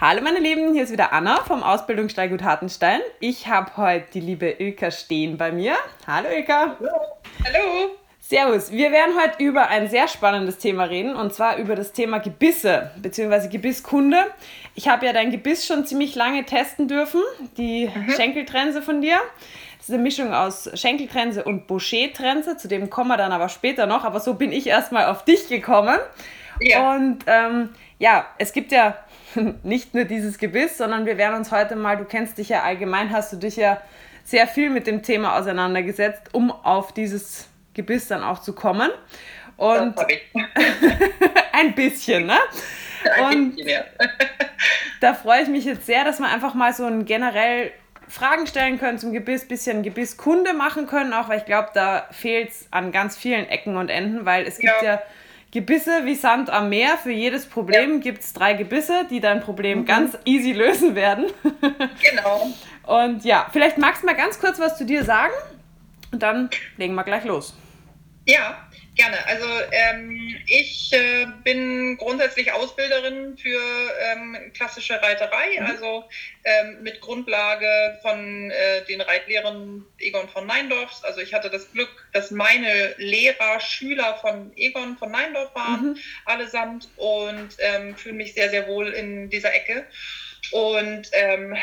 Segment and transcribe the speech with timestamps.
[0.00, 3.00] Hallo meine Lieben, hier ist wieder Anna vom Ausbildungssteigut Hartenstein.
[3.18, 5.74] Ich habe heute die liebe Ilka Stehen bei mir.
[6.06, 6.76] Hallo Ilka.
[6.78, 6.90] Hallo.
[7.44, 7.90] Hallo.
[8.20, 8.70] Servus.
[8.70, 12.92] Wir werden heute über ein sehr spannendes Thema reden und zwar über das Thema Gebisse
[12.98, 13.48] bzw.
[13.48, 14.18] Gebisskunde.
[14.76, 17.20] Ich habe ja dein Gebiss schon ziemlich lange testen dürfen,
[17.56, 18.12] die mhm.
[18.12, 19.16] Schenkeltrense von dir.
[19.78, 23.86] Das ist eine Mischung aus Schenkeltrense und Boucher-Trense, zu dem kommen wir dann aber später
[23.86, 25.98] noch, aber so bin ich erstmal auf dich gekommen.
[26.60, 26.94] Ja.
[26.94, 28.96] Und ähm, ja, es gibt ja
[29.62, 33.10] nicht nur dieses Gebiss, sondern wir werden uns heute mal, du kennst dich ja allgemein,
[33.10, 33.80] hast du dich ja
[34.24, 38.90] sehr viel mit dem Thema auseinandergesetzt, um auf dieses Gebiss dann auch zu kommen.
[39.56, 39.94] Und
[41.52, 42.38] ein bisschen, ne?
[43.30, 43.56] Und
[45.00, 47.72] da freue ich mich jetzt sehr, dass wir einfach mal so ein generell
[48.08, 52.50] Fragen stellen können zum Gebiss, bisschen Gebisskunde machen können, auch weil ich glaube, da fehlt
[52.50, 55.02] es an ganz vielen Ecken und Enden, weil es gibt ja, ja
[55.50, 56.98] Gebisse wie Sand am Meer.
[56.98, 57.98] Für jedes Problem ja.
[57.98, 59.84] gibt es drei Gebisse, die dein Problem mhm.
[59.86, 61.26] ganz easy lösen werden.
[62.02, 62.48] genau.
[62.88, 65.34] Und ja, vielleicht magst du mal ganz kurz was zu dir sagen
[66.10, 67.54] und dann legen wir gleich los.
[68.26, 68.56] Ja,
[68.98, 69.24] Gerne.
[69.26, 73.60] Also ähm, ich äh, bin grundsätzlich Ausbilderin für
[74.00, 75.66] ähm, klassische Reiterei, mhm.
[75.66, 76.04] also
[76.42, 81.04] ähm, mit Grundlage von äh, den Reitlehren Egon von Neindorfs.
[81.04, 85.98] Also ich hatte das Glück, dass meine Lehrer Schüler von Egon von Neindorf waren, mhm.
[86.24, 89.86] allesamt, und ähm, fühle mich sehr, sehr wohl in dieser Ecke.
[90.50, 91.56] Und ähm,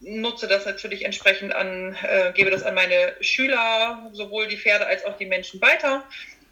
[0.00, 5.04] nutze das natürlich entsprechend an, äh, gebe das an meine Schüler, sowohl die Pferde als
[5.04, 6.04] auch die Menschen weiter.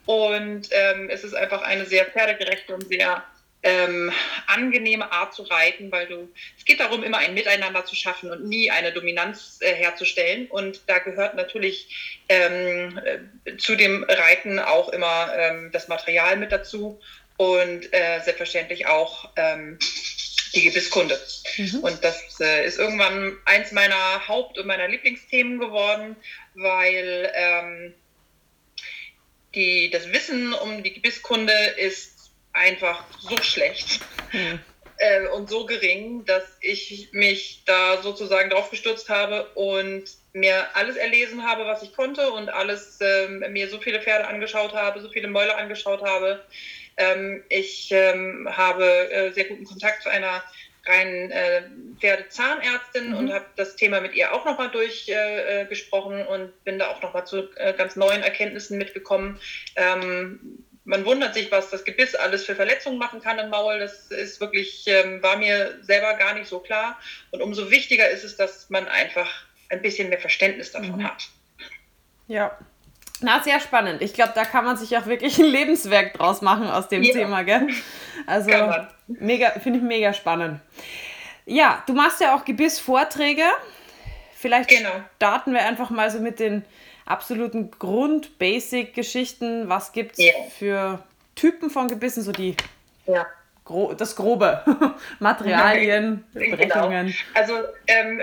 [0.07, 3.23] Und ähm, es ist einfach eine sehr pferdegerechte und sehr
[3.61, 4.11] ähm,
[4.45, 8.45] angenehme Art zu reiten, weil du, es geht darum, immer ein Miteinander zu schaffen und
[8.45, 10.47] nie eine Dominanz äh, herzustellen.
[10.47, 16.53] Und da gehört natürlich ähm, äh, zu dem Reiten auch immer ähm, das Material mit
[16.53, 17.01] dazu
[17.35, 19.77] und äh, selbstverständlich auch ähm,
[20.55, 21.19] die Gebisskunde.
[21.57, 21.79] Mhm.
[21.79, 26.15] Und das äh, ist irgendwann eins meiner Haupt- und meiner Lieblingsthemen geworden,
[26.53, 27.93] weil ähm,
[29.57, 34.59] die, das Wissen um die Gebisskunde ist einfach so schlecht hm.
[34.97, 40.95] äh, und so gering, dass ich mich da sozusagen drauf gestürzt habe und mir alles
[40.95, 45.09] erlesen habe, was ich konnte und alles äh, mir so viele Pferde angeschaut habe, so
[45.09, 46.45] viele Mäuler angeschaut habe.
[46.97, 50.43] Ähm, ich ähm, habe äh, sehr guten Kontakt zu einer
[50.87, 51.63] rein äh,
[51.99, 53.17] Pferdezahnärztin mhm.
[53.17, 57.01] und habe das Thema mit ihr auch nochmal durchgesprochen äh, äh und bin da auch
[57.01, 59.39] nochmal zu äh, ganz neuen Erkenntnissen mitgekommen.
[59.75, 63.79] Ähm, man wundert sich, was das Gebiss alles für Verletzungen machen kann im Maul.
[63.79, 66.97] Das ist wirklich, ähm, war mir selber gar nicht so klar.
[67.31, 69.29] Und umso wichtiger ist es, dass man einfach
[69.69, 71.03] ein bisschen mehr Verständnis davon mhm.
[71.03, 71.27] hat.
[72.27, 72.57] Ja,
[73.21, 74.01] na, sehr spannend.
[74.01, 77.13] Ich glaube, da kann man sich auch wirklich ein Lebenswerk draus machen aus dem ja.
[77.13, 77.67] Thema, gell?
[78.25, 78.51] Also
[79.07, 80.59] mega, finde ich mega spannend.
[81.45, 83.43] Ja, du machst ja auch Gebissvorträge.
[84.35, 84.91] Vielleicht genau.
[85.15, 86.63] starten wir einfach mal so mit den
[87.05, 89.69] absoluten Grund-Basic-Geschichten.
[89.69, 90.33] Was gibt es ja.
[90.57, 91.03] für
[91.35, 92.55] Typen von Gebissen, so die
[93.07, 93.25] ja.
[93.63, 94.63] Gro das Grobe,
[95.19, 96.55] Materialien, genau.
[96.55, 97.15] Brechungen.
[97.33, 97.53] Also
[97.87, 98.21] ähm,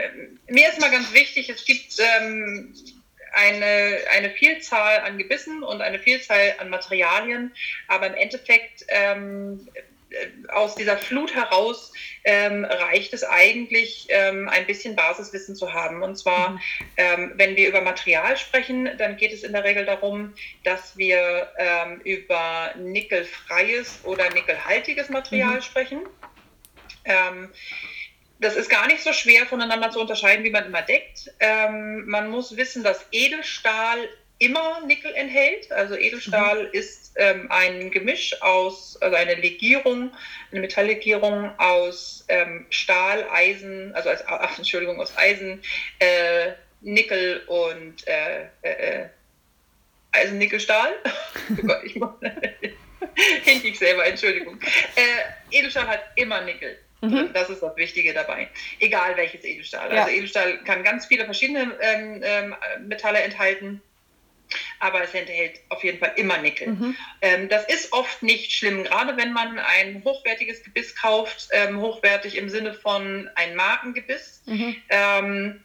[0.49, 2.75] mir ist mal ganz wichtig, es gibt ähm,
[3.35, 7.53] eine, eine Vielzahl an Gebissen und eine Vielzahl an Materialien,
[7.89, 9.69] aber im Endeffekt ähm,
[10.11, 11.93] äh, aus dieser Flut heraus
[12.25, 16.03] ähm, reicht es eigentlich, ähm, ein bisschen Basiswissen zu haben.
[16.03, 16.61] Und zwar, mhm.
[16.97, 21.49] ähm, wenn wir über Material sprechen, dann geht es in der Regel darum, dass wir
[21.59, 25.63] ähm, über nickelfreies oder nickelhaltiges Material mhm.
[25.63, 26.01] sprechen.
[28.45, 31.33] Das ist gar nicht so schwer voneinander zu unterscheiden, wie man immer denkt.
[31.41, 34.07] Ähm, man muss wissen, dass Edelstahl
[34.39, 35.73] immer Nickel enthält.
[35.73, 36.69] Also Edelstahl mhm.
[36.73, 40.13] ist ähm, ein Gemisch aus, also eine Legierung,
[40.51, 45.63] eine Metalllegierung aus ähm, Stahl, Eisen, also als, ach, Entschuldigung, aus Eisen,
[46.01, 46.53] äh,
[46.83, 49.09] Nickel und äh, äh, äh
[50.13, 50.93] Eisen-Nickel-Stahl.
[51.67, 51.95] oh ich
[53.45, 54.61] hink ich selber, Entschuldigung.
[54.97, 56.79] Äh, Edelstahl hat immer Nickel.
[57.11, 57.33] Mhm.
[57.33, 58.49] Das ist das Wichtige dabei.
[58.81, 59.93] Egal welches Edelstahl.
[59.93, 60.05] Ja.
[60.05, 62.55] Also Edelstahl kann ganz viele verschiedene ähm, ähm,
[62.87, 63.81] Metalle enthalten.
[64.79, 66.69] Aber es enthält auf jeden Fall immer Nickel.
[66.69, 66.97] Mhm.
[67.23, 72.37] Ähm, das ist oft nicht schlimm, gerade wenn man ein hochwertiges Gebiss kauft, ähm, hochwertig
[72.37, 74.43] im Sinne von ein Markengebiss.
[74.47, 74.77] Mhm.
[74.91, 75.65] Ähm,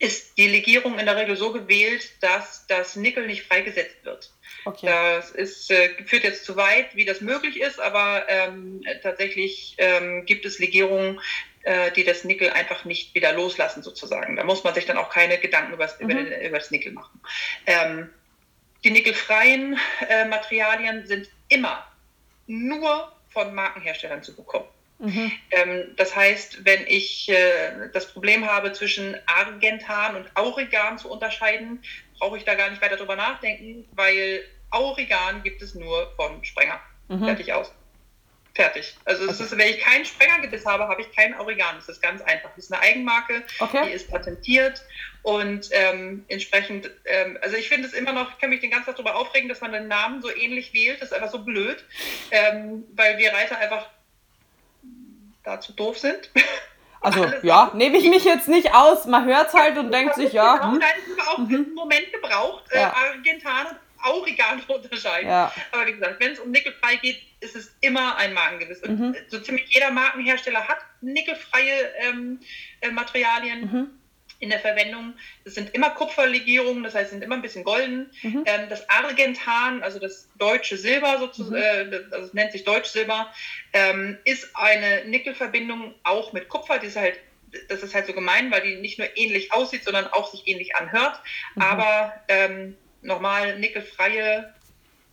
[0.00, 4.30] ist die Legierung in der Regel so gewählt, dass das Nickel nicht freigesetzt wird.
[4.64, 4.86] Okay.
[4.86, 10.26] Das ist, äh, führt jetzt zu weit, wie das möglich ist, aber ähm, tatsächlich ähm,
[10.26, 11.20] gibt es Legierungen,
[11.62, 14.36] äh, die das Nickel einfach nicht wieder loslassen, sozusagen.
[14.36, 16.10] Da muss man sich dann auch keine Gedanken übers, mhm.
[16.10, 17.20] über, über, das Nickel machen.
[17.66, 18.10] Ähm,
[18.84, 19.78] die nickelfreien
[20.08, 21.86] äh, Materialien sind immer
[22.46, 24.68] nur von Markenherstellern zu bekommen.
[24.98, 25.32] Mhm.
[25.50, 31.82] Ähm, das heißt, wenn ich äh, das Problem habe, zwischen Argentan und Aurigan zu unterscheiden,
[32.18, 36.80] brauche ich da gar nicht weiter drüber nachdenken, weil Aurigan gibt es nur vom Sprenger.
[37.08, 37.24] Mhm.
[37.24, 37.72] Fertig aus.
[38.54, 38.96] Fertig.
[39.04, 39.42] Also okay.
[39.44, 41.76] ist, wenn ich keinen Sprengergebiss habe, habe ich keinen Aurigan.
[41.76, 42.50] Das ist ganz einfach.
[42.56, 43.86] Das ist eine Eigenmarke, okay.
[43.86, 44.82] die ist patentiert
[45.22, 48.86] und ähm, entsprechend, ähm, also ich finde es immer noch, ich kann mich den ganzen
[48.86, 51.00] Tag darüber aufregen, dass man den Namen so ähnlich wählt.
[51.00, 51.84] Das ist einfach so blöd,
[52.30, 53.88] ähm, weil wir Reiter einfach
[55.44, 56.30] dazu doof sind.
[57.00, 59.06] Also ja, nehme ich mich jetzt nicht aus.
[59.06, 60.56] Man hört es halt und denkt sich, ja.
[60.56, 60.80] Genau, hm.
[60.80, 61.54] Da ist auch mhm.
[61.54, 62.88] einen Moment gebraucht, äh, ja.
[62.88, 65.28] äh, Argentan und Aurigan unterscheiden.
[65.28, 65.52] Ja.
[65.72, 68.82] Aber wie gesagt, wenn es um nickelfrei geht, ist es immer ein Markengewiss.
[68.82, 69.16] Und mhm.
[69.28, 72.40] so ziemlich jeder Markenhersteller hat nickelfreie ähm,
[72.80, 73.60] äh, Materialien.
[73.60, 73.98] Mhm
[74.40, 75.14] in der Verwendung.
[75.44, 78.10] Das sind immer Kupferlegierungen, das heißt, sind immer ein bisschen golden.
[78.22, 78.44] Mhm.
[78.46, 81.92] Ähm, das Argentan, also das deutsche Silber sozusagen, mhm.
[81.92, 83.32] äh, also nennt sich Deutschsilber,
[83.72, 86.78] ähm, ist eine Nickelverbindung auch mit Kupfer.
[86.78, 87.18] Die ist halt,
[87.68, 90.76] das ist halt so gemein, weil die nicht nur ähnlich aussieht, sondern auch sich ähnlich
[90.76, 91.20] anhört.
[91.56, 91.62] Mhm.
[91.62, 94.54] Aber ähm, nochmal nickelfreie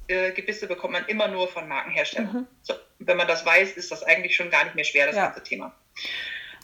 [0.08, 2.32] äh, Gebisse bekommt man immer nur von Markenherstellern.
[2.32, 2.48] Mhm.
[2.62, 5.26] So, wenn man das weiß, ist das eigentlich schon gar nicht mehr schwer, das ja.
[5.26, 5.76] ganze Thema.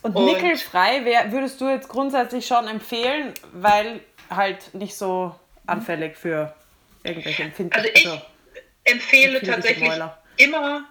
[0.01, 3.99] Und, und nickelfrei wär, würdest du jetzt grundsätzlich schon empfehlen, weil
[4.29, 5.35] halt nicht so
[5.67, 6.53] anfällig für
[7.03, 7.85] irgendwelche Empfindungen.
[7.85, 8.21] Also ich also
[8.83, 9.91] empfehle tatsächlich
[10.37, 10.85] immer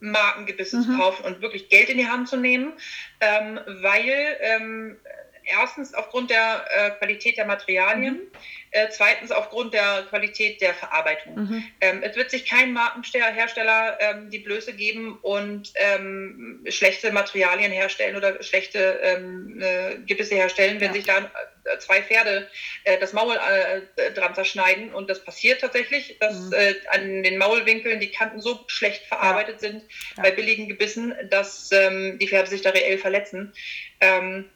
[0.00, 0.82] Markengebisse mhm.
[0.82, 2.72] zu kaufen und wirklich Geld in die Hand zu nehmen,
[3.20, 4.96] ähm, weil ähm,
[5.44, 8.30] erstens aufgrund der äh, Qualität der Materialien, mhm.
[8.70, 11.34] äh, zweitens aufgrund der Qualität der Verarbeitung.
[11.34, 11.64] Mhm.
[11.80, 18.16] Ähm, es wird sich kein Markenhersteller ähm, die Blöße geben und ähm, schlechte Materialien herstellen
[18.16, 20.94] oder schlechte ähm, äh, Gebisse herstellen, wenn ja.
[20.94, 21.30] sich da
[21.64, 22.48] äh, zwei Pferde
[22.84, 24.92] äh, das Maul äh, dran zerschneiden.
[24.92, 26.54] Und das passiert tatsächlich, dass mhm.
[26.90, 29.70] an den Maulwinkeln die Kanten so schlecht verarbeitet ja.
[29.70, 29.82] sind
[30.16, 30.22] ja.
[30.24, 33.52] bei billigen Gebissen, dass ähm, die Pferde sich da reell verletzen.
[34.00, 34.48] Ähm,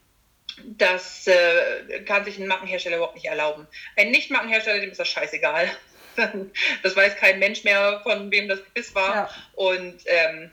[0.64, 3.66] das äh, kann sich ein Markenhersteller überhaupt nicht erlauben.
[3.96, 5.70] Ein Nicht-Markenhersteller, dem ist das scheißegal.
[6.82, 9.30] das weiß kein Mensch mehr, von wem das Gebiss war ja.
[9.54, 10.50] und ähm,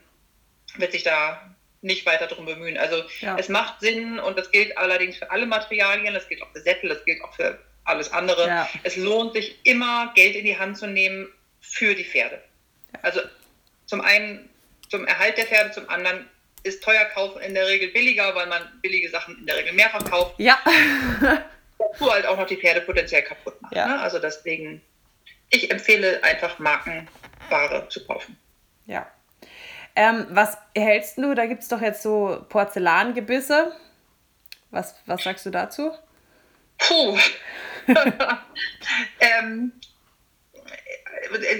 [0.76, 2.76] wird sich da nicht weiter darum bemühen.
[2.78, 3.36] Also ja.
[3.38, 6.88] es macht Sinn und das gilt allerdings für alle Materialien, das gilt auch für Sättel,
[6.88, 8.46] das gilt auch für alles andere.
[8.46, 8.68] Ja.
[8.82, 11.28] Es lohnt sich immer, Geld in die Hand zu nehmen
[11.60, 12.42] für die Pferde.
[13.02, 13.20] Also
[13.86, 14.48] zum einen
[14.88, 16.28] zum Erhalt der Pferde, zum anderen
[16.64, 20.04] ist teuer kaufen in der Regel billiger, weil man billige Sachen in der Regel mehrfach
[20.04, 20.34] kauft.
[20.38, 20.58] Ja.
[21.78, 23.76] Dazu halt auch noch die Pferde potenziell kaputt machen.
[23.76, 23.86] Ja.
[23.86, 24.00] Ne?
[24.00, 24.82] Also deswegen,
[25.50, 28.38] ich empfehle einfach Markenware zu kaufen.
[28.86, 29.06] Ja.
[29.96, 31.34] Ähm, was hältst du?
[31.34, 33.76] Da gibt es doch jetzt so Porzellangebisse.
[34.70, 35.92] Was, was sagst du dazu?
[36.78, 37.16] Puh.
[39.20, 39.72] ähm,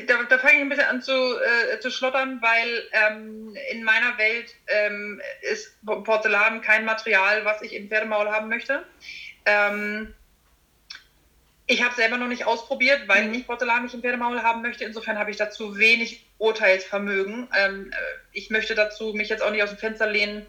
[0.06, 4.16] da, da fange ich ein bisschen an zu, äh, zu schlottern, weil ähm, in meiner
[4.19, 8.84] Welt ähm, ist Porzellan kein Material, was ich im Pferdemaul haben möchte.
[9.46, 10.14] Ähm,
[11.66, 13.34] ich habe selber noch nicht ausprobiert, weil mhm.
[13.34, 14.84] ich Porzellan nicht im Pferdemaul haben möchte.
[14.84, 17.49] Insofern habe ich dazu wenig Urteilsvermögen.
[17.56, 17.96] Ähm, äh,
[18.32, 20.46] ich möchte dazu mich jetzt auch nicht aus dem Fenster lehnen,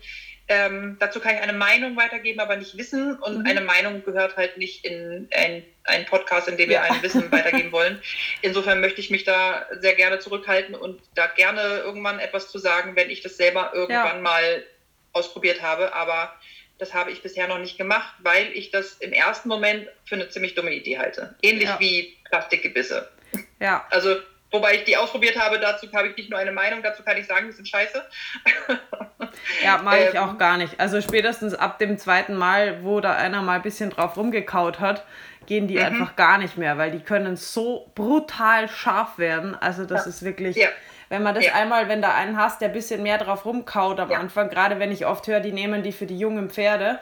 [0.48, 3.16] ähm, dazu kann ich eine Meinung weitergeben, aber nicht Wissen.
[3.16, 3.46] Und mhm.
[3.48, 6.82] eine Meinung gehört halt nicht in einen Podcast, in dem wir ja.
[6.84, 8.00] ein Wissen weitergeben wollen.
[8.42, 12.96] Insofern möchte ich mich da sehr gerne zurückhalten und da gerne irgendwann etwas zu sagen,
[12.96, 14.22] wenn ich das selber irgendwann ja.
[14.22, 14.64] mal
[15.14, 15.94] ausprobiert habe.
[15.94, 16.36] Aber
[16.78, 20.30] das habe ich bisher noch nicht gemacht, weil ich das im ersten Moment für eine
[20.30, 21.36] ziemlich dumme Idee halte.
[21.42, 21.80] Ähnlich ja.
[21.80, 23.10] wie Plastikgebisse.
[23.60, 23.88] Ja.
[23.90, 24.18] Also
[24.56, 27.28] Wobei ich die ausprobiert habe, dazu habe ich nicht nur eine Meinung, dazu kann ich
[27.28, 28.04] sagen, die sind scheiße.
[29.64, 30.80] Ja, mache ich ähm, auch gar nicht.
[30.80, 35.04] Also spätestens ab dem zweiten Mal, wo da einer mal ein bisschen drauf rumgekaut hat,
[35.46, 35.84] gehen die mhm.
[35.84, 39.56] einfach gar nicht mehr, weil die können so brutal scharf werden.
[39.60, 40.10] Also das ja.
[40.10, 40.70] ist wirklich, ja.
[41.10, 41.54] wenn man das ja.
[41.54, 44.92] einmal, wenn da einen hast, der ein bisschen mehr drauf rumkaut am Anfang, gerade wenn
[44.92, 47.00] ich oft höre, die nehmen die für die jungen Pferde,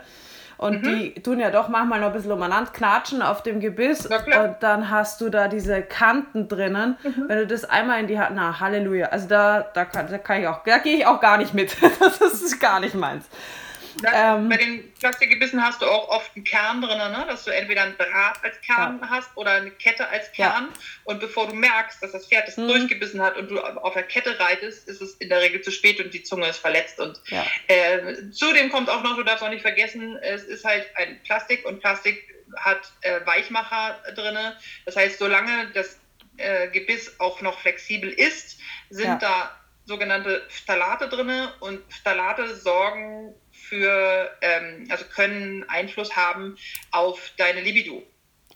[0.58, 0.84] und mhm.
[0.84, 4.06] die tun ja doch manchmal noch ein bisschen umeinander knatschen auf dem Gebiss.
[4.06, 6.98] Und dann hast du da diese Kanten drinnen.
[7.04, 7.26] Mhm.
[7.28, 9.08] Wenn du das einmal in die Hand, na Halleluja.
[9.08, 11.76] Also da, da, kann, da kann ich auch, da gehe ich auch gar nicht mit.
[12.00, 13.26] das ist gar nicht meins.
[14.02, 17.26] Ja, ähm, bei den Plastikgebissen hast du auch oft einen Kern drin, ne?
[17.28, 19.10] dass du entweder ein Draht als Kern ja.
[19.10, 20.70] hast oder eine Kette als Kern.
[20.72, 20.80] Ja.
[21.04, 22.68] Und bevor du merkst, dass das Pferd das mhm.
[22.68, 26.00] durchgebissen hat und du auf der Kette reitest, ist es in der Regel zu spät
[26.00, 27.00] und die Zunge ist verletzt.
[27.00, 27.20] Und
[27.68, 31.66] äh, zudem kommt auch noch, du darfst auch nicht vergessen, es ist halt ein Plastik
[31.66, 34.38] und Plastik hat äh, Weichmacher drin.
[34.86, 36.00] Das heißt, solange das
[36.38, 38.60] äh, Gebiss auch noch flexibel ist,
[38.90, 46.58] sind da sogenannte Phthalate drin und Phthalate sorgen für, ähm, also können Einfluss haben
[46.92, 48.04] auf deine Libido.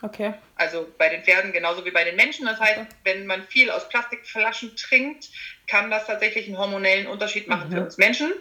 [0.04, 0.34] Okay.
[0.56, 2.46] Also bei den Pferden genauso wie bei den Menschen.
[2.46, 2.88] Das heißt, okay.
[3.04, 5.30] wenn man viel aus Plastikflaschen trinkt,
[5.66, 7.74] kann das tatsächlich einen hormonellen Unterschied machen mhm.
[7.74, 8.32] für uns Menschen.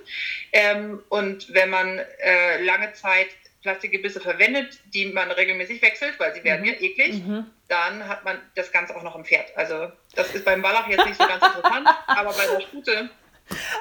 [0.53, 3.29] Ähm, und wenn man äh, lange Zeit
[3.63, 6.69] Plastikgebisse verwendet, die man regelmäßig wechselt, weil sie werden mhm.
[6.69, 7.47] ja eklig, mhm.
[7.69, 9.57] dann hat man das Ganze auch noch im Pferd.
[9.57, 13.11] Also das ist beim Wallach jetzt nicht so ganz interessant, aber bei der Stute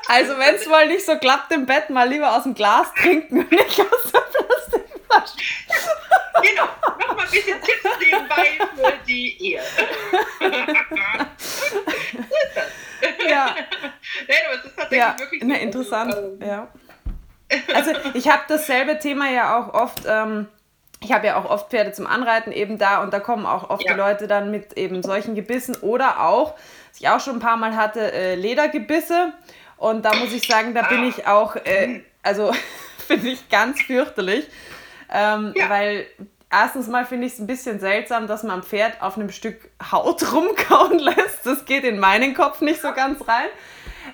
[0.08, 3.40] also wenn es mal nicht so klappt im Bett, mal lieber aus dem Glas trinken
[3.40, 5.38] und nicht aus der Plastikflasche.
[6.42, 6.68] genau,
[7.08, 9.62] nochmal ein bisschen Tipps nebenbei für die Ehe.
[13.28, 13.56] ja.
[14.28, 15.48] Nein, aber es ist tatsächlich ja, wirklich so.
[15.48, 16.68] Ne, interessant, ähm, ja.
[17.74, 20.04] Also ich habe dasselbe Thema ja auch oft...
[20.08, 20.48] Ähm,
[21.02, 23.84] ich habe ja auch oft Pferde zum Anreiten eben da und da kommen auch oft
[23.84, 23.94] ja.
[23.94, 26.56] die Leute dann mit eben solchen Gebissen oder auch,
[26.96, 29.34] was ich auch schon ein paar Mal hatte, äh, Ledergebisse.
[29.78, 32.54] Und da muss ich sagen, da bin ich auch, äh, also
[33.08, 34.48] finde ich ganz fürchterlich,
[35.12, 35.70] ähm, ja.
[35.70, 36.06] weil
[36.50, 39.70] erstens mal finde ich es ein bisschen seltsam, dass man am Pferd auf einem Stück
[39.92, 41.46] Haut rumkauen lässt.
[41.46, 43.48] Das geht in meinen Kopf nicht so ganz rein.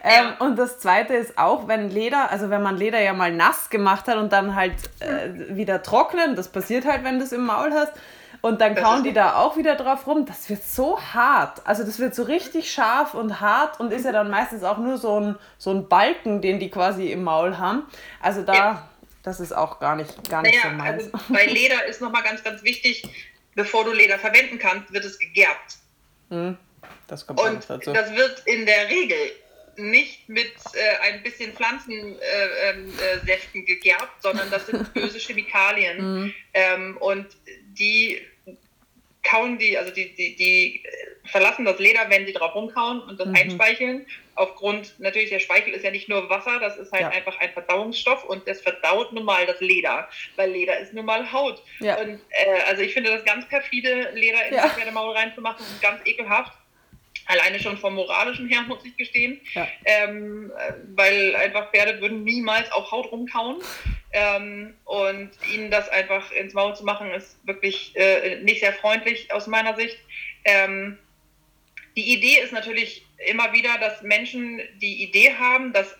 [0.03, 0.33] Ähm.
[0.39, 4.07] Und das zweite ist auch, wenn Leder, also wenn man Leder ja mal nass gemacht
[4.07, 7.71] hat und dann halt äh, wieder trocknen, das passiert halt, wenn du es im Maul
[7.73, 7.93] hast,
[8.41, 10.25] und dann kauen die da auch wieder drauf rum.
[10.25, 11.65] Das wird so hart.
[11.65, 14.97] Also das wird so richtig scharf und hart und ist ja dann meistens auch nur
[14.97, 17.83] so ein, so ein Balken, den die quasi im Maul haben.
[18.19, 18.89] Also da, ja.
[19.21, 21.13] das ist auch gar nicht, gar nicht naja, so meins.
[21.13, 23.03] Also bei Leder ist nochmal ganz, ganz wichtig,
[23.53, 25.77] bevor du Leder verwenden kannst, wird es gegerbt.
[26.29, 26.57] Hm,
[27.07, 27.93] das kommt und dazu.
[27.93, 29.17] das wird in der Regel
[29.77, 32.93] nicht mit äh, ein bisschen Pflanzensäften äh, ähm,
[33.55, 36.23] äh, gegerbt, sondern das sind böse Chemikalien.
[36.23, 36.33] Mhm.
[36.53, 37.27] Ähm, und
[37.77, 38.21] die
[39.23, 40.83] kauen die, also die, die, die
[41.25, 43.35] verlassen das Leder, wenn sie drauf rumkauen und das mhm.
[43.35, 44.05] einspeicheln.
[44.35, 47.09] Aufgrund, natürlich, der Speichel ist ja nicht nur Wasser, das ist halt ja.
[47.09, 51.31] einfach ein Verdauungsstoff und das verdaut nun mal das Leder, weil Leder ist nun mal
[51.31, 51.61] Haut.
[51.79, 51.99] Ja.
[51.99, 54.63] Und äh, also ich finde das ganz perfide, Leder in ja.
[54.63, 56.53] das Pferdemaul reinzumachen ganz ekelhaft.
[57.31, 59.39] Alleine schon vom moralischen her, muss ich gestehen.
[59.53, 59.67] Ja.
[59.85, 60.51] Ähm,
[60.95, 63.57] weil einfach Pferde würden niemals auf Haut rumkauen.
[64.13, 69.33] Ähm, und ihnen das einfach ins Maul zu machen, ist wirklich äh, nicht sehr freundlich
[69.33, 69.97] aus meiner Sicht.
[70.43, 70.97] Ähm,
[71.95, 75.95] die Idee ist natürlich immer wieder, dass Menschen die Idee haben, dass,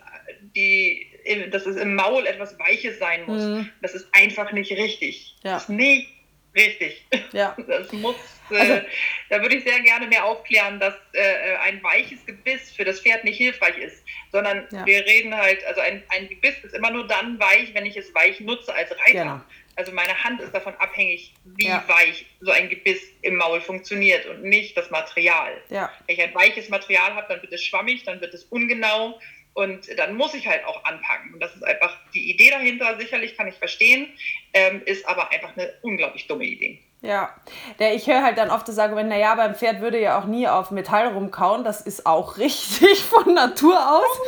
[0.54, 1.06] die,
[1.50, 3.42] dass es im Maul etwas Weiches sein muss.
[3.42, 3.70] Mhm.
[3.80, 5.34] Das ist einfach nicht richtig.
[5.42, 5.54] Ja.
[5.54, 6.08] Das ist nicht
[6.54, 7.06] richtig.
[7.32, 7.56] Ja.
[7.66, 8.16] Das muss
[8.50, 8.84] also, äh,
[9.28, 13.24] da würde ich sehr gerne mehr aufklären, dass äh, ein weiches Gebiss für das Pferd
[13.24, 14.84] nicht hilfreich ist, sondern ja.
[14.84, 18.14] wir reden halt, also ein, ein Gebiss ist immer nur dann weich, wenn ich es
[18.14, 19.24] weich nutze als Reiter.
[19.24, 19.40] Genau.
[19.74, 21.82] Also meine Hand ist davon abhängig, wie ja.
[21.88, 25.56] weich so ein Gebiss im Maul funktioniert und nicht das Material.
[25.70, 25.90] Ja.
[26.06, 29.18] Wenn ich ein weiches Material habe, dann wird es schwammig, dann wird es ungenau
[29.54, 31.34] und dann muss ich halt auch anpacken.
[31.34, 34.08] Und das ist einfach die Idee dahinter, sicherlich kann ich verstehen,
[34.54, 36.80] ähm, ist aber einfach eine unglaublich dumme Idee.
[37.04, 37.34] Ja,
[37.80, 40.46] der, ich höre halt dann oft das Argument, naja, beim Pferd würde ja auch nie
[40.46, 41.64] auf Metall rumkauen.
[41.64, 44.20] Das ist auch richtig von Natur aus.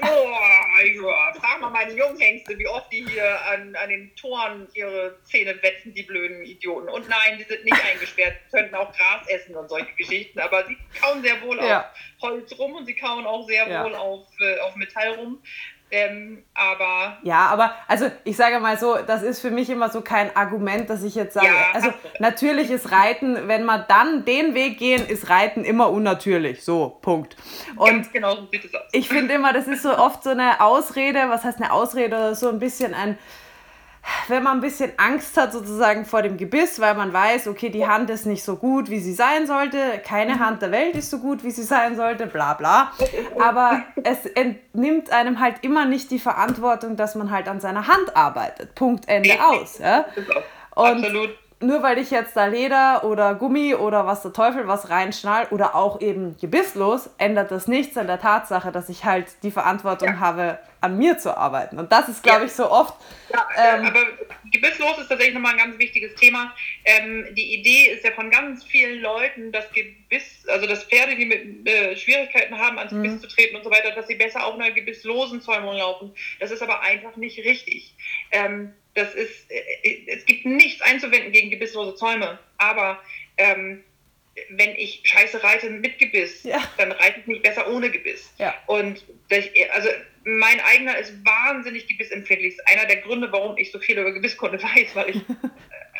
[0.00, 0.32] Oh,
[0.84, 5.60] ja, frag mal meine Junghengste, wie oft die hier an, an den Toren ihre Zähne
[5.62, 6.88] wetzen, die blöden Idioten.
[6.88, 10.38] Und nein, die sind nicht eingesperrt, könnten auch Gras essen und solche Geschichten.
[10.38, 11.80] Aber sie kauen sehr wohl ja.
[11.80, 13.84] auf Holz rum und sie kauen auch sehr ja.
[13.84, 15.42] wohl auf, äh, auf Metall rum.
[15.94, 17.18] Ähm, aber.
[17.22, 20.88] Ja, aber also ich sage mal so, das ist für mich immer so kein Argument,
[20.88, 25.06] dass ich jetzt sage, ja, also natürlich ist Reiten, wenn wir dann den Weg gehen,
[25.06, 26.64] ist Reiten immer unnatürlich.
[26.64, 27.36] So, Punkt.
[27.76, 28.88] Und Ganz genau so sieht es aus.
[28.92, 32.34] Ich finde immer, das ist so oft so eine Ausrede, was heißt eine Ausrede oder
[32.34, 33.18] so ein bisschen ein
[34.28, 37.86] wenn man ein bisschen Angst hat sozusagen vor dem Gebiss, weil man weiß, okay, die
[37.86, 41.18] Hand ist nicht so gut, wie sie sein sollte, keine Hand der Welt ist so
[41.18, 42.92] gut, wie sie sein sollte, bla bla.
[43.40, 48.16] Aber es entnimmt einem halt immer nicht die Verantwortung, dass man halt an seiner Hand
[48.16, 48.74] arbeitet.
[48.74, 49.78] Punkt, Ende aus.
[49.78, 50.06] Ja?
[50.74, 54.90] Und Absolut nur weil ich jetzt da Leder oder Gummi oder was der Teufel was
[54.90, 59.50] reinschnall oder auch eben gebisslos, ändert das nichts an der Tatsache, dass ich halt die
[59.50, 60.20] Verantwortung ja.
[60.20, 61.78] habe, an mir zu arbeiten.
[61.78, 62.46] Und das ist, glaube ja.
[62.46, 62.94] ich, so oft.
[63.32, 64.04] Ja, äh, ähm, aber
[64.50, 66.52] gebisslos ist tatsächlich nochmal ein ganz wichtiges Thema.
[66.84, 71.26] Ähm, die Idee ist ja von ganz vielen Leuten, dass Gebiss, also dass Pferde, die
[71.26, 73.20] mit äh, Schwierigkeiten haben, ans Gebiss mhm.
[73.20, 76.12] zu treten und so weiter, dass sie besser auf einer gebisslosen Zäumung laufen.
[76.40, 77.94] Das ist aber einfach nicht richtig.
[78.32, 83.02] Ähm, das ist, äh, es gibt nichts einzuwenden gegen gebisslose Zäume, aber
[83.36, 83.82] ähm,
[84.50, 86.62] wenn ich scheiße reite mit Gebiss, ja.
[86.78, 88.32] dann reite ich nicht besser ohne Gebiss.
[88.38, 88.54] Ja.
[88.66, 89.88] Und ich, also
[90.24, 92.56] mein eigener ist wahnsinnig gebissempfindlich.
[92.56, 95.20] Das ist einer der Gründe, warum ich so viel über Gebisskunde weiß, weil ich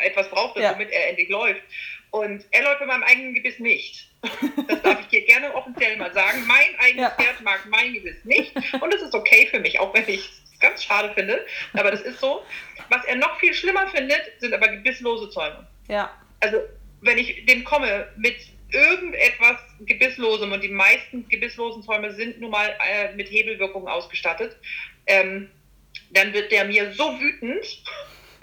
[0.02, 0.72] etwas brauchte, ja.
[0.74, 1.62] womit er endlich läuft.
[2.10, 4.08] Und er läuft bei meinem eigenen Gebiss nicht.
[4.68, 6.44] Das darf ich dir gerne offiziell mal sagen.
[6.46, 7.12] Mein eigenes.
[7.14, 8.52] Pferd mag mein Gebiss nicht.
[8.80, 11.44] Und es ist okay für mich, auch wenn ich es ganz schade finde.
[11.74, 12.42] Aber das ist so.
[12.88, 15.66] Was er noch viel schlimmer findet, sind aber gebisslose Zäume.
[15.88, 16.10] Ja.
[16.40, 16.58] Also
[17.02, 18.36] wenn ich dem komme mit
[18.70, 24.56] irgendetwas Gebisslosem und die meisten gebisslosen Zäume sind nun mal äh, mit Hebelwirkung ausgestattet,
[25.06, 25.50] ähm,
[26.10, 27.82] dann wird der mir so wütend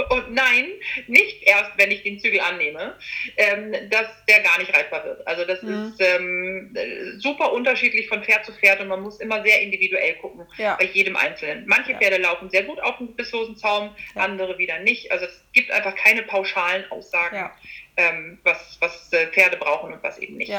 [0.09, 0.67] und nein,
[1.07, 2.95] nicht erst, wenn ich den Zügel annehme,
[3.37, 5.27] ähm, dass der gar nicht reitbar wird.
[5.27, 5.93] Also das mhm.
[5.93, 6.77] ist ähm,
[7.19, 10.75] super unterschiedlich von Pferd zu Pferd und man muss immer sehr individuell gucken ja.
[10.79, 11.65] bei jedem Einzelnen.
[11.67, 11.97] Manche ja.
[11.97, 14.23] Pferde laufen sehr gut auf dem bisslosen Zaum, ja.
[14.23, 15.11] andere wieder nicht.
[15.11, 17.49] Also es gibt einfach keine pauschalen Aussagen,
[17.97, 20.53] ähm, was, was äh, Pferde brauchen und was eben nicht.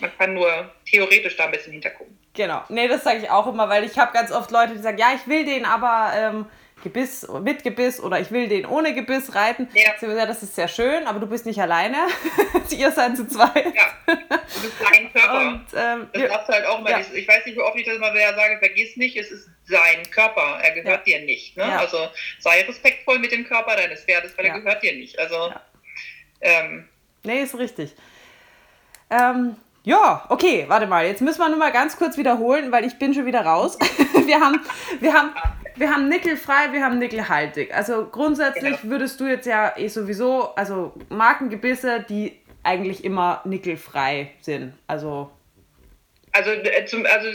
[0.00, 2.18] Man kann nur theoretisch da ein bisschen hintergucken.
[2.34, 2.62] Genau.
[2.68, 5.12] Nee, das sage ich auch immer, weil ich habe ganz oft Leute, die sagen, ja,
[5.14, 6.46] ich will den, aber ähm,
[6.82, 9.68] Gebiss mit Gebiss oder ich will den ohne Gebiss reiten.
[9.74, 9.92] Ja.
[10.26, 11.96] Das ist sehr schön, aber du bist nicht alleine.
[12.70, 13.74] Ihr seid zu zweit.
[13.74, 15.38] Ja, du bist dein Körper.
[15.38, 16.90] Und, ähm, das sagst du halt auch immer.
[16.90, 17.00] Ja.
[17.00, 20.02] Ich weiß nicht, wie oft ich das immer wieder sage, vergiss nicht, es ist sein
[20.10, 20.58] Körper.
[20.62, 21.18] Er gehört ja.
[21.18, 21.56] dir nicht.
[21.56, 21.64] Ne?
[21.64, 22.08] Also
[22.38, 25.18] sei respektvoll mit dem Körper deines Pferdes, weil er gehört dir nicht.
[25.18, 25.52] Also,
[26.40, 26.88] ähm,
[27.22, 27.94] nee, ist richtig.
[29.10, 31.06] Ähm, ja, okay, warte mal.
[31.06, 33.78] Jetzt müssen wir nur mal ganz kurz wiederholen, weil ich bin schon wieder raus.
[34.26, 34.60] wir haben,
[35.00, 35.34] wir haben,
[35.76, 37.74] wir haben nickelfrei, wir haben nickelhaltig.
[37.74, 38.92] Also grundsätzlich genau.
[38.92, 44.74] würdest du jetzt ja eh sowieso, also Markengebisse, die eigentlich immer nickelfrei sind.
[44.86, 45.30] Also
[46.34, 47.28] also, äh, zum, also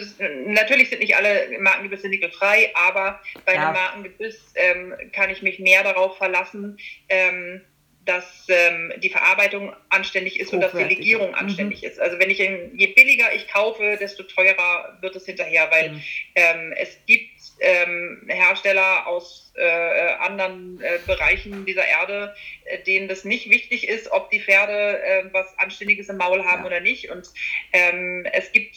[0.48, 3.65] natürlich sind nicht alle Markengebisse nickelfrei, aber bei ja.
[3.65, 7.62] einem Markengebiss ähm, kann ich mich mehr darauf verlassen, ähm,
[8.06, 11.36] dass ähm, die Verarbeitung anständig ist und dass die Legierung mhm.
[11.36, 11.89] anständig mhm.
[11.89, 12.00] ist.
[12.00, 16.01] Also wenn ich je billiger ich kaufe, desto teurer wird es hinterher, weil mhm.
[16.36, 22.35] ähm, es gibt ähm, Hersteller aus äh, anderen äh, Bereichen dieser Erde,
[22.65, 26.61] äh, denen das nicht wichtig ist, ob die Pferde äh, was Anständiges im Maul haben
[26.61, 26.67] ja.
[26.67, 27.09] oder nicht.
[27.09, 27.27] Und
[27.73, 28.75] ähm, es gibt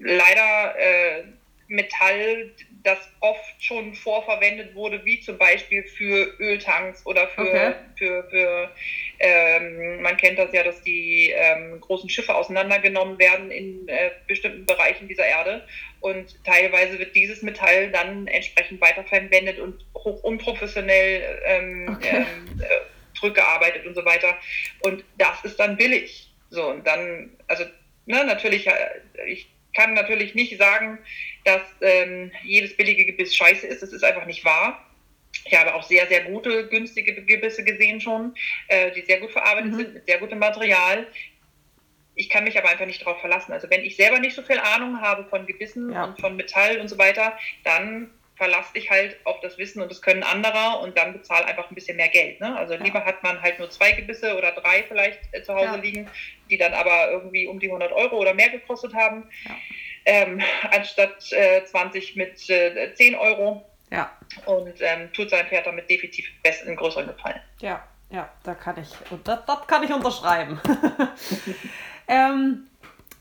[0.00, 1.24] leider äh,
[1.68, 2.50] Metall,
[2.82, 7.74] das oft schon vorverwendet wurde, wie zum Beispiel für Öltanks oder für, okay.
[7.96, 8.70] für, für
[9.18, 14.64] ähm, man kennt das ja, dass die ähm, großen Schiffe auseinandergenommen werden in äh, bestimmten
[14.64, 15.66] Bereichen dieser Erde
[16.00, 22.16] und teilweise wird dieses Metall dann entsprechend weiterverwendet und hoch unprofessionell ähm, okay.
[22.18, 24.36] Ähm, äh, zurückgearbeitet und so weiter
[24.80, 26.30] und das ist dann billig.
[26.50, 27.64] So und dann, also
[28.06, 28.72] ne, natürlich, äh,
[29.26, 30.98] ich kann natürlich nicht sagen,
[31.44, 33.82] dass ähm, jedes billige Gebiss scheiße ist.
[33.82, 34.84] Das ist einfach nicht wahr.
[35.44, 38.34] Ich habe auch sehr, sehr gute, günstige Gebisse gesehen schon,
[38.68, 39.76] äh, die sehr gut verarbeitet mhm.
[39.76, 41.06] sind, mit sehr gutem Material.
[42.18, 43.52] Ich kann mich aber einfach nicht darauf verlassen.
[43.52, 46.04] Also wenn ich selber nicht so viel Ahnung habe von Gebissen ja.
[46.04, 50.02] und von Metall und so weiter, dann verlasse dich halt auf das Wissen und das
[50.02, 52.40] Können anderer und dann bezahle einfach ein bisschen mehr Geld.
[52.40, 52.56] Ne?
[52.56, 52.82] Also ja.
[52.82, 55.76] lieber hat man halt nur zwei Gebisse oder drei vielleicht äh, zu Hause ja.
[55.76, 56.10] liegen,
[56.50, 59.28] die dann aber irgendwie um die 100 Euro oder mehr gekostet haben,
[60.04, 63.64] ähm, anstatt äh, 20 mit äh, 10 Euro.
[63.90, 64.12] Ja.
[64.44, 67.40] Und ähm, tut sein Pferd damit definitiv besten größeren Gefallen.
[67.60, 68.88] Ja, ja, da kann ich,
[69.24, 70.60] das, das kann ich unterschreiben.
[72.08, 72.66] ähm,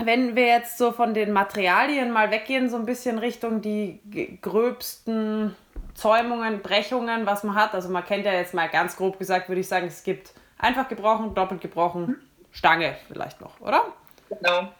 [0.03, 3.99] wenn wir jetzt so von den Materialien mal weggehen, so ein bisschen Richtung die
[4.41, 5.55] gröbsten
[5.95, 7.73] Zäumungen, Brechungen, was man hat.
[7.73, 10.87] Also man kennt ja jetzt mal ganz grob gesagt, würde ich sagen, es gibt einfach
[10.87, 12.17] gebrochen, doppelt gebrochen,
[12.51, 13.93] Stange vielleicht noch, oder?
[14.29, 14.71] Genau.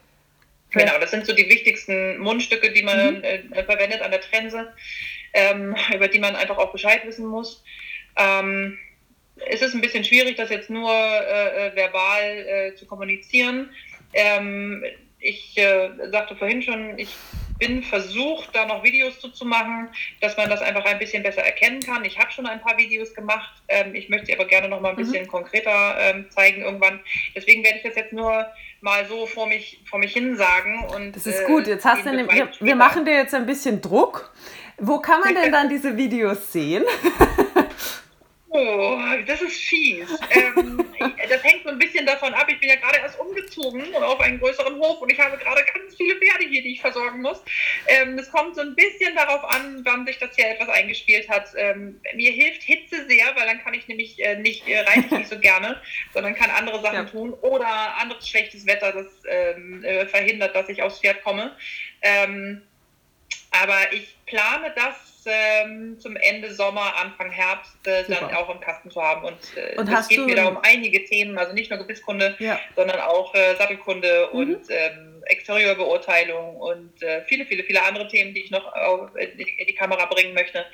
[0.69, 3.23] Genau, das sind so die wichtigsten Mundstücke, die man mhm.
[3.23, 4.73] äh, verwendet an der Trense,
[5.33, 7.63] ähm, über die man einfach auch Bescheid wissen muss.
[8.15, 8.77] Ähm,
[9.49, 13.69] es ist ein bisschen schwierig, das jetzt nur äh, äh verbal äh, zu kommunizieren.
[14.13, 14.83] Ähm,
[15.19, 17.15] ich äh, sagte vorhin schon, ich
[17.59, 19.89] bin versucht, da noch Videos zu, zu machen,
[20.21, 22.05] dass man das einfach ein bisschen besser erkennen kann.
[22.05, 23.49] Ich habe schon ein paar Videos gemacht.
[23.67, 24.99] Ähm, ich möchte sie aber gerne noch mal ein mhm.
[24.99, 26.99] bisschen konkreter ähm, zeigen irgendwann.
[27.35, 28.45] Deswegen werde ich das jetzt nur
[28.81, 30.85] mal so vor mich, vor mich hin sagen.
[30.95, 31.67] Und, das ist gut.
[31.67, 34.31] Jetzt hast du eine, wir, wir machen dir jetzt ein bisschen Druck.
[34.77, 36.83] Wo kann man denn dann diese Videos sehen?
[38.59, 40.09] Oh, das ist fies.
[40.31, 40.83] ähm,
[41.29, 42.47] das hängt so ein bisschen davon ab.
[42.49, 45.95] Ich bin ja gerade erst umgezogen auf einen größeren Hof und ich habe gerade ganz
[45.95, 47.43] viele Pferde hier, die ich versorgen muss.
[47.85, 51.49] Ähm, es kommt so ein bisschen darauf an, wann sich das hier etwas eingespielt hat.
[51.55, 55.11] Ähm, mir hilft Hitze sehr, weil dann kann ich nämlich äh, nicht, äh, reite ich
[55.11, 55.79] nicht so gerne,
[56.15, 57.05] sondern kann andere Sachen ja.
[57.05, 57.33] tun.
[57.33, 61.55] Oder anderes schlechtes Wetter, das ähm, äh, verhindert, dass ich aufs Pferd komme.
[62.01, 62.63] Ähm,
[63.51, 68.89] aber ich plane das ähm, zum Ende Sommer, Anfang Herbst äh, dann auch im Kasten
[68.89, 69.25] zu haben.
[69.25, 72.59] Und, äh, und es geht mir da um einige Themen, also nicht nur Gebisskunde, ja.
[72.75, 74.39] sondern auch äh, Sattelkunde mhm.
[74.39, 79.37] und ähm, Exterieurbeurteilung und äh, viele, viele, viele andere Themen, die ich noch auf, in,
[79.37, 80.65] die, Kamera bringen möchte.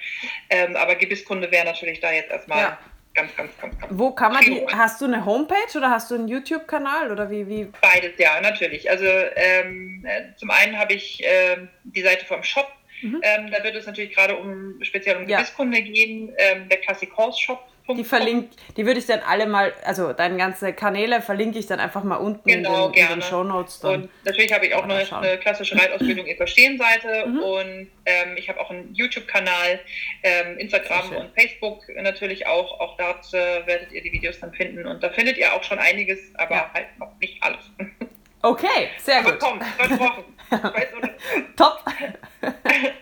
[0.50, 2.60] Ähm, aber Gebisskunde wäre natürlich da jetzt erstmal.
[2.60, 2.80] Ja.
[3.16, 3.92] Ganz, ganz, ganz, ganz.
[3.96, 7.48] Wo kann man die, hast du eine Homepage oder hast du einen YouTube-Kanal oder wie,
[7.48, 7.66] wie?
[7.80, 8.89] Beides, ja, natürlich.
[8.89, 12.68] Also ähm, äh, zum einen habe ich äh, die Seite vom Shop
[13.04, 13.22] Mhm.
[13.22, 15.42] Ähm, da wird es natürlich gerade um speziell um ja.
[15.42, 16.34] gehen.
[16.38, 20.38] Ähm, der Classic Horse Shop die verlinkt, die würde ich dann alle mal, also deine
[20.38, 23.84] ganze Kanäle verlinke ich dann einfach mal unten genau, in, den, in den Show Notes.
[23.84, 27.39] Und natürlich habe ich auch noch eine klassische Reitausbildung in Verstehen-Seite mhm.
[27.39, 29.82] und ähm, ich habe auch einen YouTube-Kanal,
[30.24, 32.80] ähm, Instagram und Facebook natürlich auch.
[32.80, 35.80] Auch dort äh, werdet ihr die Videos dann finden und da findet ihr auch schon
[35.80, 36.72] einiges, aber ja.
[36.74, 37.70] halt noch nicht alles.
[38.46, 39.39] Okay, sehr aber gut.
[39.39, 40.26] Komm, versprochen.
[41.58, 41.84] Top.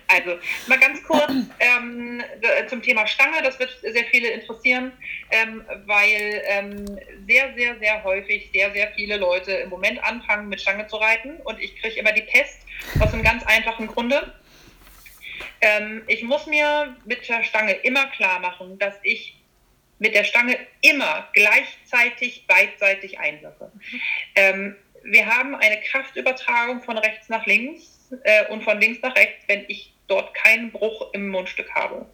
[0.08, 0.38] Also,
[0.68, 2.22] mal ganz kurz ähm,
[2.68, 3.42] zum Thema Stange.
[3.42, 4.92] Das wird sehr viele interessieren,
[5.32, 6.86] ähm, weil ähm,
[7.26, 11.38] sehr, sehr, sehr häufig sehr, sehr viele Leute im Moment anfangen, mit Stange zu reiten.
[11.46, 12.60] Und ich kriege immer die Pest
[13.00, 14.34] aus einem ganz einfachen Grunde.
[15.62, 19.38] Ähm, ich muss mir mit der Stange immer klar machen, dass ich
[19.98, 23.72] mit der Stange immer gleichzeitig beidseitig einwirke.
[24.36, 29.44] Ähm, wir haben eine Kraftübertragung von rechts nach links äh, und von links nach rechts,
[29.48, 32.06] wenn ich dort keinen Bruch im Mundstück habe.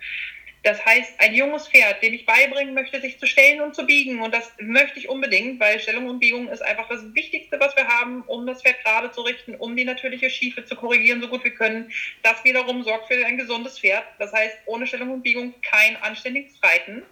[0.64, 4.22] Das heißt, ein junges Pferd, dem ich beibringen möchte, sich zu stellen und zu biegen,
[4.22, 7.88] und das möchte ich unbedingt, weil Stellung und Biegung ist einfach das Wichtigste, was wir
[7.88, 11.44] haben, um das Pferd gerade zu richten, um die natürliche Schiefe zu korrigieren, so gut
[11.44, 11.92] wir können.
[12.22, 14.04] Das wiederum sorgt für ein gesundes Pferd.
[14.20, 17.04] Das heißt, ohne Stellung und Biegung kein anständiges Reiten.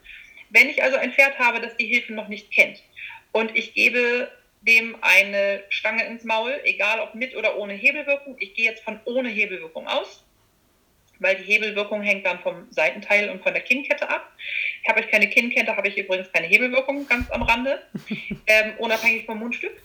[0.49, 2.83] Wenn ich also ein Pferd habe, das die Hilfen noch nicht kennt
[3.31, 4.29] und ich gebe
[4.67, 8.35] dem eine Stange ins Maul, egal ob mit oder ohne Hebelwirkung.
[8.39, 10.23] Ich gehe jetzt von ohne Hebelwirkung aus,
[11.19, 14.31] weil die Hebelwirkung hängt dann vom Seitenteil und von der Kinnkette ab.
[14.87, 17.81] Habe ich keine Kinnkette, habe ich übrigens keine Hebelwirkung, ganz am Rande,
[18.47, 19.81] ähm, unabhängig vom Mundstück.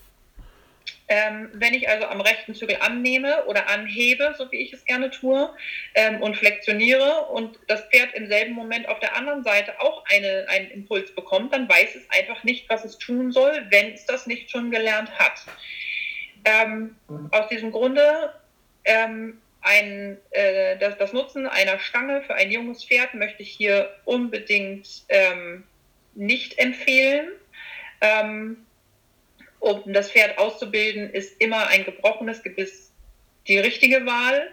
[1.11, 5.11] Ähm, wenn ich also am rechten Zügel annehme oder anhebe, so wie ich es gerne
[5.11, 5.53] tue,
[5.93, 10.45] ähm, und flexioniere und das Pferd im selben Moment auf der anderen Seite auch eine,
[10.47, 14.25] einen Impuls bekommt, dann weiß es einfach nicht, was es tun soll, wenn es das
[14.25, 15.45] nicht schon gelernt hat.
[16.45, 16.95] Ähm,
[17.31, 18.33] aus diesem Grunde
[18.85, 23.93] ähm, ein, äh, das, das, Nutzen einer Stange für ein junges Pferd möchte ich hier
[24.05, 25.65] unbedingt ähm,
[26.15, 27.33] nicht empfehlen.
[27.99, 28.65] Ähm,
[29.61, 32.91] um das Pferd auszubilden, ist immer ein gebrochenes Gebiss
[33.47, 34.49] die richtige Wahl.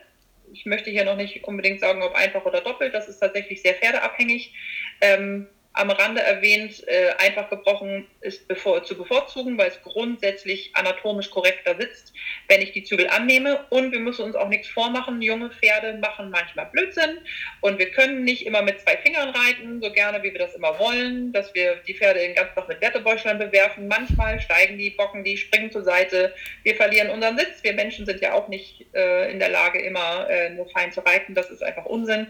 [0.52, 2.94] Ich möchte hier noch nicht unbedingt sagen, ob einfach oder doppelt.
[2.94, 4.54] Das ist tatsächlich sehr pferdeabhängig.
[5.00, 11.30] Ähm, am Rande erwähnt, äh, einfach gebrochen ist bevor, zu bevorzugen, weil es grundsätzlich anatomisch
[11.30, 12.12] korrekter sitzt,
[12.48, 13.64] wenn ich die Zügel annehme.
[13.70, 15.22] Und wir müssen uns auch nichts vormachen.
[15.22, 17.18] Junge Pferde machen manchmal Blödsinn
[17.60, 20.78] und wir können nicht immer mit zwei Fingern reiten, so gerne wie wir das immer
[20.80, 23.86] wollen, dass wir die Pferde den ganzen Tag mit Wertebäuchlern bewerfen.
[23.86, 26.34] Manchmal steigen die, bocken die, springen zur Seite.
[26.64, 27.62] Wir verlieren unseren Sitz.
[27.62, 31.00] Wir Menschen sind ja auch nicht äh, in der Lage, immer äh, nur fein zu
[31.00, 31.34] reiten.
[31.34, 32.26] Das ist einfach Unsinn.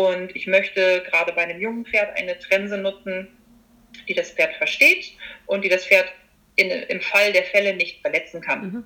[0.00, 3.28] Und ich möchte gerade bei einem jungen Pferd eine Trense nutzen,
[4.08, 5.12] die das Pferd versteht
[5.44, 6.10] und die das Pferd
[6.56, 8.62] in, im Fall der Fälle nicht verletzen kann.
[8.62, 8.84] Mhm.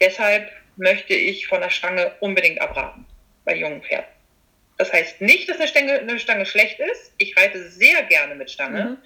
[0.00, 3.06] Deshalb möchte ich von der Stange unbedingt abraten
[3.44, 4.08] bei jungen Pferden.
[4.78, 7.12] Das heißt nicht, dass eine Stange, eine Stange schlecht ist.
[7.18, 8.84] Ich reite sehr gerne mit Stange.
[8.84, 8.96] Mhm.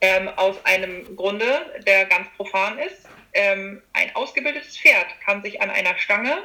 [0.00, 1.46] Ähm, aus einem Grunde,
[1.88, 3.08] der ganz profan ist.
[3.32, 6.38] Ähm, ein ausgebildetes Pferd kann sich an einer Stange,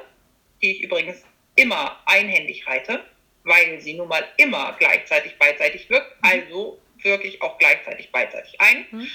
[0.61, 1.23] die ich übrigens
[1.55, 3.03] immer einhändig reite,
[3.43, 6.29] weil sie nun mal immer gleichzeitig beidseitig wirkt, mhm.
[6.29, 8.85] also wirke ich auch gleichzeitig beidseitig ein.
[8.91, 9.07] Mhm.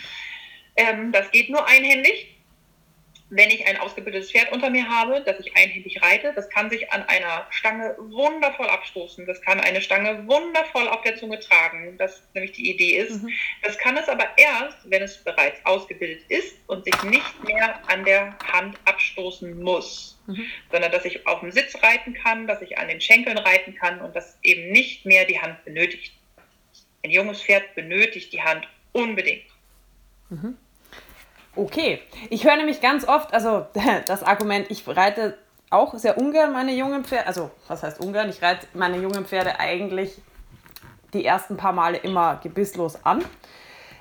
[0.76, 2.33] Ähm, das geht nur einhändig.
[3.36, 6.92] Wenn ich ein ausgebildetes Pferd unter mir habe, das ich einhändig reite, das kann sich
[6.92, 9.26] an einer Stange wundervoll abstoßen.
[9.26, 13.22] Das kann eine Stange wundervoll auf der Zunge tragen, das nämlich die Idee ist.
[13.22, 13.30] Mhm.
[13.62, 18.04] Das kann es aber erst, wenn es bereits ausgebildet ist und sich nicht mehr an
[18.04, 20.46] der Hand abstoßen muss mhm.
[20.70, 24.00] sondern dass ich auf dem Sitz reiten kann, dass ich an den Schenkeln reiten kann
[24.00, 26.12] und dass eben nicht mehr die Hand benötigt.
[27.02, 29.44] Ein junges Pferd benötigt die Hand unbedingt.
[30.30, 30.56] Mhm.
[31.56, 33.66] Okay, ich höre nämlich ganz oft, also
[34.06, 35.36] das Argument, ich reite
[35.70, 39.58] auch sehr ungern meine jungen Pferde, also was heißt ungern, ich reite meine jungen Pferde
[39.58, 40.20] eigentlich
[41.12, 43.24] die ersten paar Male immer gebisslos an,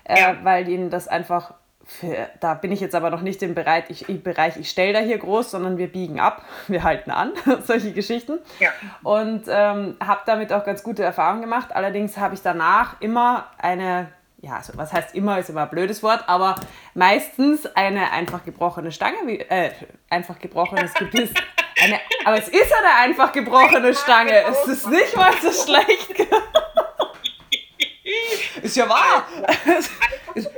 [0.03, 1.53] äh, weil ihnen das einfach
[1.85, 4.93] für, da bin ich jetzt aber noch nicht im Bereich, ich, im Bereich, ich stelle
[4.93, 7.33] da hier groß, sondern wir biegen ab, wir halten an,
[7.65, 8.39] solche Geschichten.
[8.59, 8.69] Ja.
[9.03, 11.69] Und ähm, habe damit auch ganz gute Erfahrungen gemacht.
[11.73, 14.07] Allerdings habe ich danach immer eine,
[14.43, 16.55] ja, also was heißt immer, ist immer ein blödes Wort, aber
[16.93, 19.71] meistens eine einfach gebrochene Stange, wie, äh,
[20.09, 21.29] einfach gebrochenes Gebiss.
[21.81, 24.43] Eine, aber es ist eine einfach gebrochene Stange.
[24.43, 26.19] Es ist nicht mal so schlecht.
[28.61, 29.25] ist ja wahr.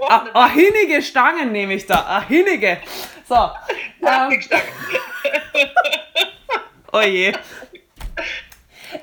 [0.09, 2.17] Ah, ahinige Stangen nehme ich da.
[2.17, 2.79] Ahinige.
[3.29, 3.51] So.
[4.01, 4.41] Ähm,
[6.91, 7.33] oh je.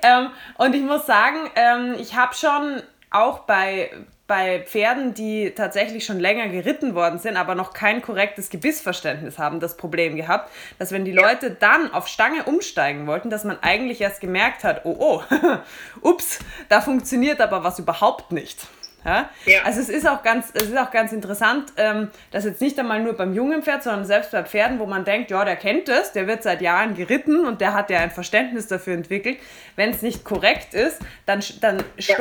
[0.02, 3.90] Ähm, und ich muss sagen, ähm, ich habe schon auch bei,
[4.26, 9.60] bei Pferden, die tatsächlich schon länger geritten worden sind, aber noch kein korrektes Gebissverständnis haben,
[9.60, 14.00] das Problem gehabt, dass wenn die Leute dann auf Stange umsteigen wollten, dass man eigentlich
[14.00, 15.22] erst gemerkt hat, oh oh,
[16.02, 18.66] ups, da funktioniert aber was überhaupt nicht.
[19.04, 19.30] Ja?
[19.46, 19.62] ja?
[19.64, 23.02] Also es ist auch ganz, es ist auch ganz interessant, ähm, dass jetzt nicht einmal
[23.02, 26.12] nur beim jungen Pferd, sondern selbst bei Pferden, wo man denkt, ja, der kennt es,
[26.12, 29.38] der wird seit Jahren geritten und der hat ja ein Verständnis dafür entwickelt.
[29.76, 32.16] Wenn es nicht korrekt ist, dann, dann ja.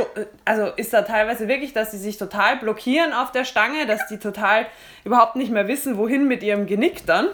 [0.45, 4.17] also ist da teilweise wirklich, dass sie sich total blockieren auf der Stange, dass die
[4.17, 4.65] total
[5.03, 7.25] überhaupt nicht mehr wissen, wohin mit ihrem Genick dann.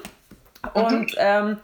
[0.76, 0.82] Mhm.
[0.82, 1.58] Und ähm,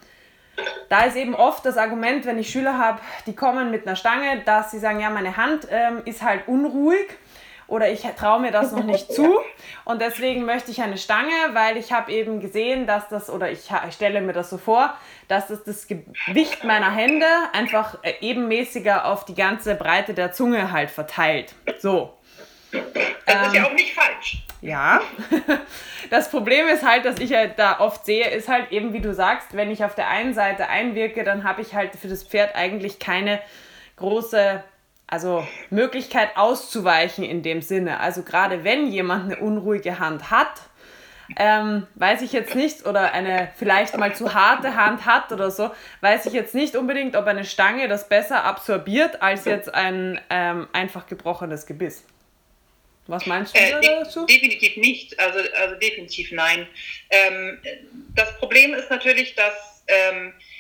[0.90, 4.42] da ist eben oft das Argument, wenn ich Schüler habe, die kommen mit einer Stange,
[4.46, 7.08] dass sie sagen, ja, meine Hand ähm, ist halt unruhig
[7.74, 9.40] oder ich traue mir das noch nicht zu
[9.84, 13.70] und deswegen möchte ich eine Stange, weil ich habe eben gesehen, dass das, oder ich,
[13.88, 14.96] ich stelle mir das so vor,
[15.28, 20.72] dass das, das Gewicht meiner Hände einfach äh, ebenmäßiger auf die ganze Breite der Zunge
[20.72, 21.56] halt verteilt.
[21.80, 22.14] So.
[23.26, 24.44] Das ist ja ähm, auch nicht falsch.
[24.62, 25.02] Ja.
[26.10, 29.16] Das Problem ist halt, dass ich halt da oft sehe, ist halt eben, wie du
[29.16, 32.56] sagst, wenn ich auf der einen Seite einwirke, dann habe ich halt für das Pferd
[32.56, 33.40] eigentlich keine
[33.96, 34.64] große
[35.08, 38.00] also Möglichkeit auszuweichen in dem Sinne.
[38.00, 40.62] Also gerade wenn jemand eine unruhige Hand hat,
[41.38, 45.72] ähm, weiß ich jetzt nicht, oder eine vielleicht mal zu harte Hand hat oder so,
[46.02, 50.68] weiß ich jetzt nicht unbedingt, ob eine Stange das besser absorbiert als jetzt ein ähm,
[50.74, 52.06] einfach gebrochenes Gebiss.
[53.08, 54.26] Was meinst du äh, dazu?
[54.26, 56.68] Definitiv nicht, also, also definitiv nein.
[57.10, 57.60] Ähm,
[58.16, 60.53] das Problem ist natürlich, dass ähm, äh,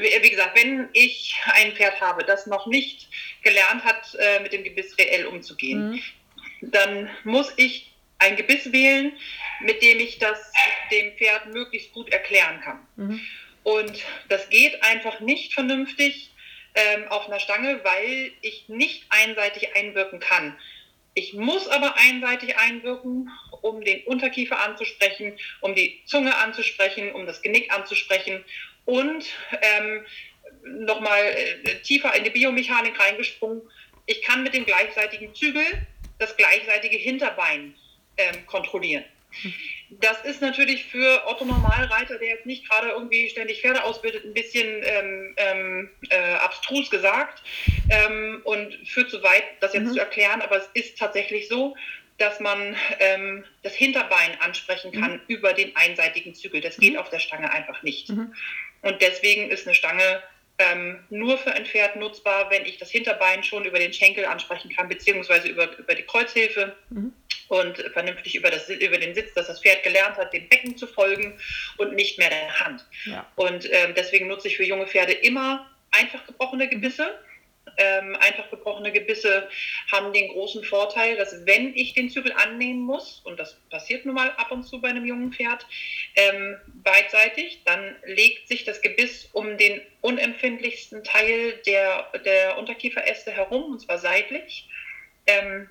[0.00, 3.08] wie gesagt, wenn ich ein Pferd habe, das noch nicht
[3.42, 6.70] gelernt hat, äh, mit dem Gebiss reell umzugehen, mhm.
[6.70, 9.12] dann muss ich ein Gebiss wählen,
[9.60, 10.52] mit dem ich das
[10.90, 12.86] dem Pferd möglichst gut erklären kann.
[12.96, 13.20] Mhm.
[13.62, 16.30] Und das geht einfach nicht vernünftig
[16.74, 20.56] ähm, auf einer Stange, weil ich nicht einseitig einwirken kann.
[21.14, 23.30] Ich muss aber einseitig einwirken,
[23.62, 28.44] um den Unterkiefer anzusprechen, um die Zunge anzusprechen, um das Genick anzusprechen
[28.86, 29.26] und
[29.60, 30.04] ähm,
[30.64, 33.62] nochmal äh, tiefer in die Biomechanik reingesprungen.
[34.06, 35.64] Ich kann mit dem gleichseitigen Zügel
[36.18, 37.74] das gleichseitige Hinterbein
[38.16, 39.04] ähm, kontrollieren.
[39.90, 44.32] Das ist natürlich für Otto Normalreiter, der jetzt nicht gerade irgendwie ständig Pferde ausbildet, ein
[44.32, 47.42] bisschen ähm, ähm, äh, abstrus gesagt
[47.90, 49.92] ähm, und führt zu weit, das jetzt mhm.
[49.92, 50.40] zu erklären.
[50.40, 51.76] Aber es ist tatsächlich so,
[52.18, 55.20] dass man ähm, das Hinterbein ansprechen kann mhm.
[55.28, 56.60] über den einseitigen Zügel.
[56.60, 56.98] Das geht mhm.
[56.98, 58.08] auf der Stange einfach nicht.
[58.86, 60.22] Und deswegen ist eine Stange
[60.58, 64.70] ähm, nur für ein Pferd nutzbar, wenn ich das Hinterbein schon über den Schenkel ansprechen
[64.74, 67.12] kann, beziehungsweise über, über die Kreuzhilfe mhm.
[67.48, 70.86] und vernünftig über, das, über den Sitz, dass das Pferd gelernt hat, dem Becken zu
[70.86, 71.36] folgen
[71.78, 72.86] und nicht mehr der Hand.
[73.06, 73.26] Ja.
[73.34, 77.18] Und ähm, deswegen nutze ich für junge Pferde immer einfach gebrochene Gebisse
[77.76, 79.48] ähm, einfach gebrochene Gebisse
[79.92, 84.14] haben den großen Vorteil, dass wenn ich den Zügel annehmen muss, und das passiert nun
[84.14, 85.66] mal ab und zu bei einem jungen Pferd,
[86.14, 93.72] ähm, beidseitig, dann legt sich das Gebiss um den unempfindlichsten Teil der, der Unterkieferäste herum,
[93.72, 94.68] und zwar seitlich.
[95.26, 95.68] Ähm,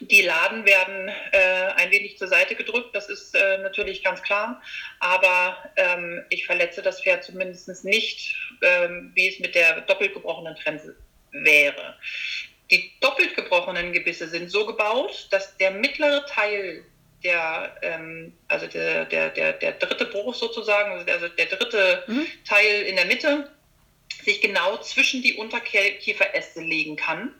[0.00, 4.62] die Laden werden äh, ein wenig zur Seite gedrückt, das ist äh, natürlich ganz klar,
[4.98, 10.56] aber ähm, ich verletze das Pferd zumindest nicht, ähm, wie es mit der doppelt gebrochenen
[10.56, 10.96] Trense
[11.34, 11.96] wäre.
[12.70, 16.84] Die doppelt gebrochenen Gebisse sind so gebaut, dass der mittlere Teil
[17.22, 22.26] der, ähm, also der, der, der, der dritte Bruch sozusagen, also der dritte mhm.
[22.46, 23.50] Teil in der Mitte,
[24.24, 27.34] sich genau zwischen die Unterkieferäste legen kann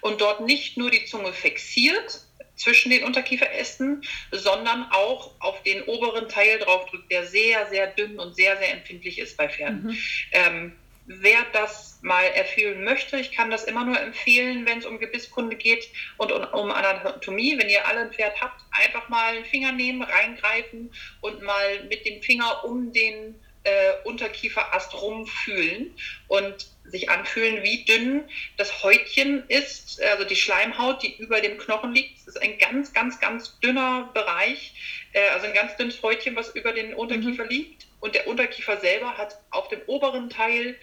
[0.00, 2.20] und dort nicht nur die Zunge fixiert
[2.56, 8.34] zwischen den Unterkieferästen, sondern auch auf den oberen Teil draufdrückt, der sehr, sehr dünn und
[8.34, 9.84] sehr, sehr empfindlich ist bei Pferden.
[9.84, 9.98] Mhm.
[10.32, 10.72] Ähm,
[11.06, 15.56] wer das mal erfüllen möchte, ich kann das immer nur empfehlen, wenn es um Gebisskunde
[15.56, 17.56] geht und um Anatomie.
[17.58, 22.04] Wenn ihr alle ein Pferd habt, einfach mal einen Finger nehmen, reingreifen und mal mit
[22.06, 25.92] dem Finger um den äh, Unterkieferast rumfühlen
[26.28, 28.24] und sich anfühlen, wie dünn
[28.56, 32.18] das Häutchen ist, also die Schleimhaut, die über dem Knochen liegt.
[32.18, 34.74] Das ist ein ganz, ganz, ganz dünner Bereich,
[35.12, 37.50] äh, also ein ganz dünnes Häutchen, was über den Unterkiefer mhm.
[37.50, 37.85] liegt.
[38.00, 40.76] Und der Unterkiefer selber hat auf dem oberen Teil,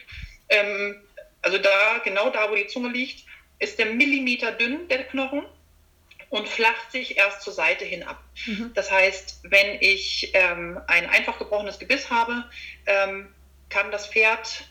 [0.49, 1.01] ähm,
[1.41, 3.25] also da, genau da, wo die Zunge liegt,
[3.59, 5.45] ist der Millimeter dünn, der Knochen
[6.29, 8.23] und flacht sich erst zur Seite hin ab.
[8.47, 8.71] Mhm.
[8.73, 12.49] Das heißt, wenn ich ähm, ein einfach gebrochenes Gebiss habe,
[12.87, 13.33] ähm,
[13.69, 14.65] kann das Pferd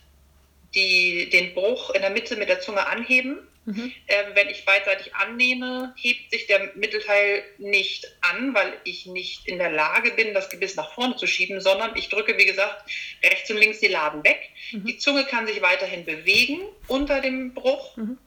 [0.75, 3.39] die, den Bruch in der Mitte mit der Zunge anheben.
[3.65, 3.93] Mhm.
[4.09, 9.59] Ähm, wenn ich beidseitig annehme, hebt sich der Mittelteil nicht an, weil ich nicht in
[9.59, 12.91] der Lage bin, das Gebiss nach vorne zu schieben, sondern ich drücke, wie gesagt,
[13.23, 14.51] rechts und links die Laden weg.
[14.73, 14.85] Mhm.
[14.85, 17.97] Die Zunge kann sich weiterhin bewegen unter dem Bruch.
[17.97, 18.19] Mhm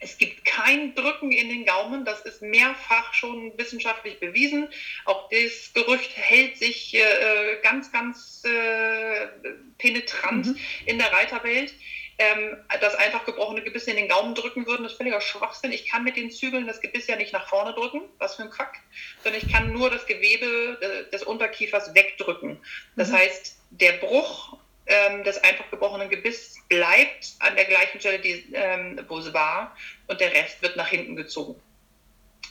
[0.00, 4.68] Es gibt kein Drücken in den Gaumen, das ist mehrfach schon wissenschaftlich bewiesen.
[5.06, 7.00] Auch das Gerücht hält sich äh,
[7.62, 9.28] ganz, ganz äh,
[9.78, 10.58] penetrant mhm.
[10.84, 11.72] in der Reiterwelt.
[12.16, 15.72] Ähm, dass einfach gebrochene Gebisse in den Gaumen drücken würden, das ist völliger Schwachsinn.
[15.72, 18.50] Ich kann mit den Zügeln das Gebiss ja nicht nach vorne drücken, was für ein
[18.50, 18.78] Quack,
[19.24, 22.58] sondern ich kann nur das Gewebe äh, des Unterkiefers wegdrücken.
[22.94, 23.16] Das mhm.
[23.16, 29.00] heißt, der Bruch ähm, des einfach gebrochenen Gebiss bleibt an der gleichen Stelle, die, ähm,
[29.08, 31.60] wo es war, und der Rest wird nach hinten gezogen.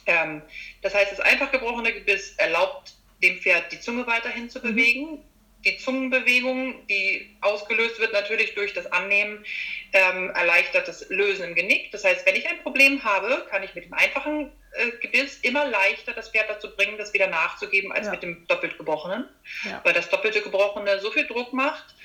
[0.06, 0.42] Ähm,
[0.82, 4.64] das heißt, das einfach gebrochene Gebiss erlaubt dem Pferd die Zunge weiterhin zu mhm.
[4.64, 5.26] bewegen.
[5.66, 9.46] Die Zungenbewegung, die ausgelöst wird natürlich durch das Annehmen,
[9.94, 11.92] ähm, erleichtert das Lösen im Genick.
[11.92, 15.66] Das heißt, wenn ich ein Problem habe, kann ich mit dem einfachen äh, Gebiss immer
[15.66, 18.12] leichter das Pferd dazu bringen, das wieder nachzugeben, als ja.
[18.12, 19.28] mit dem doppelt gebrochenen.
[19.64, 19.82] Ja.
[19.84, 21.96] Weil das doppelte gebrochene so viel Druck macht,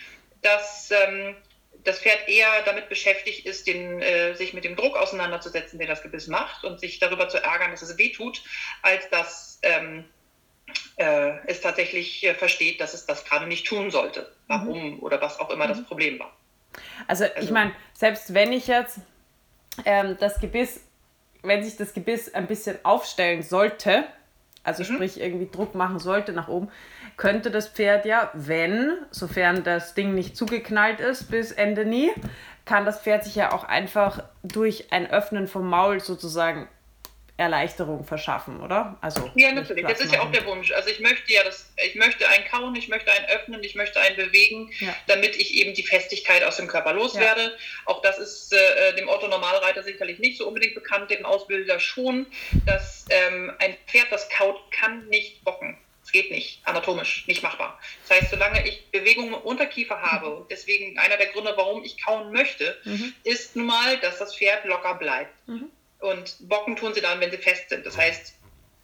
[0.42, 1.34] dass ähm,
[1.84, 6.02] das Pferd eher damit beschäftigt ist, den, äh, sich mit dem Druck auseinanderzusetzen, den das
[6.02, 8.42] Gebiss macht und sich darüber zu ärgern, dass es weh tut,
[8.82, 10.04] als dass ähm,
[10.96, 14.30] äh, es tatsächlich äh, versteht, dass es das gerade nicht tun sollte.
[14.46, 14.98] Warum mhm.
[15.00, 15.70] oder was auch immer mhm.
[15.70, 16.32] das Problem war.
[17.06, 18.98] Also, also ich meine, selbst wenn ich jetzt
[19.84, 20.80] ähm, das Gebiss,
[21.42, 24.04] wenn sich das Gebiss ein bisschen aufstellen sollte,
[24.64, 24.96] also mhm.
[24.96, 26.70] sprich irgendwie Druck machen sollte nach oben,
[27.16, 32.10] könnte das Pferd ja, wenn, sofern das Ding nicht zugeknallt ist bis Ende nie,
[32.64, 36.68] kann das Pferd sich ja auch einfach durch ein Öffnen vom Maul sozusagen
[37.38, 38.98] Erleichterung verschaffen, oder?
[39.00, 39.86] Also ja, natürlich.
[39.86, 40.72] Das ist ja auch der Wunsch.
[40.72, 44.00] Also ich möchte ja das, ich möchte ein Kauen, ich möchte ein Öffnen, ich möchte
[44.00, 44.94] ein Bewegen, ja.
[45.06, 47.42] damit ich eben die Festigkeit aus dem Körper loswerde.
[47.42, 47.50] Ja.
[47.86, 52.26] Auch das ist äh, dem Otto Normalreiter sicherlich nicht so unbedingt bekannt, dem Ausbilder schon,
[52.66, 55.78] dass ähm, ein Pferd, das kaut, kann nicht bocken.
[56.02, 57.78] Es geht nicht, anatomisch nicht machbar.
[58.08, 62.02] Das heißt, solange ich Bewegungen im Unterkiefer habe, und deswegen einer der Gründe, warum ich
[62.02, 63.14] kauen möchte, mhm.
[63.22, 65.32] ist nun mal, dass das Pferd locker bleibt.
[65.46, 65.70] Mhm.
[66.00, 67.84] Und bocken tun sie dann, wenn sie fest sind.
[67.84, 68.34] Das heißt,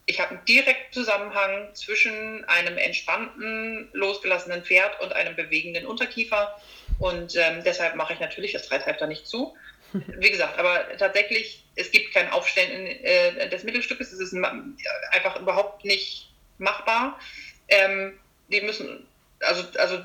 [0.07, 6.61] ich habe einen direkten Zusammenhang zwischen einem entspannten, losgelassenen Pferd und einem bewegenden Unterkiefer.
[6.99, 9.57] Und ähm, deshalb mache ich natürlich das Reithalfter nicht zu.
[9.93, 14.13] Wie gesagt, aber tatsächlich, es gibt kein Aufstellen äh, des Mittelstückes.
[14.13, 14.35] Es ist
[15.13, 17.19] einfach überhaupt nicht machbar.
[17.69, 19.07] Ähm, die müssen,
[19.41, 20.05] also, also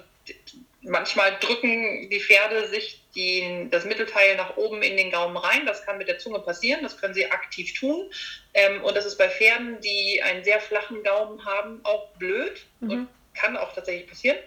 [0.82, 5.66] manchmal drücken die Pferde sich die, das Mittelteil nach oben in den Gaumen rein.
[5.66, 8.10] Das kann mit der Zunge passieren, das können sie aktiv tun.
[8.54, 12.92] Ähm, und das ist bei Pferden, die einen sehr flachen Gaumen haben, auch blöd mhm.
[12.92, 14.38] und kann auch tatsächlich passieren.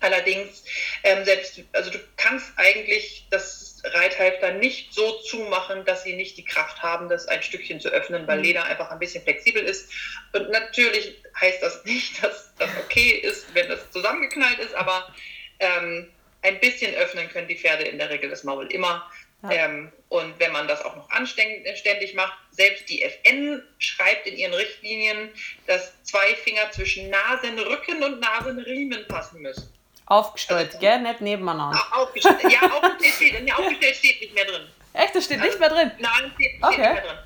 [0.00, 0.64] Allerdings,
[1.04, 6.44] ähm, selbst, also du kannst eigentlich das Reithalfter nicht so zumachen, dass sie nicht die
[6.44, 8.44] Kraft haben, das ein Stückchen zu öffnen, weil mhm.
[8.44, 9.92] Leder einfach ein bisschen flexibel ist.
[10.32, 15.14] Und natürlich heißt das nicht, dass das okay ist, wenn das zusammengeknallt ist, aber
[15.62, 16.10] ähm,
[16.42, 19.08] ein bisschen öffnen können die Pferde in der Regel das Maul immer.
[19.42, 19.50] Ja.
[19.50, 24.54] Ähm, und wenn man das auch noch anständig macht, selbst die FN schreibt in ihren
[24.54, 25.30] Richtlinien,
[25.66, 29.68] dass zwei Finger zwischen Nasenrücken und Nasenriemen passen müssen.
[30.06, 31.00] Aufgestellt, also, gell?
[31.00, 31.80] Nicht nebeneinander.
[31.92, 34.68] Aufgestellt, ja, aufgestellt steht, ja, aufgestellt steht nicht mehr drin.
[34.92, 35.90] Echt, das steht also, nicht mehr drin?
[35.98, 36.76] Nein, steht, steht okay.
[36.76, 37.18] nicht mehr drin.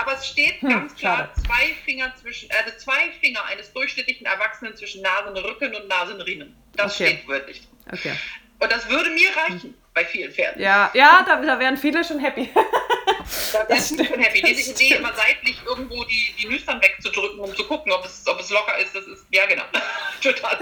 [0.00, 1.46] Aber es steht hm, ganz klar schade.
[1.46, 6.56] zwei Finger zwischen, also zwei Finger eines durchschnittlichen Erwachsenen zwischen Nasenrücken und Nasenriemen.
[6.76, 7.08] Das okay.
[7.08, 7.62] steht wörtlich.
[7.90, 8.12] Okay.
[8.60, 10.60] Und das würde mir reichen bei vielen Pferden.
[10.60, 12.48] Ja, ja da, da wären viele schon happy.
[13.52, 14.42] da wären viele schon happy.
[14.42, 18.40] Diese Idee, immer seitlich irgendwo die, die Nüstern wegzudrücken, um zu gucken, ob es, ob
[18.40, 19.64] es locker ist, das ist, ja genau,
[20.22, 20.58] total.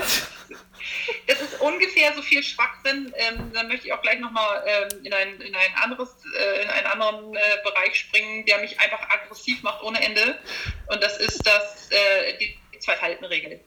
[1.27, 3.13] Das ist ungefähr so viel Schwachsinn.
[3.17, 6.69] Ähm, dann möchte ich auch gleich nochmal ähm, in, ein, in ein anderes, äh, in
[6.69, 10.39] einen anderen äh, Bereich springen, der mich einfach aggressiv macht ohne Ende.
[10.89, 13.61] Und das ist das, äh, die, Zwei-Falten-Regel.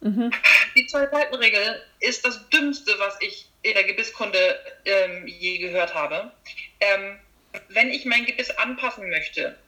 [0.00, 0.32] Mhm.
[0.76, 6.32] Die Zwei-Falten-Regel ist das Dümmste, was ich in der Gebisskunde ähm, je gehört habe.
[6.80, 7.18] Ähm,
[7.68, 9.58] wenn ich mein Gebiss anpassen möchte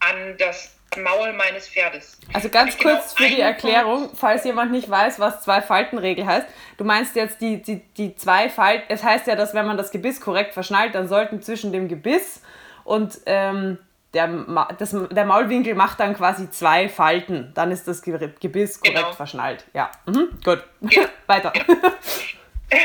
[0.00, 2.18] an das Maul meines Pferdes.
[2.32, 4.18] Also ganz kurz genau für die Erklärung, Punkt.
[4.18, 6.46] falls jemand nicht weiß, was Zwei-Falten-Regel heißt.
[6.76, 9.90] Du meinst jetzt die, die, die zwei Falten, es heißt ja, dass wenn man das
[9.90, 12.42] Gebiss korrekt verschnallt, dann sollten zwischen dem Gebiss
[12.84, 13.78] und ähm,
[14.14, 14.28] der,
[14.78, 17.52] das, der Maulwinkel macht dann quasi zwei Falten.
[17.54, 19.12] Dann ist das Gebiss korrekt genau.
[19.12, 19.64] verschnallt.
[19.72, 20.28] Ja, mhm.
[20.44, 20.62] gut.
[20.80, 21.02] Ja.
[21.26, 21.52] Weiter.
[21.56, 21.64] Ja.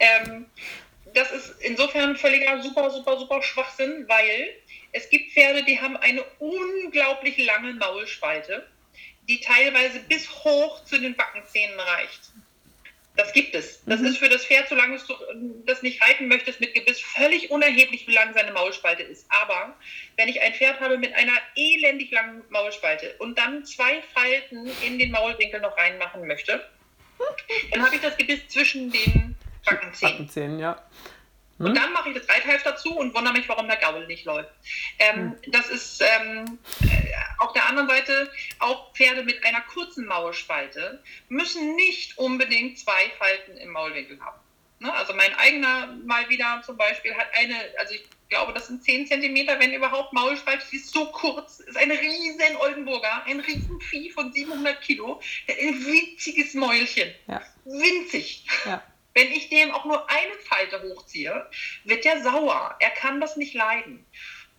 [0.00, 0.46] ähm,
[1.14, 4.50] das ist insofern völliger super, super, super Schwachsinn, weil
[4.96, 8.66] es gibt Pferde, die haben eine unglaublich lange Maulspalte,
[9.28, 12.32] die teilweise bis hoch zu den Backenzähnen reicht.
[13.14, 13.82] Das gibt es.
[13.84, 14.06] Das mhm.
[14.06, 15.14] ist für das Pferd, solange du
[15.64, 19.26] das nicht reiten möchtest, mit Gebiss völlig unerheblich, wie lang seine Maulspalte ist.
[19.42, 19.76] Aber
[20.16, 24.98] wenn ich ein Pferd habe mit einer elendig langen Maulspalte und dann zwei Falten in
[24.98, 26.66] den Maulwinkel noch reinmachen möchte,
[27.72, 30.12] dann habe ich das Gebiss zwischen den Backenzähnen.
[30.12, 30.82] Backenzähnen, ja.
[31.58, 31.74] Und hm?
[31.74, 34.50] dann mache ich das Reitheft dazu und wundere mich, warum der Gaul nicht läuft.
[34.98, 35.52] Ähm, hm.
[35.52, 41.74] Das ist ähm, äh, auf der anderen Seite auch Pferde mit einer kurzen Maulspalte müssen
[41.74, 44.40] nicht unbedingt zwei Falten im Maulwinkel haben.
[44.78, 44.92] Ne?
[44.92, 49.06] Also mein eigener mal wieder zum Beispiel hat eine, also ich glaube, das sind 10
[49.06, 54.10] cm, wenn überhaupt, Maulspalte, die ist so kurz, ist ein riesen Oldenburger, ein riesen Vieh
[54.10, 57.40] von 700 Kilo, ein winziges Mäulchen, ja.
[57.64, 58.44] winzig.
[58.64, 58.82] Ja.
[59.16, 61.48] Wenn ich dem auch nur eine Falte hochziehe,
[61.84, 62.76] wird der sauer.
[62.80, 64.04] Er kann das nicht leiden.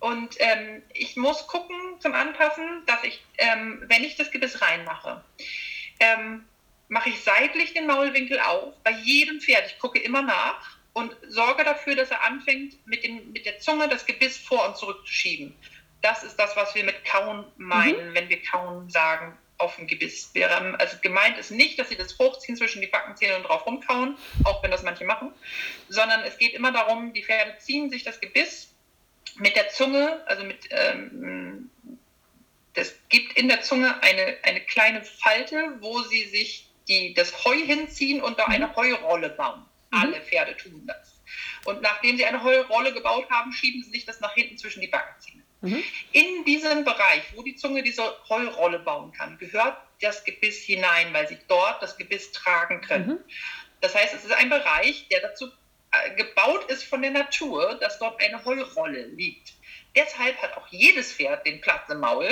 [0.00, 5.22] Und ähm, ich muss gucken zum Anpassen, dass ich, ähm, wenn ich das Gebiss reinmache,
[6.00, 6.44] ähm,
[6.88, 9.70] mache ich seitlich den Maulwinkel auf, bei jedem Pferd.
[9.70, 13.88] Ich gucke immer nach und sorge dafür, dass er anfängt, mit, dem, mit der Zunge
[13.88, 15.54] das Gebiss vor und zurück zu schieben.
[16.02, 18.14] Das ist das, was wir mit Kauen meinen, mhm.
[18.14, 20.30] wenn wir Kauen sagen auf dem Gebiss.
[20.34, 20.78] wäre.
[20.78, 24.62] Also gemeint ist nicht, dass sie das hochziehen zwischen die Backenzähne und drauf rumkauen, auch
[24.62, 25.32] wenn das manche machen,
[25.88, 28.74] sondern es geht immer darum, die Pferde ziehen sich das Gebiss
[29.36, 31.70] mit der Zunge, also mit, ähm,
[32.74, 37.56] das gibt in der Zunge eine, eine kleine Falte, wo sie sich die, das Heu
[37.56, 38.54] hinziehen und da mhm.
[38.54, 39.64] eine Heurolle bauen.
[39.90, 39.98] Mhm.
[39.98, 41.20] Alle Pferde tun das.
[41.64, 44.86] Und nachdem sie eine Heurolle gebaut haben, schieben sie sich das nach hinten zwischen die
[44.86, 45.42] Backenzähne.
[45.60, 45.82] Mhm.
[46.12, 51.26] In diesem Bereich, wo die Zunge diese Heulrolle bauen kann, gehört das Gebiss hinein, weil
[51.28, 53.08] sie dort das Gebiss tragen können.
[53.08, 53.18] Mhm.
[53.80, 55.50] Das heißt, es ist ein Bereich, der dazu
[55.92, 59.54] äh, gebaut ist von der Natur, dass dort eine Heulrolle liegt.
[59.96, 62.28] Deshalb hat auch jedes Pferd den Platz im Maul,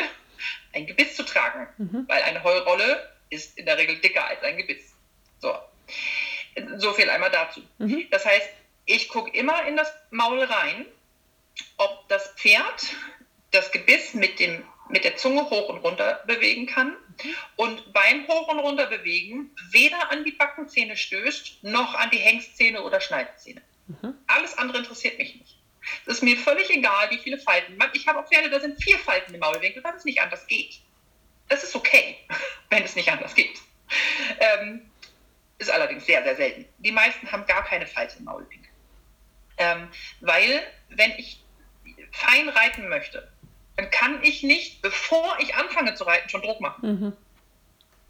[0.72, 2.04] ein Gebiss zu tragen, mhm.
[2.08, 4.94] weil eine Heulrolle ist in der Regel dicker als ein Gebiss.
[5.40, 5.56] So,
[6.76, 7.62] so viel einmal dazu.
[7.78, 8.06] Mhm.
[8.10, 8.48] Das heißt,
[8.84, 10.86] ich gucke immer in das Maul rein,
[11.78, 12.94] ob das Pferd
[13.50, 16.96] das Gebiss mit, dem, mit der Zunge hoch und runter bewegen kann
[17.56, 22.82] und beim Hoch- und Runter bewegen weder an die Backenzähne stößt, noch an die Hengstzähne
[22.82, 23.62] oder Schneidezähne.
[23.86, 24.14] Mhm.
[24.26, 25.56] Alles andere interessiert mich nicht.
[26.04, 27.78] Es ist mir völlig egal, wie viele Falten.
[27.92, 30.80] Ich habe auch Pferde, da sind vier Falten im Maulwinkel, weil es nicht anders geht.
[31.48, 32.18] Das ist okay,
[32.70, 33.60] wenn es nicht anders geht.
[34.40, 34.90] Ähm,
[35.58, 36.66] ist allerdings sehr, sehr selten.
[36.78, 38.70] Die meisten haben gar keine Falte im Maulwinkel.
[39.58, 39.88] Ähm,
[40.20, 41.40] weil, wenn ich
[42.12, 43.32] fein reiten möchte,
[43.76, 47.00] dann kann ich nicht, bevor ich anfange zu reiten, schon Druck machen.
[47.00, 47.12] Mhm.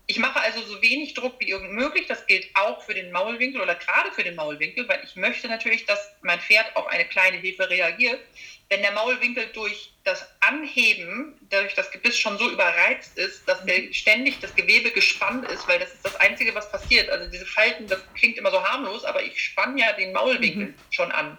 [0.09, 2.07] Ich mache also so wenig Druck wie irgend möglich.
[2.07, 5.85] Das gilt auch für den Maulwinkel oder gerade für den Maulwinkel, weil ich möchte natürlich,
[5.85, 8.21] dass mein Pferd auf eine kleine Hilfe reagiert.
[8.69, 13.93] Wenn der Maulwinkel durch das Anheben, durch das Gebiss schon so überreizt ist, dass der,
[13.93, 17.11] ständig das Gewebe gespannt ist, weil das ist das Einzige, was passiert.
[17.11, 20.75] Also diese Falten, das klingt immer so harmlos, aber ich spanne ja den Maulwinkel mhm.
[20.91, 21.37] schon an.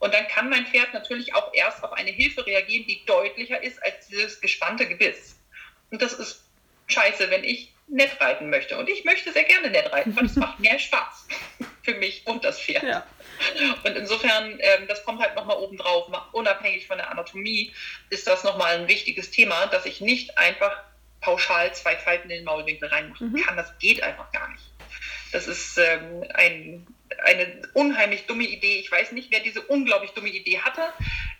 [0.00, 3.82] Und dann kann mein Pferd natürlich auch erst auf eine Hilfe reagieren, die deutlicher ist
[3.84, 5.38] als dieses gespannte Gebiss.
[5.90, 6.42] Und das ist
[6.86, 8.78] scheiße, wenn ich nett reiten möchte.
[8.78, 11.28] Und ich möchte sehr gerne nett reiten, weil es macht mehr Spaß
[11.82, 12.82] für mich und das Pferd.
[12.82, 13.06] Ja.
[13.84, 17.74] Und insofern, ähm, das kommt halt nochmal oben drauf, unabhängig von der Anatomie,
[18.08, 20.82] ist das nochmal ein wichtiges Thema, dass ich nicht einfach
[21.20, 23.42] pauschal zwei Falten in den Maulwinkel reinmachen mhm.
[23.42, 23.56] kann.
[23.56, 24.64] Das geht einfach gar nicht.
[25.32, 26.86] Das ist ähm, ein
[27.24, 28.78] eine unheimlich dumme Idee.
[28.80, 30.82] Ich weiß nicht, wer diese unglaublich dumme Idee hatte.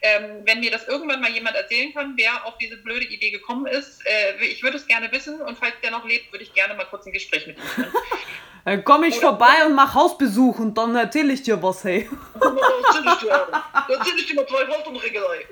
[0.02, 3.66] Ähm, wenn mir das irgendwann mal jemand erzählen kann, wer auf diese blöde Idee gekommen
[3.66, 6.74] ist, äh, ich würde es gerne wissen und falls der noch lebt, würde ich gerne
[6.74, 7.92] mal kurz ein Gespräch mit ihm führen.
[8.64, 12.08] Dann komme ich Oder vorbei und mache Hausbesuch und dann erzähle ich dir was, hey.
[12.40, 15.46] Dann erzähle ich dir mal zwei Hausumregelei.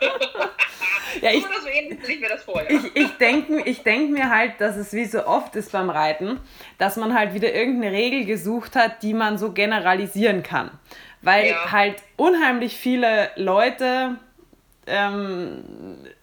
[1.20, 2.70] ja, ich, so ähnlich ich mir das vor, ja.
[2.70, 6.40] Ich, ich denke ich denk mir halt, dass es wie so oft ist beim Reiten,
[6.78, 10.70] dass man halt wieder irgendeine Regel gesucht hat, die man so generalisieren kann.
[11.22, 11.72] Weil ja.
[11.72, 14.16] halt unheimlich viele Leute
[14.86, 15.64] ähm,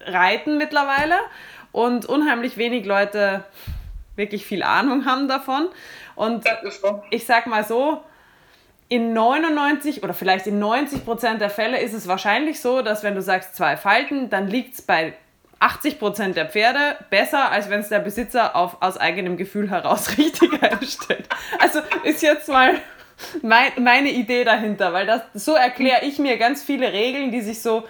[0.02, 1.16] reiten mittlerweile
[1.72, 3.44] und unheimlich wenig Leute
[4.16, 5.70] wirklich viel Ahnung haben davon.
[6.16, 6.46] Und
[7.10, 8.04] ich sag mal so,
[8.92, 13.16] in 99 oder vielleicht in 90 Prozent der Fälle ist es wahrscheinlich so, dass wenn
[13.16, 15.14] du sagst zwei Falten, dann liegt es bei
[15.60, 20.10] 80 Prozent der Pferde besser, als wenn es der Besitzer auf, aus eigenem Gefühl heraus
[20.18, 21.24] richtig einstellt.
[21.60, 22.82] Also ist jetzt mal
[23.42, 27.62] mein, meine Idee dahinter, weil das, so erkläre ich mir ganz viele Regeln, die sich
[27.62, 27.88] so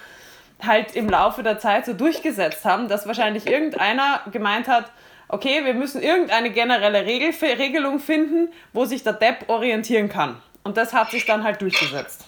[0.61, 4.91] halt im Laufe der Zeit so durchgesetzt haben, dass wahrscheinlich irgendeiner gemeint hat,
[5.29, 10.39] okay, wir müssen irgendeine generelle Regel, Regelung finden, wo sich der Depp orientieren kann.
[10.63, 12.25] Und das hat sich dann halt durchgesetzt.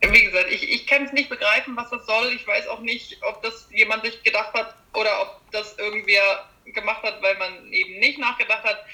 [0.00, 2.28] Wie gesagt, ich, ich kann es nicht begreifen, was das soll.
[2.32, 7.02] Ich weiß auch nicht, ob das jemand sich gedacht hat oder ob das irgendwer gemacht
[7.02, 8.84] hat, weil man eben nicht nachgedacht hat.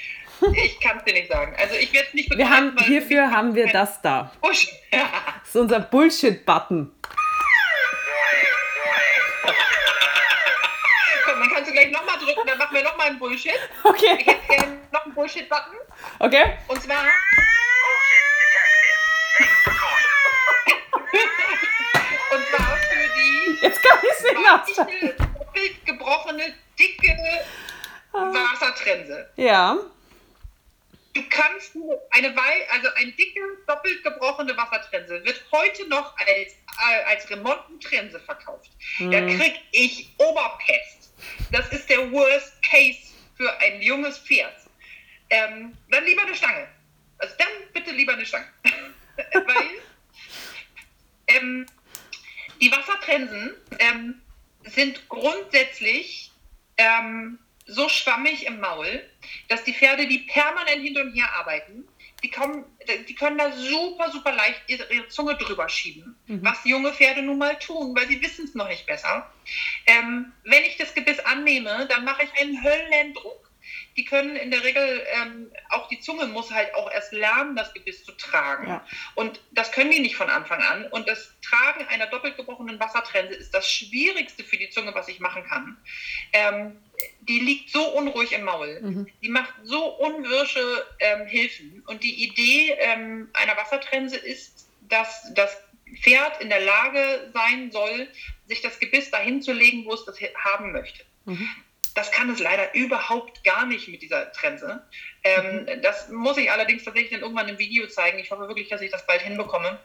[0.56, 1.54] Ich kann es dir nicht sagen.
[1.58, 2.50] Also ich werde es nicht begreifen.
[2.50, 4.32] Wir haben, hierfür haben wir das da.
[4.40, 4.70] Bullshit.
[4.90, 6.90] Das ist unser Bullshit-Button.
[11.24, 13.52] Komm, dann kannst du gleich nochmal drücken, dann machen wir nochmal einen Bullshit.
[13.84, 14.16] Okay.
[14.18, 15.76] Ich hätte gerne noch einen Bullshit-Button.
[16.18, 16.58] Okay.
[16.68, 17.04] Und zwar
[23.60, 27.16] Jetzt kann ich Weiche, doppelt gebrochene, dicke
[28.12, 29.30] Wassertrense.
[29.36, 29.78] Ja.
[31.14, 36.28] Du kannst nur eine Wei also eine dicke, doppelt gebrochene Wassertrense wird heute noch als,
[36.28, 38.70] äh, als Remontentrense verkauft.
[38.98, 41.12] Da krieg ich Oberpest.
[41.52, 42.98] Das ist der Worst Case
[43.36, 44.54] für ein junges Pferd.
[45.30, 46.68] Ähm, dann lieber eine Stange.
[47.18, 48.46] Also dann bitte lieber eine Stange.
[49.32, 49.70] Weil
[51.26, 51.66] ähm,
[52.60, 54.20] die Wassertrensen ähm,
[54.64, 56.30] sind grundsätzlich
[56.76, 59.02] ähm, so schwammig im Maul,
[59.48, 61.86] dass die Pferde, die permanent hin und her arbeiten,
[62.22, 62.64] die, kommen,
[63.06, 67.58] die können da super, super leicht ihre, Zunge drüber schieben, was junge Pferde nun mal
[67.58, 69.30] tun, weil sie wissen es noch nicht besser.
[69.86, 73.43] Ähm, wenn ich das Gebiss annehme, dann mache ich einen Höllendruck.
[73.96, 77.72] Die können in der Regel, ähm, auch die Zunge muss halt auch erst lernen, das
[77.74, 78.68] Gebiss zu tragen.
[78.68, 78.86] Ja.
[79.14, 80.86] Und das können die nicht von Anfang an.
[80.88, 85.20] Und das Tragen einer doppelt gebrochenen Wassertrense ist das Schwierigste für die Zunge, was ich
[85.20, 85.76] machen kann.
[86.32, 86.76] Ähm,
[87.20, 88.80] die liegt so unruhig im Maul.
[89.22, 91.82] Die macht so unwirsche ähm, Hilfen.
[91.86, 95.56] Und die Idee ähm, einer Wassertrense ist, dass das
[96.02, 98.08] Pferd in der Lage sein soll,
[98.46, 101.04] sich das Gebiss dahin zu legen, wo es das haben möchte.
[101.94, 104.82] Das kann es leider überhaupt gar nicht mit dieser Trense.
[105.22, 108.18] Ähm, Das muss ich allerdings tatsächlich dann irgendwann im Video zeigen.
[108.18, 109.78] Ich hoffe wirklich, dass ich das bald hinbekomme.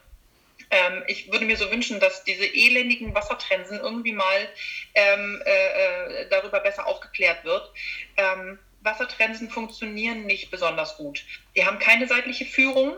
[0.70, 4.48] Ähm, ich würde mir so wünschen, dass diese elendigen Wassertrensen irgendwie mal
[4.94, 7.70] ähm, äh, äh, darüber besser aufgeklärt wird.
[8.16, 11.24] Ähm, Wassertrensen funktionieren nicht besonders gut.
[11.54, 12.96] Die haben keine seitliche Führung,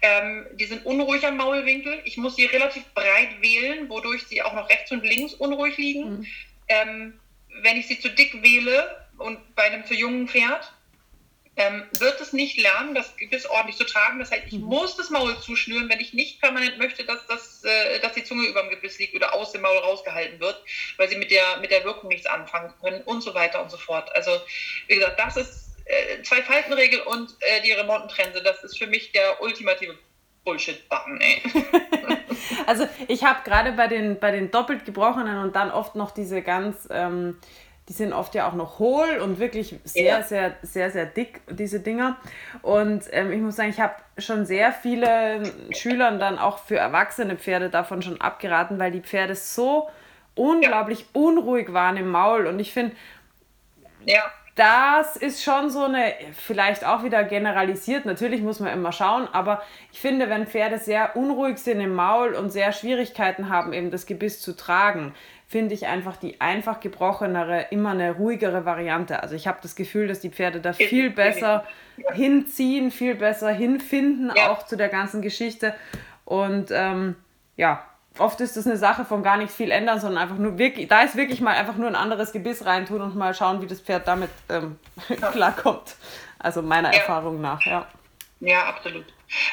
[0.00, 2.00] ähm, die sind unruhig am Maulwinkel.
[2.04, 6.26] Ich muss sie relativ breit wählen, wodurch sie auch noch rechts und links unruhig liegen.
[6.68, 7.18] Ähm,
[7.62, 10.72] wenn ich sie zu dick wähle und bei einem zu jungen Pferd,
[11.56, 14.18] ähm, wird es nicht lernen, das Gebiss ordentlich zu tragen.
[14.18, 18.00] Das heißt, ich muss das Maul zuschnüren, wenn ich nicht permanent möchte, dass, das, äh,
[18.00, 20.60] dass die Zunge über dem Gebiss liegt oder aus dem Maul rausgehalten wird,
[20.96, 23.76] weil sie mit der, mit der Wirkung nichts anfangen können und so weiter und so
[23.76, 24.14] fort.
[24.16, 24.40] Also,
[24.88, 28.42] wie gesagt, das ist äh, zwei Faltenregel und äh, die Remontentrense.
[28.42, 29.96] Das ist für mich der ultimative
[30.44, 31.42] Bullshit-Button, ey.
[32.66, 36.42] Also ich habe gerade bei den, bei den doppelt gebrochenen und dann oft noch diese
[36.42, 37.38] ganz, ähm,
[37.88, 40.22] die sind oft ja auch noch hohl und wirklich sehr, Ja.
[40.22, 42.16] sehr, sehr, sehr dick, diese Dinger.
[42.62, 45.42] Und ähm, ich muss sagen, ich habe schon sehr viele
[45.72, 49.88] Schülern dann auch für erwachsene Pferde davon schon abgeraten, weil die Pferde so
[50.34, 52.46] unglaublich unruhig waren im Maul.
[52.46, 52.96] Und ich finde,
[54.06, 54.22] ja.
[54.54, 59.62] Das ist schon so eine, vielleicht auch wieder generalisiert, natürlich muss man immer schauen, aber
[59.92, 64.06] ich finde, wenn Pferde sehr unruhig sind im Maul und sehr Schwierigkeiten haben, eben das
[64.06, 65.12] Gebiss zu tragen,
[65.48, 69.22] finde ich einfach die einfach gebrochenere immer eine ruhigere Variante.
[69.22, 71.64] Also ich habe das Gefühl, dass die Pferde da viel besser
[72.12, 74.50] hinziehen, viel besser hinfinden, Ja.
[74.50, 75.74] auch zu der ganzen Geschichte.
[76.24, 77.16] Und ähm,
[77.56, 77.84] ja,
[78.18, 81.02] oft ist das eine Sache von gar nicht viel ändern, sondern einfach nur wirklich, da
[81.02, 84.06] ist wirklich mal einfach nur ein anderes Gebiss reintun und mal schauen, wie das Pferd
[84.08, 84.78] damit ähm,
[85.32, 85.96] klarkommt.
[86.38, 86.98] Also meiner Ja.
[87.00, 87.86] Erfahrung nach, ja.
[88.40, 89.04] Ja, absolut.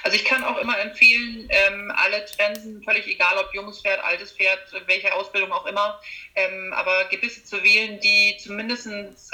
[0.03, 4.31] Also ich kann auch immer empfehlen, ähm, alle Trensen, völlig egal ob junges Pferd, altes
[4.33, 5.99] Pferd, welche Ausbildung auch immer,
[6.35, 8.87] ähm, aber Gebisse zu wählen, die zumindest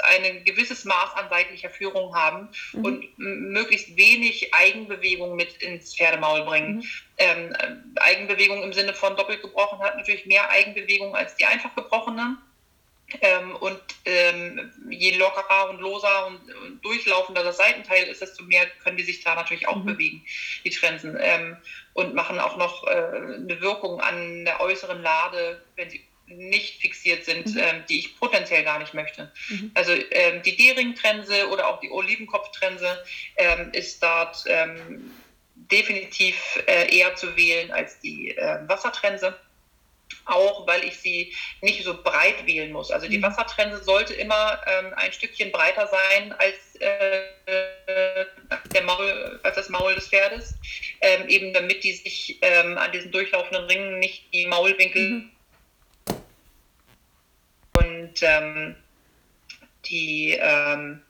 [0.04, 6.42] ein gewisses Maß an seitlicher Führung haben und m- möglichst wenig Eigenbewegung mit ins Pferdemaul
[6.42, 6.82] bringen.
[7.18, 11.74] Ähm, äh, Eigenbewegung im Sinne von doppelt gebrochen hat natürlich mehr Eigenbewegung als die einfach
[11.74, 12.36] gebrochene.
[13.20, 18.66] Ähm, und ähm, je lockerer und loser und, und durchlaufender das Seitenteil ist, desto mehr
[18.82, 20.24] können die sich da natürlich auch bewegen,
[20.64, 21.16] die Trensen.
[21.20, 21.56] Ähm,
[21.94, 27.24] und machen auch noch äh, eine Wirkung an der äußeren Lade, wenn sie nicht fixiert
[27.24, 29.32] sind, ähm, die ich potenziell gar nicht möchte.
[29.74, 33.02] Also ähm, die D-Ring-Trense oder auch die Olivenkopf-Trense
[33.36, 34.44] ähm, ist dort
[35.70, 39.38] definitiv äh, eher zu wählen als die äh, Wassertrense
[40.28, 42.90] auch weil ich sie nicht so breit wählen muss.
[42.90, 48.26] Also die Wassertrense sollte immer ähm, ein Stückchen breiter sein als, äh, äh,
[48.72, 50.54] der Maul, als das Maul des Pferdes,
[51.00, 55.24] ähm, eben damit die sich ähm, an diesen durchlaufenden Ringen nicht die Maulwinkel
[57.74, 58.76] und ähm,
[59.86, 61.02] die ähm,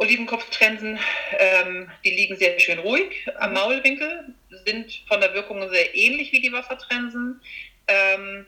[0.00, 0.98] Olivenkopftrensen,
[1.38, 4.34] ähm, die liegen sehr schön ruhig am Maulwinkel,
[4.64, 7.38] sind von der Wirkung sehr ähnlich wie die Wassertrensen.
[7.90, 8.46] Ähm,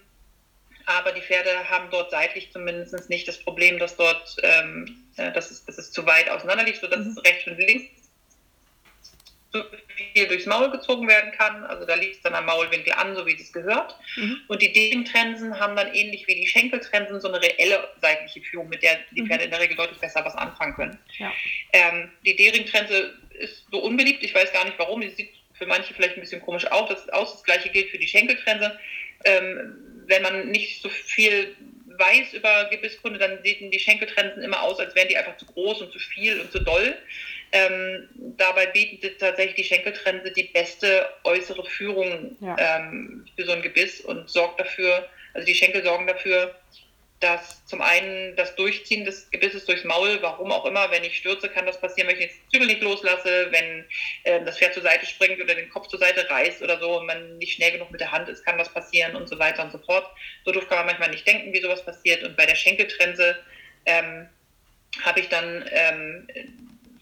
[0.87, 5.51] aber die Pferde haben dort seitlich zumindest nicht das Problem, dass dort ähm, äh, dass
[5.51, 8.03] es, dass es zu weit auseinander liegt, sodass es rechts und links
[9.53, 9.63] zu
[9.95, 11.65] viel durchs Maul gezogen werden kann.
[11.65, 13.97] Also da liegt es dann am Maulwinkel an, so wie es gehört.
[14.49, 18.83] Und die Degentrensen haben dann ähnlich wie die Schenkeltrensen so eine reelle seitliche Führung, mit
[18.83, 20.99] der die Pferde in der Regel deutlich besser was anfangen können.
[21.19, 21.31] Ja.
[21.73, 25.03] Ähm, die D-Ring-Trense ist so unbeliebt, ich weiß gar nicht warum.
[25.03, 26.89] Die sieht für manche vielleicht ein bisschen komisch aus.
[26.89, 27.33] Das, aus.
[27.33, 28.79] das gleiche gilt für die Schenkeltrense.
[29.25, 31.55] Ähm, wenn man nicht so viel
[31.99, 35.83] weiß über Gebisskunde, dann sehen die Schenkeltrensen immer aus, als wären die einfach zu groß
[35.83, 36.97] und zu viel und zu doll.
[37.53, 38.09] Ähm,
[38.39, 42.57] dabei bietet tatsächlich die Schenkeltrense die beste äußere Führung ja.
[42.59, 46.55] ähm, für so ein Gebiss und sorgt dafür, also die Schenkel sorgen dafür,
[47.23, 51.49] dass zum einen das Durchziehen des Gebisses durchs Maul, warum auch immer, wenn ich stürze,
[51.49, 53.85] kann das passieren, wenn ich den Zügel nicht loslasse, wenn
[54.25, 57.07] äh, das Pferd zur Seite springt oder den Kopf zur Seite reißt oder so und
[57.07, 59.71] man nicht schnell genug mit der Hand ist, kann das passieren und so weiter und
[59.71, 60.07] so fort.
[60.45, 62.25] So doof kann man manchmal nicht denken, wie sowas passiert.
[62.25, 63.39] Und bei der Schenkeltrense
[63.87, 64.29] ähm,
[65.03, 66.27] habe ich dann ähm,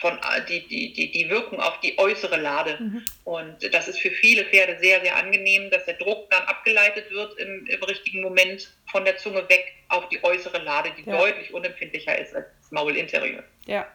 [0.01, 2.79] von die, die, die, die Wirkung auf die äußere Lade.
[2.81, 3.05] Mhm.
[3.25, 7.39] Und das ist für viele Pferde sehr, sehr angenehm, dass der Druck dann abgeleitet wird
[7.39, 11.19] im, im richtigen Moment von der Zunge weg auf die äußere Lade, die ja.
[11.19, 13.43] deutlich unempfindlicher ist als das Maulinterieur.
[13.67, 13.87] Ja,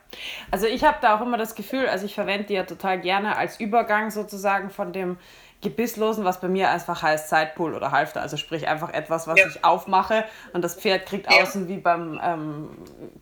[0.52, 3.36] also ich habe da auch immer das Gefühl, also ich verwende die ja total gerne
[3.36, 5.18] als Übergang sozusagen von dem
[5.62, 9.48] Gebisslosen, was bei mir einfach heißt Sidepool oder Halfter, also sprich einfach etwas, was ja.
[9.48, 11.42] ich aufmache und das Pferd kriegt ja.
[11.42, 12.70] außen wie beim ähm,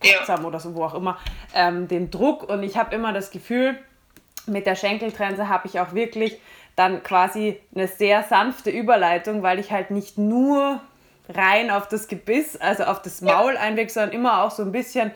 [0.03, 0.43] ja.
[0.43, 1.17] oder so, wo auch immer,
[1.53, 3.77] ähm, den Druck und ich habe immer das Gefühl,
[4.45, 6.39] mit der Schenkeltrense habe ich auch wirklich
[6.75, 10.81] dann quasi eine sehr sanfte Überleitung, weil ich halt nicht nur
[11.29, 15.11] rein auf das Gebiss, also auf das Maul einweg, sondern immer auch so ein bisschen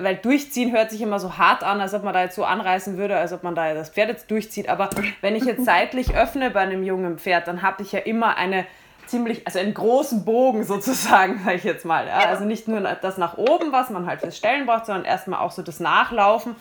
[0.00, 2.96] weil durchziehen hört sich immer so hart an, als ob man da jetzt so anreißen
[2.96, 4.68] würde, als ob man da das Pferd jetzt durchzieht.
[4.68, 8.36] Aber wenn ich jetzt seitlich öffne bei einem jungen Pferd, dann habe ich ja immer
[8.36, 8.66] eine
[9.06, 12.06] ziemlich, also einen großen Bogen sozusagen, sage ich jetzt mal.
[12.06, 12.18] Ja?
[12.28, 15.52] Also nicht nur das nach oben, was man halt fürs Stellen braucht, sondern erstmal auch
[15.52, 16.56] so das Nachlaufen.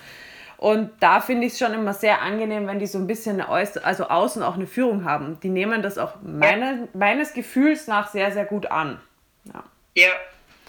[0.57, 4.07] Und da finde ich es schon immer sehr angenehm, wenn die so ein bisschen also
[4.07, 5.37] außen auch eine Führung haben.
[5.43, 8.99] Die nehmen das auch meine, meines Gefühls nach sehr, sehr gut an.
[9.45, 9.63] Ja,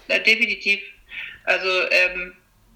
[0.09, 0.81] ja definitiv.
[1.45, 2.33] Also ähm,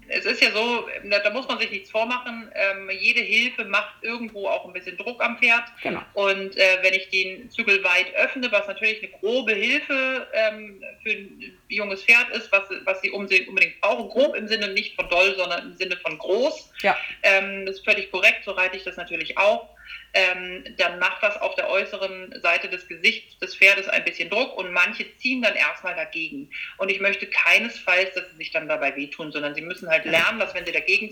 [0.08, 2.50] es ist ja so, da muss man sich nichts vormachen.
[2.54, 5.64] Ähm, jede Hilfe macht irgendwo auch ein bisschen Druck am Pferd.
[5.82, 6.02] Genau.
[6.14, 11.10] Und äh, wenn ich den Zügel weit öffne, was natürlich eine grobe Hilfe ähm, für
[11.10, 15.34] ein junges Pferd ist, was, was sie unbedingt brauchen, grob im Sinne nicht von doll,
[15.36, 16.72] sondern im Sinne von groß.
[16.82, 16.96] Ja.
[17.22, 19.68] Ähm, das ist völlig korrekt, so reite ich das natürlich auch
[20.14, 24.56] ähm, dann macht das auf der äußeren Seite des Gesichts des Pferdes ein bisschen Druck
[24.58, 26.50] und manche ziehen dann erstmal dagegen.
[26.76, 30.38] Und ich möchte keinesfalls, dass sie sich dann dabei wehtun, sondern sie müssen halt lernen,
[30.38, 31.10] dass wenn sie dagegen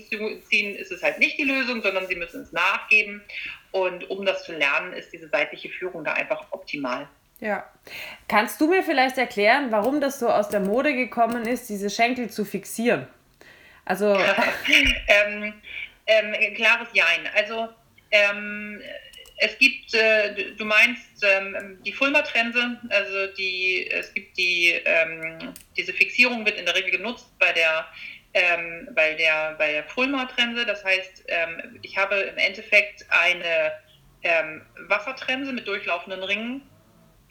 [0.49, 3.23] ziehen, ist es halt nicht die Lösung, sondern sie müssen es nachgeben.
[3.71, 7.07] Und um das zu lernen, ist diese seitliche Führung da einfach optimal.
[7.39, 7.67] Ja.
[8.27, 12.29] Kannst du mir vielleicht erklären, warum das so aus der Mode gekommen ist, diese Schenkel
[12.29, 13.07] zu fixieren?
[13.83, 14.15] Also.
[15.07, 15.53] ähm,
[16.05, 17.27] ähm, klares Jein.
[17.35, 17.69] Also
[18.11, 18.81] ähm,
[19.43, 25.93] es gibt, äh, du meinst ähm, die Fulmer-Trense, also die, es gibt die, ähm, diese
[25.93, 27.87] Fixierung wird in der Regel genutzt bei der,
[28.35, 30.63] ähm, bei der, bei der Fulmer-Trense.
[30.67, 33.71] Das heißt, ähm, ich habe im Endeffekt eine
[34.21, 36.61] ähm, Wassertrense mit durchlaufenden Ringen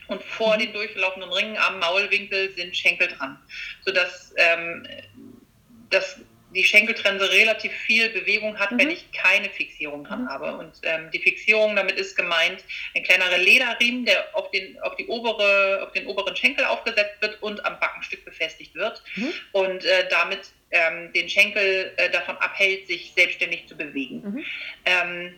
[0.09, 0.63] und vor mhm.
[0.63, 3.39] den durchlaufenden Ringen am Maulwinkel sind Schenkel dran,
[3.85, 4.35] sodass
[5.91, 6.21] das
[6.55, 8.79] die Schenkeltrense relativ viel Bewegung hat, mhm.
[8.79, 10.29] wenn ich keine Fixierung dran mhm.
[10.29, 10.57] habe.
[10.57, 15.07] Und ähm, die Fixierung, damit ist gemeint ein kleinerer Lederriemen, der auf den, auf die
[15.07, 19.33] obere, auf den oberen Schenkel aufgesetzt wird und am Backenstück befestigt wird mhm.
[19.53, 24.23] und äh, damit ähm, den Schenkel äh, davon abhält, sich selbstständig zu bewegen.
[24.23, 24.45] Mhm.
[24.85, 25.35] Ähm,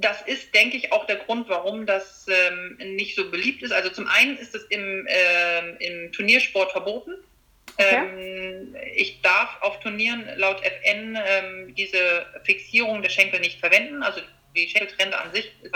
[0.00, 3.72] das ist, denke ich, auch der Grund, warum das ähm, nicht so beliebt ist.
[3.72, 7.14] Also zum einen ist es im, äh, im Turniersport verboten.
[7.78, 14.02] Ähm, ich darf auf Turnieren laut FN ähm, diese Fixierung der Schenkel nicht verwenden.
[14.02, 14.20] Also
[14.56, 15.72] die Schenkeltrände an sich ist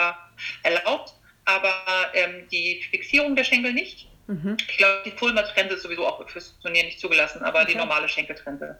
[0.62, 1.74] erlaubt, aber
[2.14, 4.09] ähm, die Fixierung der Schenkel nicht.
[4.26, 4.57] Mhm.
[4.68, 7.72] Ich glaube, die Fulmer-Trände ist sowieso auch fürs Turnier nicht zugelassen, aber okay.
[7.72, 8.78] die normale Schenkeltrände.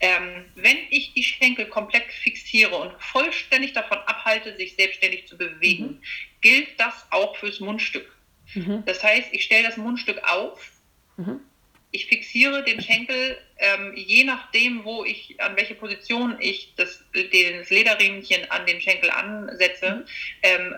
[0.00, 5.84] Ähm, wenn ich die Schenkel komplett fixiere und vollständig davon abhalte, sich selbstständig zu bewegen,
[5.84, 6.02] mhm.
[6.40, 8.10] gilt das auch fürs Mundstück.
[8.54, 8.84] Mhm.
[8.86, 10.70] Das heißt, ich stelle das Mundstück auf,
[11.16, 11.40] mhm
[11.94, 17.70] ich fixiere den Schenkel ähm, je nachdem, wo ich, an welche Position ich das, das
[17.70, 20.04] Lederriemchen an den Schenkel ansetze, mhm.
[20.42, 20.74] ähm,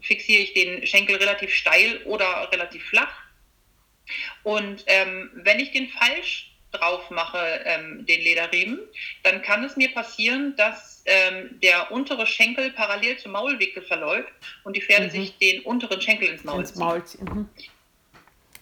[0.00, 3.12] fixiere ich den Schenkel relativ steil oder relativ flach.
[4.42, 8.80] Und ähm, wenn ich den falsch drauf mache, ähm, den Lederriemen,
[9.22, 14.32] dann kann es mir passieren, dass ähm, der untere Schenkel parallel zum Maulwickel verläuft
[14.64, 15.10] und die Pferde mhm.
[15.10, 16.78] sich den unteren Schenkel ins Maul ziehen.
[16.78, 17.24] Maul ziehen.
[17.24, 17.48] Mhm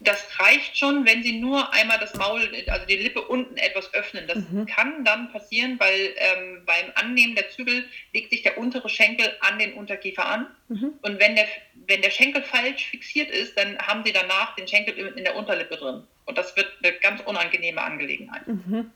[0.05, 4.27] das reicht schon, wenn sie nur einmal das Maul, also die Lippe unten etwas öffnen.
[4.27, 4.67] Das mhm.
[4.67, 9.59] kann dann passieren, weil ähm, beim Annehmen der Zügel legt sich der untere Schenkel an
[9.59, 10.47] den Unterkiefer an.
[10.69, 10.95] Mhm.
[11.03, 11.47] Und wenn der,
[11.87, 15.77] wenn der Schenkel falsch fixiert ist, dann haben sie danach den Schenkel in der Unterlippe
[15.77, 16.03] drin.
[16.25, 18.47] Und das wird eine ganz unangenehme Angelegenheit.
[18.47, 18.91] Mhm.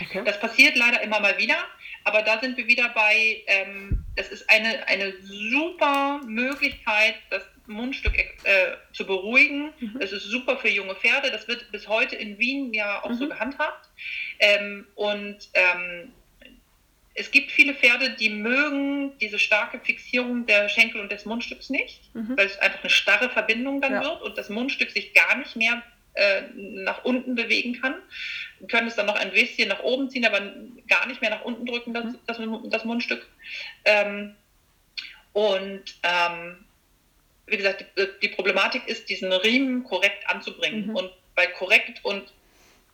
[0.00, 0.22] Okay.
[0.24, 1.56] Das passiert leider immer mal wieder,
[2.04, 8.14] aber da sind wir wieder bei, ähm, das ist eine, eine super Möglichkeit, das Mundstück
[8.44, 9.72] äh, zu beruhigen.
[9.80, 9.98] Mhm.
[10.00, 11.30] Das ist super für junge Pferde.
[11.30, 13.14] Das wird bis heute in Wien ja auch mhm.
[13.14, 13.88] so gehandhabt.
[14.38, 16.12] Ähm, und ähm,
[17.14, 22.00] es gibt viele Pferde, die mögen diese starke Fixierung der Schenkel und des Mundstücks nicht,
[22.14, 22.36] mhm.
[22.36, 24.02] weil es einfach eine starre Verbindung dann ja.
[24.02, 25.82] wird und das Mundstück sich gar nicht mehr
[26.14, 27.94] äh, nach unten bewegen kann.
[28.58, 30.40] Wir können es dann noch ein bisschen nach oben ziehen, aber
[30.88, 32.18] gar nicht mehr nach unten drücken, das, mhm.
[32.26, 33.26] das, das Mundstück.
[33.84, 34.34] Ähm,
[35.32, 36.63] und ähm,
[37.46, 40.88] wie gesagt, die, die, Problematik ist, diesen Riemen korrekt anzubringen.
[40.88, 40.96] Mhm.
[40.96, 42.32] Und bei korrekt und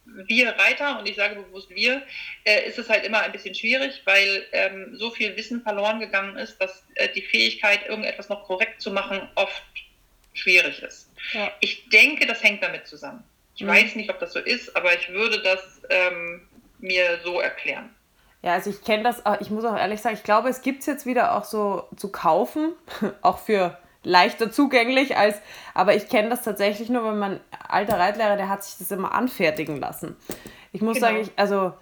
[0.06, 2.02] wir Reiter, und ich sage bewusst wir,
[2.44, 6.36] äh, ist es halt immer ein bisschen schwierig, weil ähm, so viel Wissen verloren gegangen
[6.36, 9.62] ist, dass äh, die Fähigkeit, irgendetwas noch korrekt zu machen, oft
[10.32, 11.10] schwierig ist.
[11.32, 11.52] Ja.
[11.60, 13.22] Ich denke, das hängt damit zusammen.
[13.54, 13.68] Ich mhm.
[13.68, 16.48] weiß nicht, ob das so ist, aber ich würde das ähm,
[16.78, 17.94] mir so erklären.
[18.42, 20.86] Ja, also ich kenne das, ich muss auch ehrlich sagen, ich glaube, es gibt es
[20.86, 22.72] jetzt wieder auch so zu kaufen,
[23.22, 25.40] auch für leichter zugänglich als,
[25.74, 29.12] aber ich kenne das tatsächlich nur, wenn mein alter Reitlehrer, der hat sich das immer
[29.12, 30.16] anfertigen lassen.
[30.72, 31.08] Ich muss genau.
[31.08, 31.72] sagen, ich, also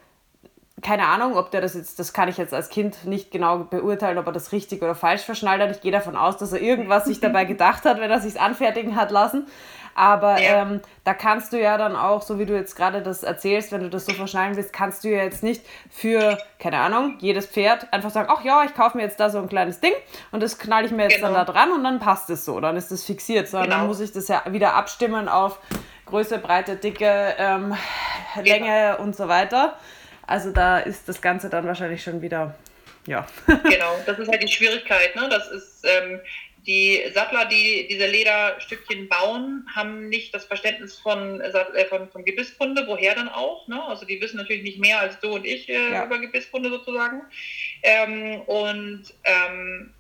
[0.83, 4.19] keine Ahnung, ob der das jetzt, das kann ich jetzt als Kind nicht genau beurteilen,
[4.19, 5.71] ob er das richtig oder falsch verschnallt hat.
[5.71, 8.97] Ich gehe davon aus, dass er irgendwas sich dabei gedacht hat, wenn er sich anfertigen
[8.97, 9.47] hat lassen.
[9.99, 10.63] Aber ja.
[10.63, 13.81] ähm, da kannst du ja dann auch, so wie du jetzt gerade das erzählst, wenn
[13.81, 17.93] du das so verschnallen willst, kannst du ja jetzt nicht für, keine Ahnung, jedes Pferd
[17.93, 19.93] einfach sagen, ach ja, ich kaufe mir jetzt da so ein kleines Ding
[20.31, 21.35] und das knall ich mir jetzt genau.
[21.35, 23.49] dann da dran und dann passt es so, dann ist das fixiert.
[23.49, 23.81] Sondern genau.
[23.81, 25.59] dann muss ich das ja wieder abstimmen auf
[26.07, 27.75] Größe, Breite, Dicke, ähm,
[28.37, 28.47] genau.
[28.47, 29.77] Länge und so weiter.
[30.29, 32.55] Also da ist das Ganze dann wahrscheinlich schon wieder,
[33.09, 33.27] ja.
[33.47, 35.17] genau, das ist halt die Schwierigkeit.
[35.17, 35.29] Ne?
[35.29, 36.21] Das ist, ähm,
[36.69, 42.85] die Sattler, die diese Lederstückchen bauen, haben nicht das Verständnis von, äh, von, von Gebisskunde,
[42.87, 43.67] woher dann auch.
[43.69, 43.83] Ne?
[43.83, 46.05] Also die wissen natürlich nicht mehr als du und ich äh, ja.
[46.05, 47.23] über Gebisskunde sozusagen.
[47.83, 49.95] Ähm, und ähm,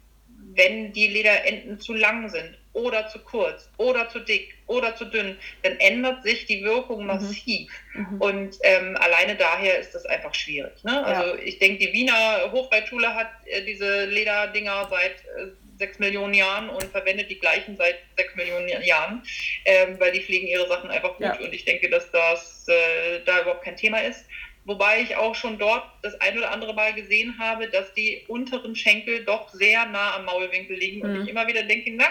[0.54, 5.38] wenn die Lederenden zu lang sind oder zu kurz oder zu dick oder zu dünn,
[5.62, 7.06] dann ändert sich die Wirkung mhm.
[7.06, 7.72] massiv.
[7.94, 8.20] Mhm.
[8.20, 10.84] Und ähm, alleine daher ist das einfach schwierig.
[10.84, 11.02] Ne?
[11.02, 11.42] Also ja.
[11.42, 16.84] ich denke, die Wiener Hochreitschule hat äh, diese Lederdinger seit äh, sechs Millionen Jahren und
[16.84, 19.22] verwendet die gleichen seit sechs Millionen Jahren,
[19.64, 21.38] ähm, weil die pflegen ihre Sachen einfach gut ja.
[21.38, 24.24] und ich denke, dass das äh, da überhaupt kein Thema ist.
[24.64, 28.76] Wobei ich auch schon dort das ein oder andere Mal gesehen habe, dass die unteren
[28.76, 31.14] Schenkel doch sehr nah am Maulwinkel liegen mhm.
[31.14, 32.04] und ich immer wieder denke, na,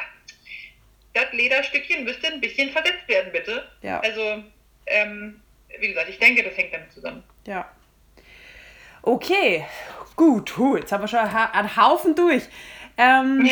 [1.13, 3.68] das Lederstückchen müsste ein bisschen versetzt werden, bitte.
[3.82, 3.99] Ja.
[3.99, 4.43] Also,
[4.88, 5.41] ähm,
[5.80, 7.24] wie gesagt, ich denke, das hängt damit zusammen.
[7.45, 7.72] Ja.
[9.03, 9.65] Okay,
[10.15, 12.43] gut, jetzt haben wir schon einen Haufen durch.
[12.97, 13.47] Ähm,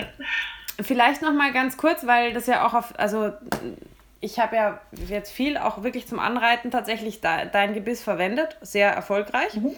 [0.80, 3.32] vielleicht noch mal ganz kurz, weil das ja auch auf, also
[4.20, 8.90] ich habe ja jetzt viel auch wirklich zum Anreiten tatsächlich da, dein Gebiss verwendet, sehr
[8.90, 9.54] erfolgreich.
[9.54, 9.74] Mhm.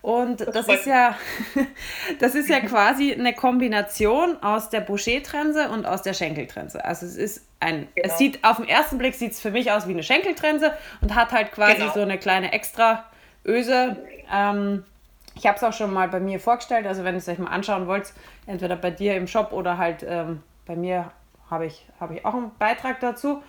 [0.00, 1.16] Und das, ist ja,
[2.18, 6.84] das ist ja quasi eine Kombination aus der Boucher-Trense und aus der Schenkeltrense.
[6.84, 8.08] Also es ist ein, genau.
[8.08, 11.14] es sieht auf den ersten Blick sieht es für mich aus wie eine Schenkeltrense und
[11.14, 11.92] hat halt quasi genau.
[11.92, 13.04] so eine kleine extra
[13.46, 13.96] Öse.
[14.32, 14.84] Ähm,
[15.42, 17.50] ich habe es auch schon mal bei mir vorgestellt, also wenn ihr es euch mal
[17.50, 18.12] anschauen wollt,
[18.46, 21.10] entweder bei dir im Shop oder halt ähm, bei mir
[21.50, 23.42] habe ich, hab ich auch einen Beitrag dazu.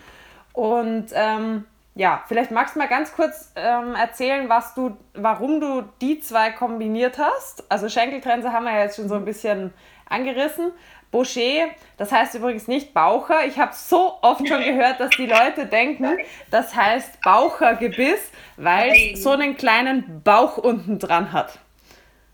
[0.53, 5.83] Und ähm, ja, vielleicht magst du mal ganz kurz ähm, erzählen, was du, warum du
[6.01, 7.71] die zwei kombiniert hast.
[7.71, 9.71] Also Schenkeltrense haben wir ja jetzt schon so ein bisschen
[10.09, 10.71] angerissen.
[11.11, 11.67] Boucher,
[11.97, 13.45] das heißt übrigens nicht Baucher.
[13.45, 16.17] Ich habe so oft schon gehört, dass die Leute denken,
[16.49, 21.59] das heißt Bauchergebiss, weil es so einen kleinen Bauch unten dran hat.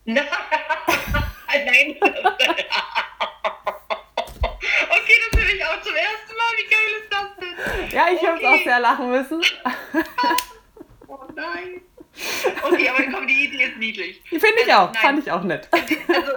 [1.66, 1.95] Nein.
[2.02, 2.16] okay,
[5.22, 6.52] das höre ich auch zum ersten Mal.
[6.58, 7.56] Wie geil ist das denn?
[7.91, 8.28] Ja, ich okay.
[8.28, 9.41] habe auch sehr lachen müssen.
[11.08, 11.82] oh nein.
[12.64, 14.22] Okay, aber komm, die Idee ist niedlich.
[14.24, 14.93] Die finde ich also, auch.
[14.93, 15.02] Nein.
[15.02, 15.68] Fand ich auch nett.
[15.72, 16.32] Also,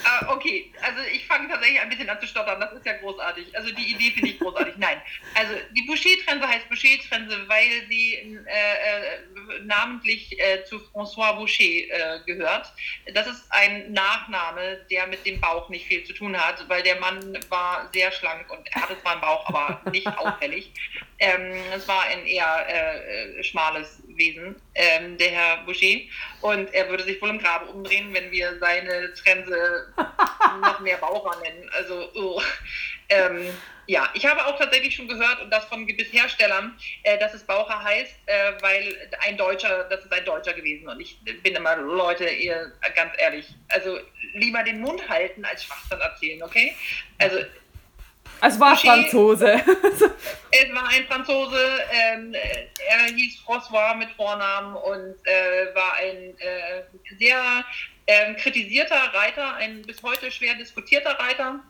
[0.00, 3.54] Uh, okay, also ich fange tatsächlich ein bisschen an zu stottern, das ist ja großartig.
[3.56, 4.74] Also die Idee finde ich großartig.
[4.78, 5.00] Nein,
[5.34, 12.20] also die Boucher-Trense heißt Boucher-Trense, weil sie äh, äh, namentlich äh, zu François Boucher äh,
[12.24, 12.72] gehört.
[13.12, 16.98] Das ist ein Nachname, der mit dem Bauch nicht viel zu tun hat, weil der
[16.98, 20.72] Mann war sehr schlank und er hatte zwar einen Bauch, aber nicht auffällig.
[21.18, 26.00] Ähm, es war ein eher äh, äh, schmales Wesen, ähm, der Herr Boucher.
[26.40, 29.92] Und er würde sich wohl im Grabe umdrehen, wenn wir seine Trense
[30.62, 31.68] noch mehr Baucher nennen.
[31.74, 32.42] Also, oh.
[33.08, 33.46] ähm,
[33.86, 37.82] ja, ich habe auch tatsächlich schon gehört, und das von Gebissherstellern, äh, dass es Baucher
[37.82, 40.88] heißt, äh, weil ein Deutscher, das ist ein Deutscher gewesen.
[40.88, 43.98] Und ich bin immer, Leute, ihr, ganz ehrlich, also
[44.34, 46.74] lieber den Mund halten, als Schwachsinn erzählen, okay?
[47.18, 47.38] Also,
[48.48, 49.52] es war Boucher, Franzose.
[50.50, 51.58] es war ein Franzose.
[51.90, 56.82] Ähm, er hieß François mit Vornamen und äh, war ein äh,
[57.18, 57.64] sehr
[58.06, 61.60] äh, kritisierter Reiter, ein bis heute schwer diskutierter Reiter.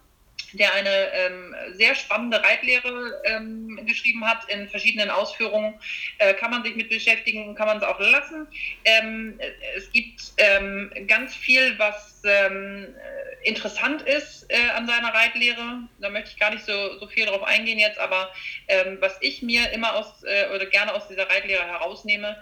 [0.52, 5.74] Der eine ähm, sehr spannende Reitlehre ähm, geschrieben hat in verschiedenen Ausführungen.
[6.18, 8.46] Äh, kann man sich mit beschäftigen, kann man es auch lassen.
[8.84, 9.38] Ähm,
[9.76, 12.94] es gibt ähm, ganz viel, was ähm,
[13.42, 15.88] interessant ist äh, an seiner Reitlehre.
[16.00, 18.30] Da möchte ich gar nicht so, so viel drauf eingehen jetzt, aber
[18.68, 22.36] ähm, was ich mir immer aus äh, oder gerne aus dieser Reitlehre herausnehme,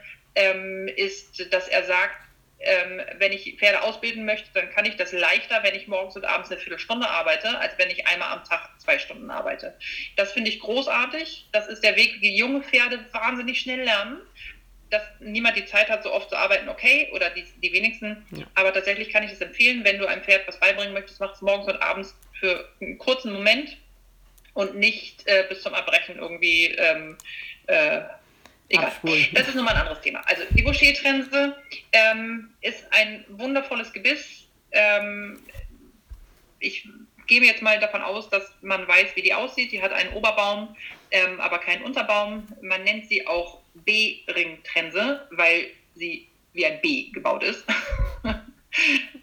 [0.94, 2.29] ist, dass er sagt,
[2.60, 6.24] ähm, wenn ich Pferde ausbilden möchte, dann kann ich das leichter, wenn ich morgens und
[6.24, 9.76] abends eine Viertelstunde arbeite, als wenn ich einmal am Tag zwei Stunden arbeite.
[10.16, 11.46] Das finde ich großartig.
[11.52, 14.18] Das ist der Weg, wie junge Pferde wahnsinnig schnell lernen.
[14.90, 18.26] Dass niemand die Zeit hat, so oft zu arbeiten, okay, oder die, die wenigsten.
[18.32, 18.44] Ja.
[18.56, 21.40] Aber tatsächlich kann ich es empfehlen, wenn du einem Pferd was beibringen möchtest, mach es
[21.40, 23.76] morgens und abends für einen kurzen Moment
[24.54, 27.16] und nicht äh, bis zum Erbrechen irgendwie ähm,
[27.68, 28.00] äh,
[28.70, 28.92] Egal.
[29.32, 30.20] Das ist nochmal ein anderes Thema.
[30.26, 31.56] Also die Boucher-Trense
[31.92, 34.46] ähm, ist ein wundervolles Gebiss.
[34.70, 35.40] Ähm,
[36.60, 36.88] ich
[37.26, 39.72] gehe jetzt mal davon aus, dass man weiß, wie die aussieht.
[39.72, 40.76] Die hat einen Oberbaum,
[41.10, 42.46] ähm, aber keinen Unterbaum.
[42.62, 47.64] Man nennt sie auch B-Ring-Trense, weil sie wie ein B gebaut ist.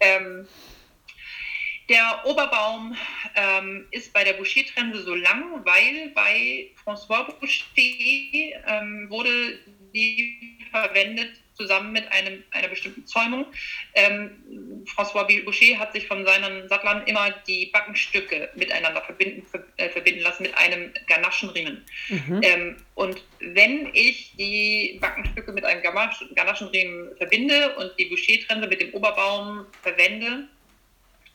[1.88, 2.96] der Oberbaum
[3.34, 9.58] ähm, ist bei der Boucher-Trense so lang, weil bei François Boucher ähm, wurde
[9.94, 13.46] die verwendet zusammen mit einem, einer bestimmten Zäumung.
[13.94, 19.44] Ähm, François Boucher hat sich von seinen Sattlern immer die Backenstücke miteinander verbinden,
[19.76, 21.84] äh, verbinden lassen mit einem Ganaschenriemen.
[22.08, 22.40] Mhm.
[22.42, 28.94] Ähm, und wenn ich die Backenstücke mit einem Ganaschenriemen verbinde und die Boucher-Trense mit dem
[28.94, 30.48] Oberbaum verwende,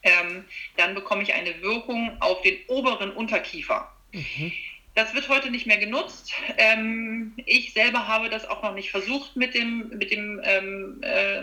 [0.03, 0.45] ähm,
[0.77, 3.91] dann bekomme ich eine Wirkung auf den oberen Unterkiefer.
[4.11, 4.51] Mhm.
[4.95, 6.33] Das wird heute nicht mehr genutzt.
[6.57, 11.41] Ähm, ich selber habe das auch noch nicht versucht mit dem, mit dem ähm, äh,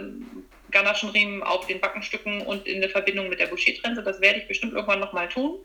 [0.71, 4.05] Ganaschenriemen auf den Backenstücken und in der Verbindung mit der Boucher-Trense.
[4.05, 5.59] Das werde ich bestimmt irgendwann nochmal tun.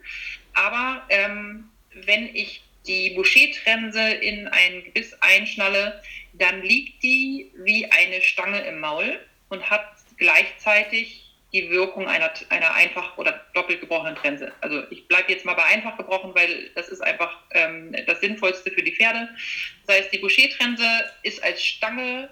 [0.53, 6.01] Aber ähm, wenn ich die Boucher-Trense in ein Gebiss einschnalle,
[6.33, 9.19] dann liegt die wie eine Stange im Maul
[9.49, 9.85] und hat
[10.17, 14.51] gleichzeitig die Wirkung einer, einer einfach oder doppelt gebrochenen Trense.
[14.61, 18.71] Also ich bleibe jetzt mal bei einfach gebrochen, weil das ist einfach ähm, das Sinnvollste
[18.71, 19.29] für die Pferde.
[19.85, 20.85] Das heißt, die Boucher-Trense
[21.23, 22.29] ist als Stange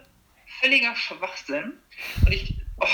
[0.60, 1.74] völliger Schwachsinn.
[2.26, 2.88] Und ich oh,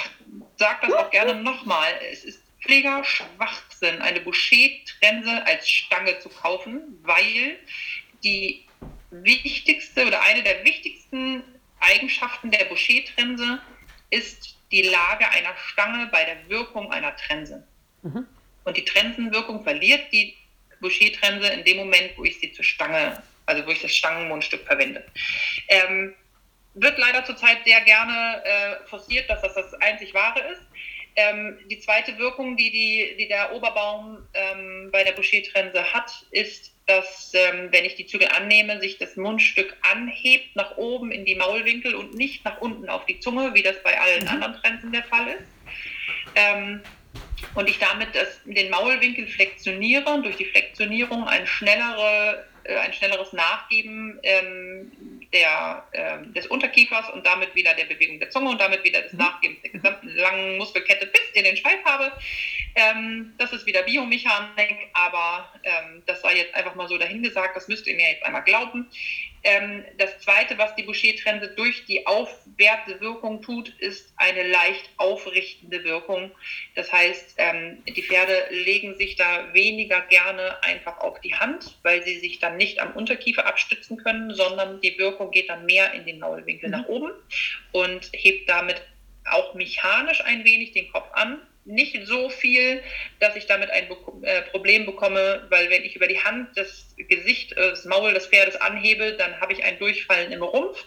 [0.57, 1.91] sage das auch gerne nochmal.
[2.11, 7.57] Es ist völliger Schwachsinn, eine Boucher-Trense als Stange zu kaufen, weil
[8.23, 8.65] die
[9.11, 11.43] wichtigste oder eine der wichtigsten
[11.79, 13.61] Eigenschaften der Boucher-Trense
[14.09, 17.65] ist die Lage einer Stange bei der Wirkung einer Trense.
[18.01, 18.27] Mhm.
[18.63, 20.35] Und die Trensenwirkung verliert die
[20.79, 25.03] Boucher-Trense in dem Moment, wo ich sie zur Stange, also wo ich das Stangenmundstück verwende.
[25.67, 26.13] Ähm,
[26.75, 30.61] wird leider zurzeit sehr gerne äh, forciert, dass das das einzig wahre ist.
[31.15, 36.71] Ähm, die zweite Wirkung, die, die, die der Oberbaum ähm, bei der Boucher-Trense hat, ist,
[36.89, 41.35] dass, ähm, wenn ich die Zügel annehme, sich das Mundstück anhebt nach oben in die
[41.35, 44.29] Maulwinkel und nicht nach unten auf die Zunge, wie das bei allen mhm.
[44.29, 45.47] anderen Trensen der Fall ist.
[46.35, 46.81] Ähm,
[47.53, 52.91] und ich damit das, den Maulwinkel flexioniere und durch die Flexionierung ein, schnellere, äh, ein
[52.91, 54.91] schnelleres Nachgeben ähm,
[55.33, 59.13] der, äh, des Unterkiefers und damit wieder der Bewegung der Zunge und damit wieder des
[59.13, 59.19] mhm.
[59.19, 62.11] Nachgebens der gesamten langen Muskelkette bis in den Schweif habe.
[62.75, 67.67] Ähm, das ist wieder Biomechanik, aber ähm, das sei jetzt einfach mal so dahingesagt, das
[67.67, 68.87] müsst ihr mir jetzt einmal glauben.
[69.43, 75.83] Ähm, das Zweite, was die Boucher-Trense durch die aufwärtende Wirkung tut, ist eine leicht aufrichtende
[75.83, 76.31] Wirkung.
[76.75, 82.03] Das heißt, ähm, die Pferde legen sich da weniger gerne einfach auf die Hand, weil
[82.03, 86.05] sie sich dann nicht am Unterkiefer abstützen können, sondern die Wirkung geht dann mehr in
[86.05, 86.75] den Maulwinkel mhm.
[86.75, 87.11] nach oben
[87.71, 88.81] und hebt damit
[89.25, 91.39] auch mechanisch ein wenig den Kopf an
[91.69, 92.81] nicht so viel,
[93.19, 93.87] dass ich damit ein
[94.23, 98.27] äh, Problem bekomme, weil wenn ich über die Hand das Gesicht, äh, das Maul des
[98.27, 100.83] Pferdes anhebe, dann habe ich ein Durchfallen im Rumpf.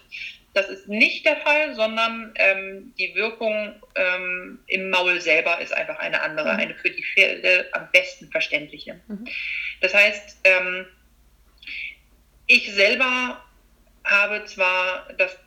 [0.54, 5.98] Das ist nicht der Fall, sondern ähm, die Wirkung ähm, im Maul selber ist einfach
[5.98, 6.60] eine andere, mhm.
[6.60, 9.00] eine für die Pferde am besten verständliche.
[9.08, 9.26] Mhm.
[9.80, 10.86] Das heißt, ähm,
[12.46, 13.42] ich selber
[14.04, 15.38] habe zwar das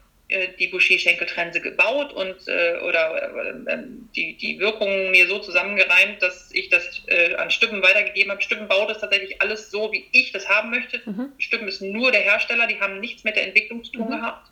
[0.59, 3.77] die Boucher-Schenkeltrense gebaut und äh, oder äh,
[4.15, 8.41] die, die Wirkung mir so zusammengereimt, dass ich das äh, an Stüppen weitergegeben habe.
[8.41, 10.99] Stüppen baut es tatsächlich alles so, wie ich das haben möchte.
[11.05, 11.31] Mhm.
[11.37, 14.11] Stüppen ist nur der Hersteller, die haben nichts mit der Entwicklung zu tun mhm.
[14.11, 14.49] gehabt.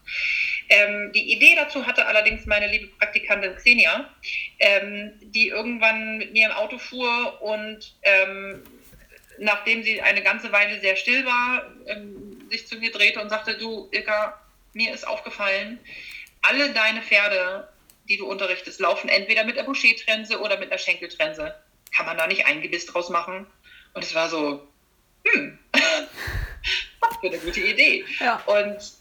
[0.69, 4.09] Ähm, die Idee dazu hatte allerdings meine liebe Praktikantin Xenia,
[4.59, 8.61] ähm, die irgendwann mit mir im Auto fuhr und ähm,
[9.39, 13.57] nachdem sie eine ganze Weile sehr still war, ähm, sich zu mir drehte und sagte,
[13.57, 14.39] du Ilka,
[14.73, 15.79] mir ist aufgefallen,
[16.41, 17.69] alle deine Pferde,
[18.09, 21.55] die du unterrichtest, laufen entweder mit der Boucher-Trense oder mit einer Schenkeltrense.
[21.95, 23.47] Kann man da nicht ein Gebiss draus machen?
[23.93, 24.67] Und es war so,
[25.25, 25.59] hm,
[26.99, 28.03] was für eine gute Idee.
[28.19, 28.41] Ja.
[28.45, 28.93] Und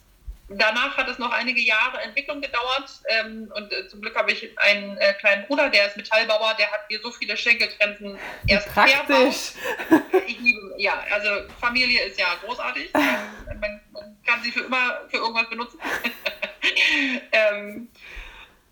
[0.48, 4.58] danach hat es noch einige Jahre Entwicklung gedauert ähm, und äh, zum Glück habe ich
[4.58, 9.52] einen äh, kleinen Bruder, der ist Metallbauer, der hat mir so viele Schenkelgrenzen erst Praktisch.
[10.26, 11.28] Ich liebe, ja, also
[11.60, 12.90] Familie ist ja großartig.
[13.52, 13.80] Ähm, man,
[14.32, 15.78] kann sie für immer für irgendwas benutzen.
[17.32, 17.88] ähm,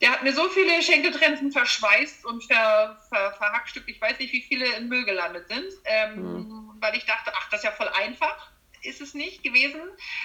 [0.01, 4.41] der hat mir so viele Schenkelgrenzen verschweißt und ver, ver, verhackstückt, ich weiß nicht, wie
[4.41, 5.71] viele im Müll gelandet sind,
[6.17, 6.71] mhm.
[6.81, 8.51] weil ich dachte, ach, das ist ja voll einfach
[8.83, 9.81] ist es nicht gewesen.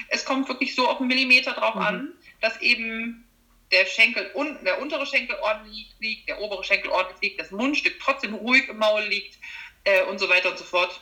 [0.07, 1.81] Es kommt wirklich so auf einen Millimeter drauf mhm.
[1.81, 3.27] an, dass eben
[3.71, 7.99] der Schenkel unten, der untere Schenkel ordentlich liegt, der obere Schenkel ordentlich liegt, das Mundstück
[7.99, 9.37] trotzdem ruhig im Maul liegt
[9.83, 11.01] äh, und so weiter und so fort.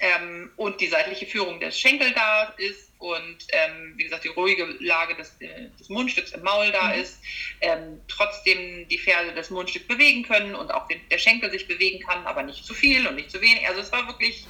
[0.00, 4.64] Ähm, und die seitliche Führung des Schenkel da ist und ähm, wie gesagt die ruhige
[4.80, 7.00] Lage des, äh, des Mundstücks im Maul da mhm.
[7.00, 7.20] ist,
[7.60, 12.04] ähm, trotzdem die Pferde das Mundstück bewegen können und auch den, der Schenkel sich bewegen
[12.04, 13.68] kann, aber nicht zu viel und nicht zu wenig.
[13.68, 14.46] Also es war wirklich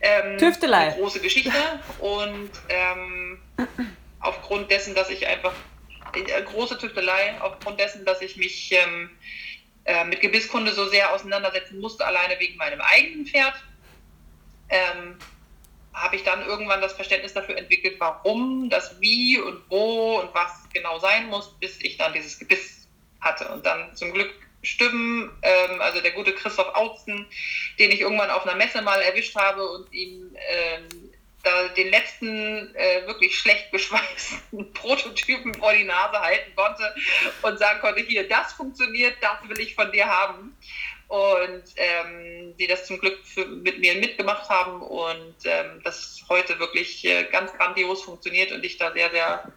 [0.00, 0.88] ähm, Tüftelei.
[0.88, 1.52] Eine große Geschichte
[2.00, 3.38] und ähm,
[4.20, 5.54] aufgrund dessen, dass ich einfach
[6.14, 9.10] äh, große Tüftelei, aufgrund dessen, dass ich mich ähm,
[9.84, 13.54] äh, mit Gebisskunde so sehr auseinandersetzen musste, alleine wegen meinem eigenen Pferd,
[14.68, 15.18] ähm,
[15.92, 20.50] habe ich dann irgendwann das Verständnis dafür entwickelt, warum, das Wie und wo und was
[20.72, 22.88] genau sein muss, bis ich dann dieses Gebiss
[23.20, 23.48] hatte.
[23.48, 27.26] Und dann zum Glück Stimmen, ähm, also der gute Christoph Autzen,
[27.78, 30.88] den ich irgendwann auf einer Messe mal erwischt habe und ihm ähm,
[31.42, 36.94] da den letzten äh, wirklich schlecht geschweißten Prototypen vor die Nase halten konnte
[37.42, 40.56] und sagen konnte, hier, das funktioniert, das will ich von dir haben.
[41.08, 46.58] Und ähm, die das zum Glück für, mit mir mitgemacht haben und ähm, das heute
[46.58, 49.52] wirklich äh, ganz grandios funktioniert und ich da sehr, sehr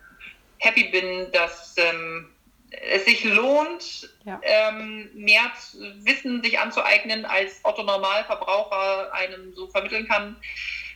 [0.59, 2.29] happy bin, dass ähm,
[2.71, 4.39] es sich lohnt, ja.
[4.43, 5.51] ähm, mehr
[6.03, 10.35] Wissen sich anzueignen, als Otto Normalverbraucher einem so vermitteln kann,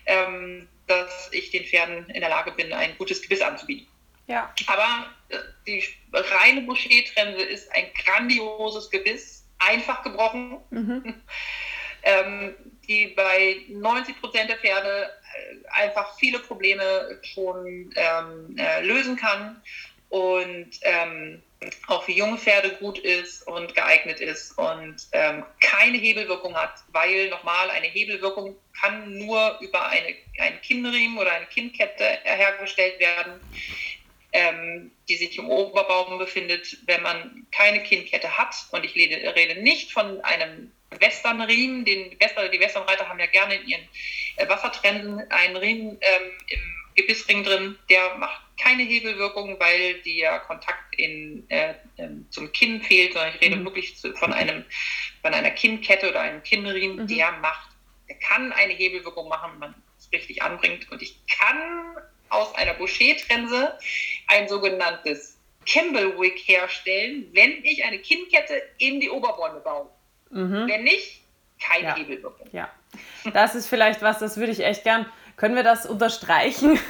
[0.05, 3.87] ähm, dass ich den Pferden in der Lage bin, ein gutes Gebiss anzubieten.
[4.27, 4.53] Ja.
[4.67, 5.83] Aber äh, die
[6.13, 11.21] reine Boucher-Trense ist ein grandioses Gebiss, einfach gebrochen, mhm.
[12.03, 12.55] ähm,
[12.87, 19.61] die bei 90 Prozent der Pferde äh, einfach viele Probleme schon ähm, äh, lösen kann
[20.09, 21.41] und ähm,
[21.87, 27.29] auch für junge Pferde gut ist und geeignet ist und ähm, keine Hebelwirkung hat, weil
[27.29, 33.39] nochmal eine Hebelwirkung kann nur über eine, einen Kinnriemen oder eine Kinnkette hergestellt werden,
[34.33, 38.55] ähm, die sich im Oberbaum befindet, wenn man keine Kinnkette hat.
[38.71, 43.55] Und ich rede, rede nicht von einem Westernriemen, den Western, die Westernreiter haben ja gerne
[43.55, 43.87] in ihren
[44.37, 46.59] äh, Wassertrennen einen Riemen ähm, im
[46.95, 53.13] Gebissring drin, der macht keine Hebelwirkung, weil der Kontakt in, äh, ähm, zum Kinn fehlt,
[53.13, 53.65] sondern ich rede mhm.
[53.65, 54.65] wirklich von, einem,
[55.21, 57.07] von einer Kinnkette oder einem Kinnriemen, mhm.
[57.07, 57.69] der macht,
[58.09, 60.91] der kann eine Hebelwirkung machen, wenn man es richtig anbringt.
[60.91, 61.95] Und ich kann
[62.31, 63.77] aus einer Boucher-Trense
[64.27, 69.87] ein sogenanntes Campbell-Wig herstellen, wenn ich eine Kinnkette in die Oberbäume baue.
[70.31, 70.67] Mhm.
[70.67, 71.21] Wenn nicht,
[71.61, 71.95] keine ja.
[71.95, 72.47] Hebelwirkung.
[72.51, 72.69] Ja,
[73.33, 75.05] das ist vielleicht was, das würde ich echt gern.
[75.37, 76.79] Können wir das unterstreichen?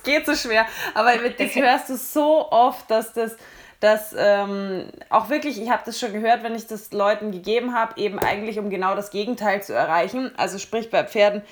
[0.00, 3.36] Es geht so schwer, aber das hörst du so oft, dass das
[3.80, 7.98] dass ähm, auch wirklich, ich habe das schon gehört, wenn ich das Leuten gegeben habe,
[7.98, 10.32] eben eigentlich um genau das Gegenteil zu erreichen.
[10.36, 11.42] Also sprich bei Pferden,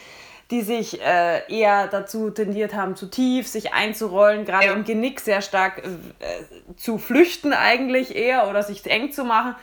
[0.51, 4.73] die sich äh, eher dazu tendiert haben, zu tief sich einzurollen, gerade ja.
[4.73, 9.57] im Genick sehr stark äh, zu flüchten eigentlich eher oder sich eng zu machen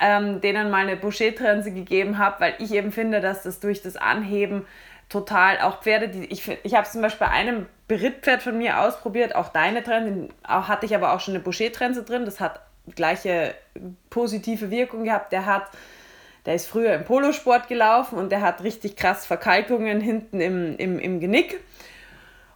[0.00, 3.96] ähm, denen mal eine Boucher-Trense gegeben habe, weil ich eben finde, dass das durch das
[3.96, 4.66] Anheben
[5.08, 9.34] total auch Pferde, die ich ich habe zum Beispiel bei einem Berittpferd von mir ausprobiert,
[9.34, 12.60] auch deine Trense, auch, hatte ich aber auch schon eine Boucher-Trense drin, das hat
[12.94, 13.54] gleiche
[14.10, 15.32] positive Wirkung gehabt.
[15.32, 15.68] Der hat,
[16.46, 20.98] der ist früher im Polosport gelaufen und der hat richtig krass Verkalkungen hinten im, im,
[20.98, 21.60] im Genick.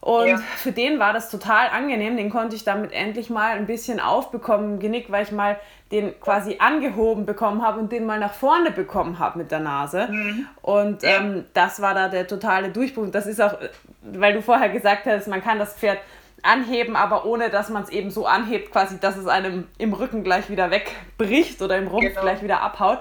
[0.01, 0.39] Und ja.
[0.39, 2.17] für den war das total angenehm.
[2.17, 5.59] Den konnte ich damit endlich mal ein bisschen aufbekommen im Genick, weil ich mal
[5.93, 10.09] den quasi angehoben bekommen habe und den mal nach vorne bekommen habe mit der Nase.
[10.11, 10.47] Mhm.
[10.63, 11.19] Und ja.
[11.19, 13.09] ähm, das war da der totale Durchbruch.
[13.11, 13.59] Das ist auch,
[14.03, 15.99] weil du vorher gesagt hast, man kann das Pferd
[16.43, 20.25] anheben, aber ohne dass man es eben so anhebt, quasi, dass es einem im Rücken
[20.25, 22.23] gleich wieder wegbricht oder im Rumpf genau.
[22.23, 23.01] gleich wieder abhaut.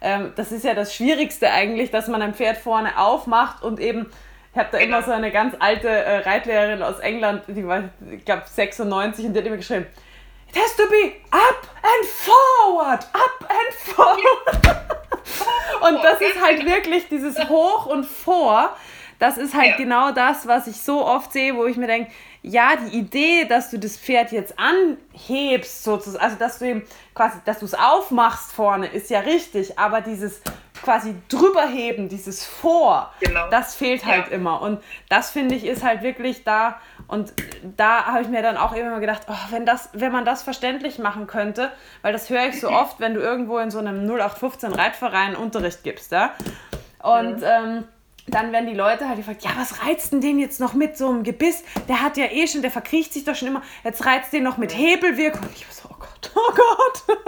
[0.00, 4.10] Ähm, das ist ja das Schwierigste eigentlich, dass man ein Pferd vorne aufmacht und eben
[4.52, 4.96] ich habe da genau.
[4.96, 9.34] immer so eine ganz alte äh, Reitlehrerin aus England, die war, ich glaube, 96 und
[9.34, 9.86] die hat immer geschrieben,
[10.48, 14.86] It has to be up and forward, up and forward.
[15.82, 18.74] und das ist halt wirklich dieses Hoch und Vor.
[19.18, 19.76] Das ist halt ja.
[19.76, 22.10] genau das, was ich so oft sehe, wo ich mir denke,
[22.48, 26.82] ja, die Idee, dass du das Pferd jetzt anhebst, sozusagen, also dass du ihm
[27.12, 30.40] quasi, dass du es aufmachst vorne, ist ja richtig, aber dieses
[30.82, 33.48] quasi drüber heben, dieses Vor, Genau.
[33.50, 34.34] das fehlt halt Ja.
[34.34, 34.60] immer.
[34.62, 36.78] Und das finde ich ist halt wirklich da.
[37.08, 37.32] Und
[37.76, 40.98] da habe ich mir dann auch immer gedacht, oh, wenn, das, wenn man das verständlich
[40.98, 41.72] machen könnte,
[42.02, 45.82] weil das höre ich so oft, wenn du irgendwo in so einem 0815 Reitverein Unterricht
[45.82, 46.32] gibst, ja.
[47.02, 47.84] Und ähm,
[48.28, 51.08] dann werden die Leute halt gefragt, ja, was reizt denn den jetzt noch mit so
[51.08, 51.62] einem Gebiss?
[51.88, 53.62] Der hat ja eh schon, der verkriecht sich doch schon immer.
[53.84, 55.48] Jetzt reizt den noch mit Hebelwirkung.
[55.54, 57.18] Ich war so, oh Gott, oh Gott.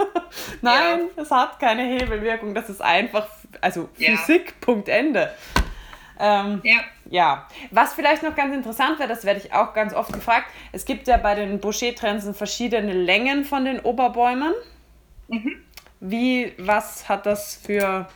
[0.61, 2.53] Nein, es hat keine Hebelwirkung.
[2.53, 3.27] Das ist einfach,
[3.61, 4.17] also Ja.
[4.17, 5.31] Physik, Punkt, Ende.
[6.19, 6.79] Ähm, Ja.
[7.09, 10.47] ja, was vielleicht noch ganz interessant wäre, das werde ich auch ganz oft gefragt.
[10.73, 14.53] Es gibt ja bei den Boucher-Trensen verschiedene Längen von den Oberbäumen.
[15.29, 15.63] Mhm.
[16.01, 18.07] Wie, was hat das für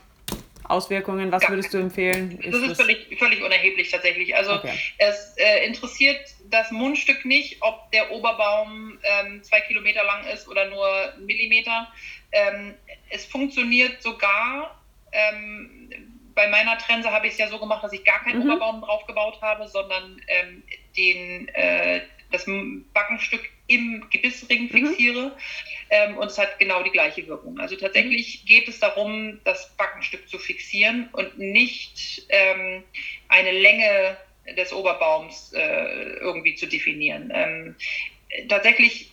[0.66, 1.32] Auswirkungen?
[1.32, 2.40] Was würdest du empfehlen?
[2.44, 4.36] Das ist völlig, völlig unerheblich tatsächlich.
[4.36, 4.72] Also Okay.
[4.98, 10.70] es äh, interessiert das Mundstück nicht, ob der Oberbaum ähm, zwei Kilometer lang ist oder
[10.70, 11.92] nur einen Millimeter.
[12.32, 12.76] Ähm,
[13.10, 14.80] es funktioniert sogar.
[15.12, 15.90] Ähm,
[16.36, 18.50] bei meiner Trense habe ich es ja so gemacht, dass ich gar keinen Mhm.
[18.52, 20.64] Oberbaum drauf gebaut habe, sondern ähm,
[20.98, 22.02] den, äh,
[22.34, 22.46] das
[22.94, 24.70] Backenstück im Gebissring Mhm.
[24.70, 25.38] fixiere.
[25.90, 27.60] Ähm, und es hat genau die gleiche Wirkung.
[27.60, 32.84] Also tatsächlich geht es darum, das Backenstück zu fixieren und nicht ähm,
[33.28, 34.18] eine Länge
[34.58, 37.32] des Oberbaums äh, irgendwie zu definieren.
[37.34, 37.76] Ähm,
[38.50, 39.12] tatsächlich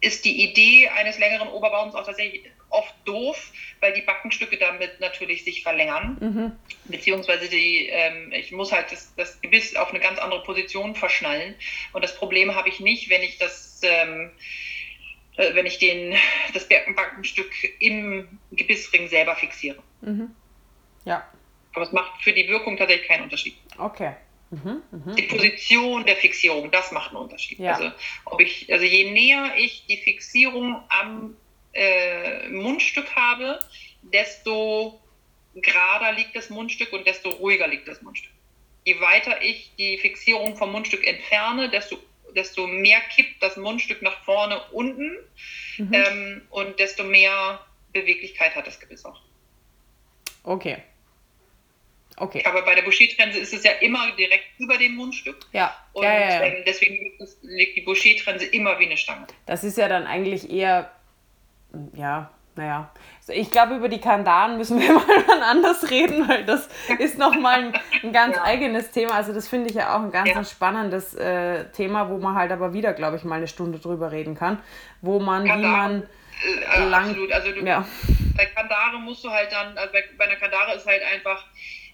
[0.00, 5.44] ist die Idee eines längeren Oberbaums auch tatsächlich oft doof, weil die Backenstücke damit natürlich
[5.44, 6.52] sich verlängern Mhm.
[6.84, 11.54] beziehungsweise die, ähm, ich muss halt das, das Gebiss auf eine ganz andere Position verschnallen.
[11.92, 14.30] Und das Problem habe ich nicht, wenn ich das, ähm,
[15.36, 16.16] äh, wenn ich den,
[16.54, 17.50] das Backenstück
[17.80, 19.82] im Gebissring selber fixiere.
[20.00, 20.34] Mhm.
[21.04, 21.26] Ja,
[21.74, 23.56] Aber es macht für die Wirkung tatsächlich keinen Unterschied.
[23.78, 24.14] okay.
[24.50, 24.82] Mhm.
[24.90, 25.14] Mhm.
[25.14, 27.60] Die Position der Fixierung, das macht einen Unterschied.
[27.60, 27.74] Ja.
[27.74, 27.92] Also,
[28.24, 31.36] ob ich, also je näher ich die Fixierung am
[31.72, 33.58] äh, Mundstück habe,
[34.02, 35.00] desto
[35.54, 38.32] gerader liegt das Mundstück und desto ruhiger liegt das Mundstück.
[38.84, 41.98] Je weiter ich die Fixierung vom Mundstück entferne, desto,
[42.34, 45.18] desto mehr kippt das Mundstück nach vorne unten
[45.78, 45.94] Mhm.
[45.94, 47.60] ähm, und desto mehr
[47.92, 49.20] Beweglichkeit hat das Gebiss auch.
[50.44, 50.78] Okay.
[52.16, 52.42] Okay.
[52.44, 55.38] Aber bei der Boucher-Trense ist es ja immer direkt über dem Mundstück.
[55.52, 55.74] Ja.
[55.94, 56.42] Und ja, ja, ja.
[56.42, 57.12] ähm, deswegen
[57.42, 59.26] liegt, die Boucher-Trense immer wie eine Stange.
[59.46, 60.92] Das ist ja dann eigentlich eher,
[61.94, 62.90] ja, naja.
[63.20, 66.68] Also ich glaube, über die Kandaren müssen wir mal wann anders reden, weil das
[66.98, 68.42] ist nochmal ein, ein ganz Ja.
[68.44, 69.14] eigenes Thema.
[69.14, 70.44] Also das finde ich ja auch ein ganz Ja.
[70.44, 74.34] spannendes äh, Thema, wo man halt aber wieder, glaube ich, mal eine Stunde drüber reden
[74.34, 74.58] kann,
[75.00, 76.02] wo man, wie Kandaren, man,
[76.74, 77.32] Äh, Lang- absolut.
[77.32, 77.84] Also du, ja,
[78.36, 81.44] bei Kandare musst du halt dann, also bei, bei einer Kandare ist halt einfach,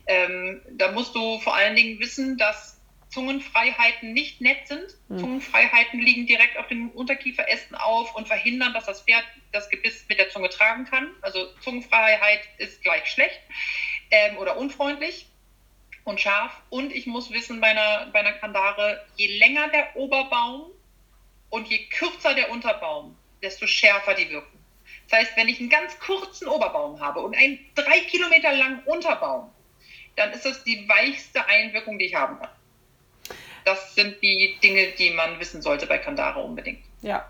[0.07, 2.76] ähm, da musst du vor allen Dingen wissen, dass
[3.09, 4.95] Zungenfreiheiten nicht nett sind.
[5.09, 5.19] Hm.
[5.19, 10.19] Zungenfreiheiten liegen direkt auf den Unterkieferästen auf und verhindern, dass das Pferd das Gebiss mit
[10.19, 11.11] der Zunge tragen kann.
[11.23, 13.41] Also Zungenfreiheit ist gleich schlecht
[14.11, 15.27] ähm, oder unfreundlich
[16.05, 16.53] und scharf.
[16.71, 20.71] Und ich muss wissen bei einer, bei einer Kandare, je länger der Oberbaum
[21.51, 24.59] und je kürzer der Unterbaum, desto schärfer die Wirkung.
[25.09, 29.51] Das heißt, wenn ich einen ganz kurzen Oberbaum habe und einen drei Kilometer langen Unterbaum,
[30.17, 32.51] dann ist das die weichste Einwirkung, die ich haben kann.
[33.67, 36.81] Das sind die Dinge, die man wissen sollte bei Kandare unbedingt.
[37.03, 37.27] ja.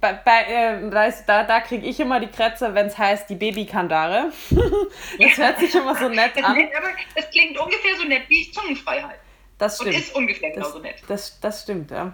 [0.00, 0.90] Bei, bei, äh,
[1.26, 4.30] da da, kriege ich immer die Krätze, wenn es heißt, die Babykandare.
[5.18, 6.52] Das hört sich immer so nett an.
[6.76, 9.18] aber es klingt ungefähr so nett wie Zungenfreiheit.
[9.56, 10.04] Das Und stimmt.
[10.04, 10.96] ist ungefähr Das, genauso nett.
[11.08, 12.12] das, das stimmt, ja.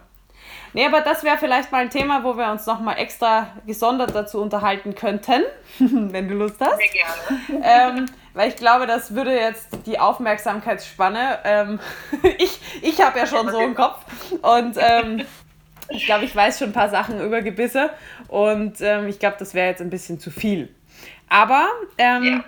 [0.73, 4.41] Nee, aber das wäre vielleicht mal ein Thema, wo wir uns nochmal extra gesondert dazu
[4.41, 5.43] unterhalten könnten,
[5.81, 6.77] wenn du Lust hast.
[6.79, 7.99] Sehr gerne.
[7.99, 11.39] ähm, weil ich glaube, das würde jetzt die Aufmerksamkeitsspanne.
[11.45, 11.81] Ähm,
[12.39, 14.05] ich ich habe ja schon so im Kopf.
[14.43, 15.24] Und ähm,
[15.89, 17.91] ich glaube, ich weiß schon ein paar Sachen über Gebisse.
[18.29, 20.75] Und ähm, ich glaube, das wäre jetzt ein bisschen zu viel.
[21.29, 21.67] Aber
[21.99, 22.45] ähm, Ja.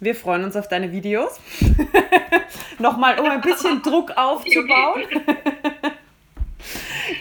[0.00, 1.38] wir freuen uns auf deine Videos.
[2.78, 5.02] Nochmal, um ein bisschen Druck aufzubauen.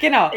[0.01, 0.31] genau.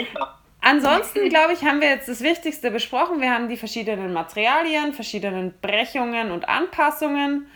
[0.61, 3.21] Ansonsten, glaube ich, haben wir jetzt das Wichtigste besprochen.
[3.21, 7.47] Wir haben die verschiedenen Materialien, verschiedenen Brechungen und Anpassungen.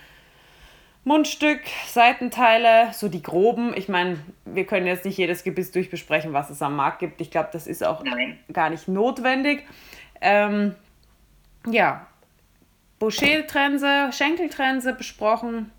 [1.04, 3.76] Mundstück, Seitenteile, so die groben.
[3.76, 7.20] Ich meine, wir können jetzt nicht jedes Gebiss durchbesprechen, was es am Markt gibt.
[7.20, 8.38] Ich glaube, das ist auch Nein.
[8.52, 9.66] gar nicht notwendig.
[10.20, 10.76] Ähm,
[11.66, 12.06] ja,
[13.00, 15.72] Boucher-Trense, Schenkeltrense besprochen.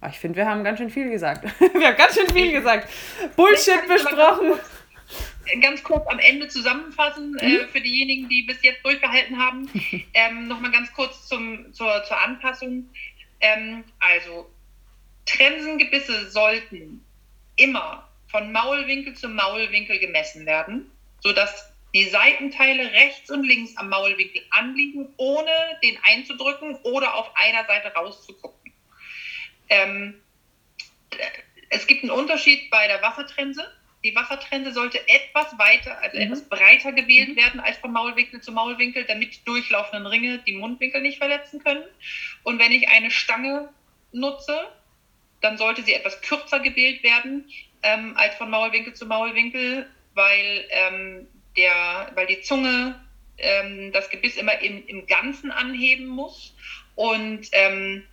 [0.00, 1.44] Ah, Ich finde, wir haben ganz schön viel gesagt.
[1.74, 2.88] wir haben ganz schön viel gesagt.
[3.36, 4.48] Bullshit besprochen.
[4.48, 7.38] Ganz kurz, ganz kurz am Ende zusammenfassen Mhm.
[7.38, 9.68] äh, für diejenigen, die bis jetzt durchgehalten haben.
[10.14, 12.88] ähm, Nochmal ganz kurz zum, zur, zur Anpassung.
[13.42, 14.46] Ähm, also,
[15.36, 17.04] Trensengebisse sollten
[17.56, 20.90] immer von Maulwinkel zu Maulwinkel gemessen werden,
[21.20, 25.50] sodass die Seitenteile rechts und links am Maulwinkel anliegen, ohne
[25.82, 28.72] den einzudrücken oder auf einer Seite rauszugucken.
[29.68, 30.20] Ähm,
[31.68, 33.72] es gibt einen Unterschied bei der Wassertrense.
[34.04, 36.22] Die Wassertrense sollte etwas weiter, also mhm.
[36.22, 37.36] etwas breiter gewählt mhm.
[37.36, 41.84] werden als von Maulwinkel zu Maulwinkel, damit durchlaufenden Ringe die Mundwinkel nicht verletzen können.
[42.44, 43.68] Und wenn ich eine Stange
[44.12, 44.68] nutze,
[45.40, 47.50] dann sollte sie etwas kürzer gewählt werden
[47.82, 51.26] ähm, als von Maulwinkel zu Maulwinkel, weil, ähm,
[51.56, 53.00] der, weil die Zunge
[53.38, 56.54] ähm, das Gebiss immer im, im Ganzen anheben muss.
[56.94, 58.04] Und ähm,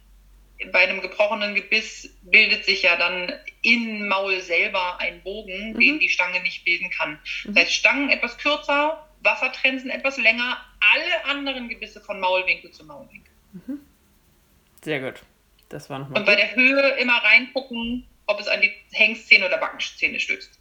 [0.71, 3.31] bei einem gebrochenen Gebiss bildet sich ja dann
[3.61, 5.79] im Maul selber ein Bogen, mhm.
[5.79, 7.19] den die Stange nicht bilden kann.
[7.43, 7.53] Mhm.
[7.53, 13.31] Das heißt, Stangen etwas kürzer, Wassertrensen etwas länger, alle anderen Gebisse von Maulwinkel zu Maulwinkel.
[13.53, 13.79] Mhm.
[14.81, 15.21] Sehr gut.
[15.69, 16.19] Das war nochmal.
[16.19, 20.59] Und bei der Höhe immer reingucken, ob es an die Hengszähne oder Backenzähne stößt.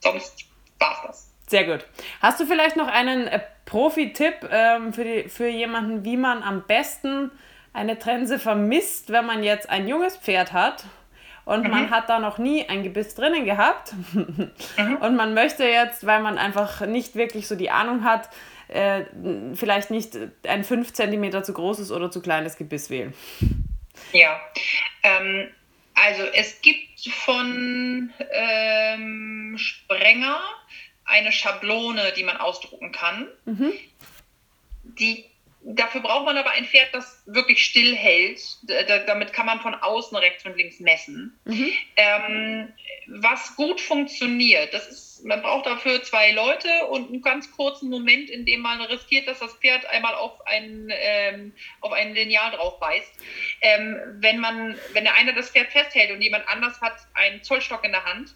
[0.00, 0.44] Sonst
[0.78, 1.30] war es das.
[1.48, 1.86] Sehr gut.
[2.20, 7.30] Hast du vielleicht noch einen äh, Profi-Tipp ähm, für, für jemanden, wie man am besten
[7.72, 10.84] eine Trense vermisst, wenn man jetzt ein junges Pferd hat
[11.44, 11.70] und mhm.
[11.70, 14.96] man hat da noch nie ein Gebiss drinnen gehabt mhm.
[15.00, 18.30] und man möchte jetzt, weil man einfach nicht wirklich so die Ahnung hat,
[18.68, 19.04] äh,
[19.54, 20.16] vielleicht nicht
[20.48, 23.12] ein 5 cm zu großes oder zu kleines Gebiss wählen?
[24.12, 24.40] Ja,
[25.02, 25.50] ähm,
[25.94, 30.42] also es gibt von ähm, Sprenger
[31.04, 33.28] eine Schablone, die man ausdrucken kann.
[33.44, 33.72] Mhm.
[34.82, 35.24] Die
[35.66, 38.38] Dafür braucht man aber ein Pferd, das wirklich still hält.
[39.06, 41.38] damit kann man von außen rechts und links messen.
[41.46, 41.72] Mhm.
[41.96, 42.72] Ähm,
[43.06, 48.28] was gut funktioniert, das ist, man braucht dafür zwei Leute und einen ganz kurzen Moment,
[48.28, 52.78] in dem man riskiert, dass das Pferd einmal auf ein, ähm, auf ein Lineal drauf
[52.78, 53.12] beißt.
[53.62, 57.84] Ähm, wenn man, wenn der eine das Pferd festhält und jemand anders hat einen Zollstock
[57.84, 58.34] in der Hand,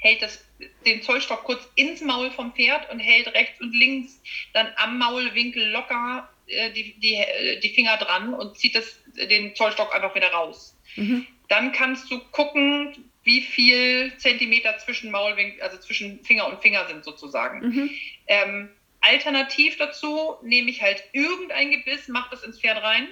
[0.00, 0.42] hält das,
[0.86, 4.20] den Zollstock kurz ins Maul vom Pferd und hält rechts und links
[4.54, 9.54] dann am Maulwinkel locker äh, die, die, äh, die Finger dran und zieht das, den
[9.54, 10.76] Zollstock einfach wieder raus.
[10.96, 11.26] Mhm.
[11.48, 17.04] Dann kannst du gucken, wie viel Zentimeter zwischen Maulwinkel, also zwischen Finger und Finger sind
[17.04, 17.60] sozusagen.
[17.60, 17.90] Mhm.
[18.26, 18.70] Ähm,
[19.00, 23.08] alternativ dazu nehme ich halt irgendein Gebiss, mache das ins Pferd rein.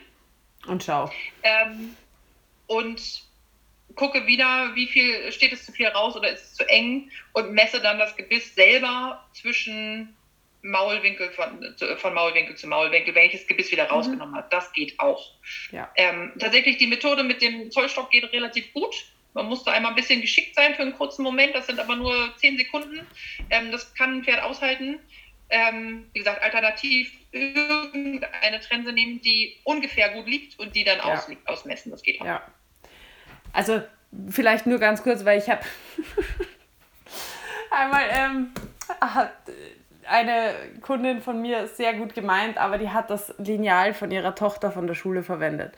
[0.66, 1.10] Und schau.
[1.42, 1.94] Ähm,
[2.66, 3.22] und
[3.94, 7.52] gucke wieder, wie viel steht es zu viel raus oder ist es zu eng und
[7.52, 10.14] messe dann das Gebiss selber zwischen
[10.62, 13.90] Maulwinkel von, von Maulwinkel zu Maulwinkel, welches Gebiss wieder mhm.
[13.90, 14.38] rausgenommen mhm.
[14.38, 14.52] hat.
[14.52, 15.32] Das geht auch.
[15.70, 15.90] Ja.
[15.96, 18.94] Ähm, tatsächlich, die Methode mit dem Zollstock geht relativ gut.
[19.34, 21.54] Man muss da einmal ein bisschen geschickt sein für einen kurzen Moment.
[21.54, 23.06] Das sind aber nur zehn Sekunden.
[23.50, 24.98] Ähm, das kann ein Pferd aushalten.
[25.50, 31.04] Ähm, wie gesagt, alternativ irgendeine Trense nehmen, die ungefähr gut liegt und die dann ja.
[31.04, 31.90] aus, ausmessen.
[31.90, 32.26] Das geht auch.
[32.26, 32.42] Ja.
[33.52, 33.82] Also
[34.30, 35.62] vielleicht nur ganz kurz, weil ich habe
[37.70, 38.50] einmal ähm,
[39.00, 39.32] hat
[40.08, 44.70] eine Kundin von mir sehr gut gemeint, aber die hat das Lineal von ihrer Tochter
[44.70, 45.74] von der Schule verwendet.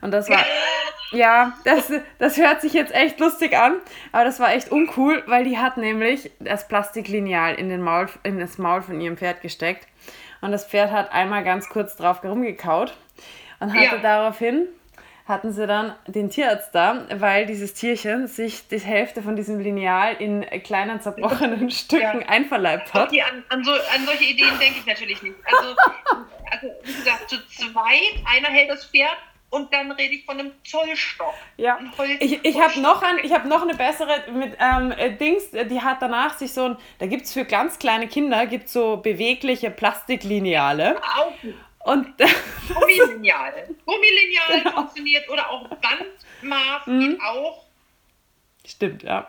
[0.00, 0.44] Und das war,
[1.12, 3.74] ja, das, das hört sich jetzt echt lustig an,
[4.10, 8.38] aber das war echt uncool, weil die hat nämlich das Plastiklineal in, den Maul, in
[8.38, 9.86] das Maul von ihrem Pferd gesteckt.
[10.40, 12.96] Und das Pferd hat einmal ganz kurz drauf rumgekaut
[13.60, 14.02] und hatte ja.
[14.02, 14.66] daraufhin
[15.26, 20.14] hatten sie dann den Tierarzt da, weil dieses Tierchen sich die Hälfte von diesem Lineal
[20.18, 22.28] in kleinen zerbrochenen Stücken ja.
[22.28, 23.08] einverleibt hat.
[23.08, 25.36] Okay, an, an, so, an solche Ideen denke ich natürlich nicht.
[25.44, 25.76] Also,
[26.50, 29.16] also wie gesagt, zu zweit, einer hält das Pferd
[29.52, 31.34] und dann rede ich von einem Zollstock.
[31.58, 31.78] Ja.
[32.20, 36.00] Ich, ich habe noch, ein, hab noch eine bessere mit ähm, äh, Dings, die hat
[36.00, 40.96] danach sich so ein, da gibt es für ganz kleine Kinder, gibt so bewegliche Plastiklineale.
[41.16, 41.54] Augen.
[41.84, 42.06] Und
[42.68, 43.68] Gummilineal.
[43.84, 44.70] Gummilineal genau.
[44.72, 47.00] funktioniert oder auch Bandmaß mhm.
[47.00, 47.64] geht auch.
[48.64, 49.28] Stimmt, ja.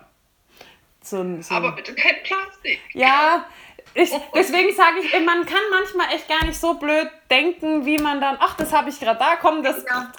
[1.02, 2.80] So so Aber bitte kein Plastik.
[2.94, 3.46] Ja,
[3.94, 8.22] ich, deswegen sage ich, man kann manchmal echt gar nicht so blöd denken, wie man
[8.22, 9.84] dann, ach, das habe ich gerade da, komm, das.
[9.86, 10.12] Ja.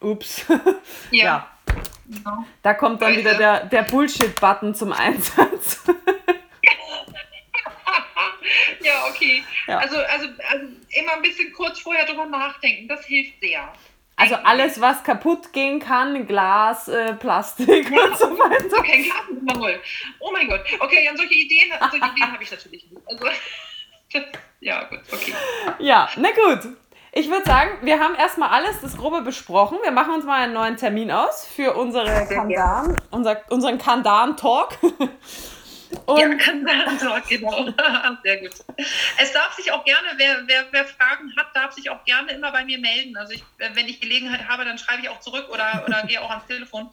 [0.00, 0.44] Ups.
[1.10, 1.24] Ja.
[1.24, 1.48] ja.
[2.24, 2.44] ja.
[2.62, 5.82] Da kommt dann wieder der, der Bullshit-Button zum Einsatz.
[8.80, 9.44] Ja, okay.
[9.66, 9.78] Ja.
[9.78, 13.72] Also, also, also immer ein bisschen kurz vorher drüber nachdenken, das hilft sehr.
[14.16, 18.78] Also alles, was kaputt gehen kann, Glas, äh, Plastik ja, und so weiter.
[18.78, 19.80] Okay, Glas ist mal
[20.20, 20.60] Oh mein Gott.
[20.78, 23.02] Okay, an solche Ideen, solche Ideen habe ich natürlich nicht.
[23.06, 23.26] Also,
[24.60, 25.34] ja, gut, okay.
[25.78, 26.76] Ja, na gut.
[27.16, 29.78] Ich würde sagen, wir haben erstmal alles, das Grobe besprochen.
[29.82, 34.78] Wir machen uns mal einen neuen Termin aus für unsere Kandan, unser, unseren Kandan-Talk.
[36.06, 36.64] Und ja, kann
[37.28, 37.66] genau.
[38.22, 38.52] Sehr gut.
[39.20, 42.52] Es darf sich auch gerne, wer, wer, wer Fragen hat, darf sich auch gerne immer
[42.52, 43.16] bei mir melden.
[43.16, 46.30] Also ich, wenn ich Gelegenheit habe, dann schreibe ich auch zurück oder, oder gehe auch
[46.30, 46.90] ans Telefon.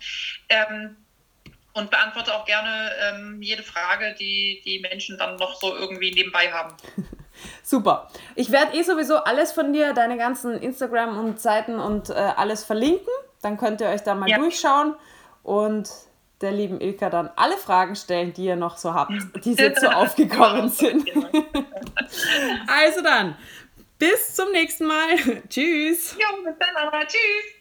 [0.49, 0.97] Ähm,
[1.73, 6.51] und beantworte auch gerne ähm, jede Frage, die die Menschen dann noch so irgendwie nebenbei
[6.51, 6.75] haben.
[7.63, 8.09] Super.
[8.35, 12.63] Ich werde eh sowieso alles von dir, deine ganzen Instagram und Seiten und äh, alles
[12.63, 13.13] verlinken.
[13.41, 14.37] Dann könnt ihr euch da mal ja.
[14.37, 14.95] durchschauen
[15.43, 15.89] und
[16.41, 19.13] der lieben Ilka dann alle Fragen stellen, die ihr noch so habt,
[19.45, 21.09] die jetzt so aufgekommen sind.
[22.67, 23.35] also dann,
[23.97, 25.15] bis zum nächsten Mal.
[25.49, 26.17] Tschüss.
[26.19, 27.05] Ja, bis dann, Anna.
[27.05, 27.60] Tschüss.